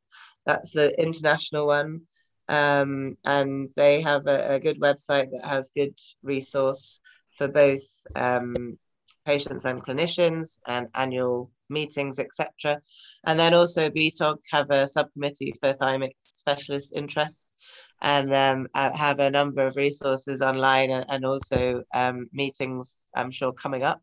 That's 0.47 0.71
the 0.71 0.99
international 1.01 1.67
one. 1.67 2.03
Um, 2.49 3.17
and 3.25 3.69
they 3.77 4.01
have 4.03 4.29
a, 4.29 4.55
a, 4.55 4.61
good 4.61 4.81
website 4.81 5.31
that 5.33 5.45
has 5.45 5.71
good 5.77 5.99
resource 6.23 7.03
for 7.37 7.49
both 7.49 7.83
um, 8.15 8.79
patients 9.27 9.67
and 9.67 9.85
clinicians 9.85 10.59
and 10.67 10.87
annual 10.95 11.51
meetings, 11.69 12.19
etc. 12.19 12.81
And 13.27 13.39
then 13.39 13.53
also 13.53 13.91
BTOG 13.91 14.39
have 14.53 14.71
a 14.71 14.89
subcommittee 14.89 15.55
for 15.61 15.75
thymic 15.75 16.13
specialist 16.23 16.95
interest 16.95 17.48
and 18.01 18.35
um, 18.35 18.69
have 18.75 19.19
a 19.19 19.31
number 19.31 19.67
of 19.67 19.77
resources 19.77 20.41
online 20.41 20.91
and, 20.91 21.05
and 21.09 21.25
also 21.25 21.83
um, 21.93 22.29
meetings, 22.33 22.97
I'm 23.15 23.31
sure, 23.31 23.53
coming 23.53 23.83
up. 23.83 24.01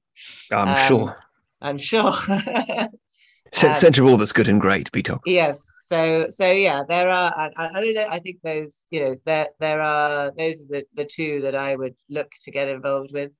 I'm 0.51 0.69
um, 0.69 0.87
sure. 0.87 1.17
I'm 1.61 1.77
sure. 1.77 2.13
Centre 3.53 4.03
of 4.03 4.09
all 4.09 4.17
that's 4.17 4.33
good 4.33 4.47
and 4.47 4.59
great, 4.59 4.91
BTOG. 4.91 5.19
Yes. 5.25 5.63
So, 5.85 6.27
so 6.29 6.51
yeah, 6.51 6.81
there 6.87 7.09
are. 7.09 7.31
I, 7.35 7.51
I, 7.55 8.05
I 8.09 8.19
think 8.19 8.37
those, 8.43 8.83
you 8.89 9.01
know, 9.01 9.15
there 9.25 9.49
there 9.59 9.81
are 9.81 10.31
those 10.35 10.61
are 10.61 10.67
the, 10.69 10.85
the 10.95 11.05
two 11.05 11.41
that 11.41 11.55
I 11.55 11.75
would 11.75 11.95
look 12.09 12.31
to 12.41 12.51
get 12.51 12.67
involved 12.67 13.11
with, 13.13 13.31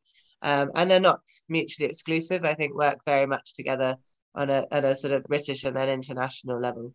um, 0.44 0.70
and 0.76 0.90
they're 0.90 1.00
not 1.00 1.22
mutually 1.50 1.90
exclusive. 1.90 2.46
I 2.46 2.54
think 2.54 2.76
work 2.76 3.00
very 3.04 3.26
much 3.26 3.56
together 3.56 3.98
on 4.36 4.52
a 4.52 4.66
on 4.72 4.86
a 4.86 4.96
sort 4.96 5.14
of 5.14 5.24
British 5.24 5.64
and 5.64 5.76
then 5.76 5.90
international 5.90 6.60
level. 6.60 6.94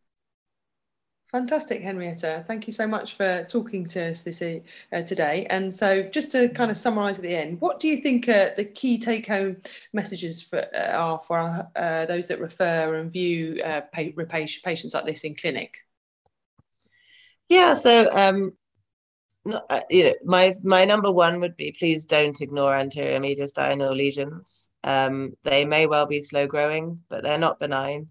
Fantastic, 1.33 1.81
Henrietta. 1.81 2.45
Thank 2.49 2.67
you 2.67 2.73
so 2.73 2.89
much 2.89 3.15
for 3.15 3.45
talking 3.49 3.87
to 3.87 4.11
us 4.11 4.23
this 4.23 4.43
uh, 4.43 5.03
today. 5.03 5.47
And 5.49 5.73
so, 5.73 6.03
just 6.03 6.33
to 6.33 6.49
kind 6.49 6.73
of 6.73 6.77
summarise 6.77 7.19
at 7.19 7.23
the 7.23 7.37
end, 7.37 7.61
what 7.61 7.79
do 7.79 7.87
you 7.87 7.99
think 7.99 8.29
uh, 8.29 8.51
the 8.57 8.65
key 8.65 8.99
take-home 8.99 9.59
messages 9.93 10.43
for, 10.43 10.67
uh, 10.75 10.91
are 10.91 11.21
for 11.21 11.69
uh, 11.77 12.07
those 12.07 12.27
that 12.27 12.41
refer 12.41 12.97
and 12.97 13.13
view 13.13 13.63
uh, 13.63 13.83
patients 13.93 14.93
like 14.93 15.05
this 15.05 15.23
in 15.23 15.37
clinic? 15.37 15.77
Yeah, 17.49 17.75
so 17.75 18.11
um, 18.13 18.53
uh, 19.47 19.81
you 19.89 20.05
know, 20.05 20.15
my 20.25 20.53
my 20.65 20.85
number 20.85 21.13
one 21.13 21.39
would 21.41 21.57
be 21.57 21.71
please 21.79 22.05
don't 22.05 22.41
ignore 22.41 22.75
anterior 22.75 23.21
mediastinal 23.21 23.97
lesions. 23.97 24.71
Um, 24.83 25.35
they 25.45 25.65
may 25.65 25.87
well 25.87 26.07
be 26.07 26.23
slow 26.23 26.49
growing, 26.49 26.99
but 27.09 27.23
they're 27.23 27.39
not 27.39 27.61
benign 27.61 28.09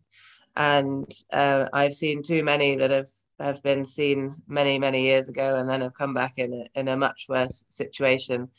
and 0.60 1.12
uh, 1.34 1.66
I've 1.74 1.96
seen 1.96 2.22
too 2.22 2.44
many 2.44 2.76
that 2.76 2.92
have 2.92 3.10
have 3.40 3.64
been 3.64 3.86
seen 3.86 4.36
many 4.48 4.78
many 4.78 5.04
years 5.04 5.30
ago 5.30 5.56
and 5.56 5.70
then 5.70 5.82
have 5.82 5.94
come 5.94 6.14
back 6.14 6.38
in 6.38 6.54
a, 6.54 6.80
in 6.80 6.90
a 6.90 6.98
much 6.98 7.26
worse 7.30 7.64
situation 7.70 8.50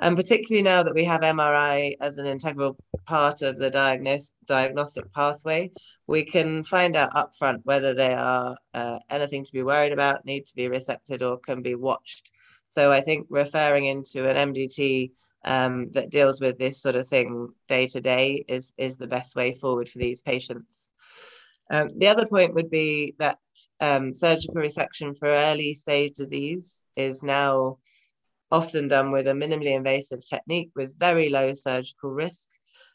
and 0.00 0.16
particularly 0.16 0.62
now 0.62 0.82
that 0.82 0.94
we 0.94 1.04
have 1.04 1.20
MRI 1.20 1.94
as 2.00 2.16
an 2.16 2.24
integral 2.24 2.78
part 3.04 3.42
of 3.42 3.58
the 3.58 3.70
diagnos- 3.70 4.32
diagnostic 4.46 5.12
pathway, 5.12 5.70
we 6.06 6.24
can 6.24 6.62
find 6.64 6.96
out 6.96 7.12
upfront 7.12 7.60
whether 7.64 7.92
they 7.92 8.14
are 8.14 8.56
uh, 8.72 8.98
anything 9.10 9.44
to 9.44 9.52
be 9.52 9.62
worried 9.62 9.92
about, 9.92 10.24
need 10.24 10.46
to 10.46 10.56
be 10.56 10.68
resected, 10.68 11.20
or 11.20 11.38
can 11.38 11.60
be 11.60 11.74
watched. 11.74 12.32
So 12.68 12.90
I 12.90 13.02
think 13.02 13.26
referring 13.28 13.84
into 13.84 14.26
an 14.26 14.54
MDT 14.54 15.10
um, 15.44 15.90
that 15.90 16.10
deals 16.10 16.40
with 16.40 16.58
this 16.58 16.80
sort 16.80 16.96
of 16.96 17.06
thing 17.06 17.52
day 17.68 17.86
to 17.88 18.00
day 18.00 18.44
is 18.48 18.72
is 18.78 18.96
the 18.96 19.06
best 19.06 19.36
way 19.36 19.54
forward 19.54 19.88
for 19.88 19.98
these 19.98 20.22
patients. 20.22 20.89
Um, 21.70 21.90
the 21.96 22.08
other 22.08 22.26
point 22.26 22.54
would 22.54 22.70
be 22.70 23.14
that 23.18 23.38
um, 23.80 24.12
surgical 24.12 24.56
resection 24.56 25.16
for 25.16 25.28
early 25.28 25.72
stage 25.74 26.14
disease 26.14 26.84
is 26.96 27.22
now 27.22 27.78
often 28.50 28.88
done 28.88 29.12
with 29.12 29.28
a 29.28 29.32
minimally 29.32 29.76
invasive 29.76 30.26
technique 30.28 30.70
with 30.74 30.98
very 30.98 31.28
low 31.28 31.52
surgical 31.52 32.12
risk. 32.12 32.48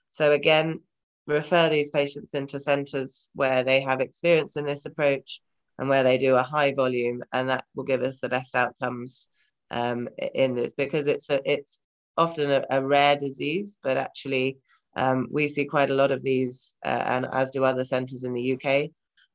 So 0.10 0.34
again, 0.34 0.82
refer 1.26 1.70
these 1.70 1.90
patients 1.90 2.34
into 2.34 2.60
centres 2.60 3.30
where 3.34 3.64
they 3.64 3.80
have 3.82 4.02
experience 4.02 4.58
in 4.58 4.66
this 4.66 4.86
approach 4.86 5.42
and 5.80 5.90
where 5.90 6.04
they 6.04 6.18
do 6.18 6.36
a 6.36 6.44
high 6.44 6.74
volume, 6.74 7.24
and 7.32 7.50
that 7.50 7.66
will 7.76 7.84
give 7.84 8.02
us 8.02 8.20
the 8.20 8.30
best 8.30 8.56
outcomes 8.56 9.30
um, 9.72 10.08
in 10.34 10.56
this 10.56 10.72
because 10.78 11.08
it's 11.08 11.30
a, 11.30 11.40
it's 11.50 11.82
often 12.18 12.52
a, 12.52 12.64
a 12.70 12.86
rare 12.86 13.16
disease, 13.16 13.78
but 13.84 13.98
actually 13.98 14.58
um, 14.96 15.28
we 15.32 15.48
see 15.48 15.66
quite 15.66 15.90
a 15.90 15.96
lot 15.96 16.12
of 16.12 16.24
these, 16.24 16.76
uh, 16.86 17.04
and 17.06 17.28
as 17.32 17.52
do 17.52 17.64
other 17.64 17.86
centres 17.86 18.24
in 18.24 18.34
the 18.34 18.54
UK. 18.54 18.92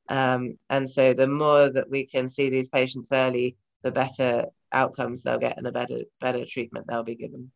Um, 0.08 0.58
and 0.68 0.88
so 0.88 1.14
the 1.14 1.26
more 1.28 1.70
that 1.70 1.88
we 1.88 2.04
can 2.06 2.28
see 2.28 2.50
these 2.50 2.68
patients 2.68 3.12
early, 3.12 3.56
the 3.82 3.92
better 3.92 4.46
outcomes 4.72 5.22
they'll 5.22 5.38
get 5.38 5.56
and 5.56 5.66
the 5.66 5.72
better 5.72 6.00
better 6.20 6.44
treatment 6.44 6.86
they'll 6.88 7.02
be 7.02 7.14
given. 7.14 7.50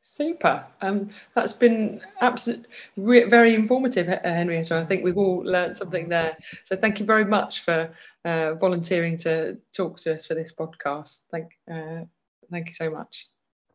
Super. 0.00 0.64
Um, 0.80 1.10
that's 1.34 1.52
been 1.52 2.00
absolutely 2.20 2.66
very 2.96 3.54
informative, 3.54 4.06
Henrietta. 4.06 4.76
I 4.76 4.84
think 4.84 5.04
we've 5.04 5.18
all 5.18 5.38
learned 5.44 5.76
something 5.76 6.08
there. 6.08 6.36
So 6.64 6.76
thank 6.76 6.98
you 6.98 7.04
very 7.04 7.24
much 7.24 7.64
for 7.64 7.94
uh, 8.24 8.54
volunteering 8.54 9.18
to 9.18 9.58
talk 9.76 10.00
to 10.00 10.14
us 10.14 10.24
for 10.24 10.34
this 10.34 10.54
podcast. 10.54 11.22
Thank, 11.30 11.50
uh, 11.70 12.04
thank 12.50 12.68
you 12.68 12.72
so 12.74 12.90
much. 12.90 13.28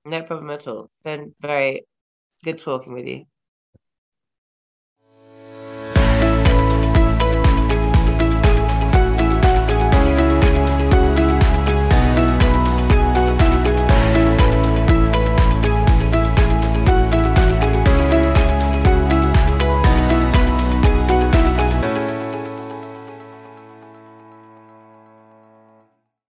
No 0.05 0.23
problem 0.23 0.49
at 0.49 0.67
all. 0.67 0.89
Been 1.03 1.35
very 1.39 1.85
Good 2.43 2.59
talking 2.59 2.93
with 2.93 3.07
you. 3.07 3.25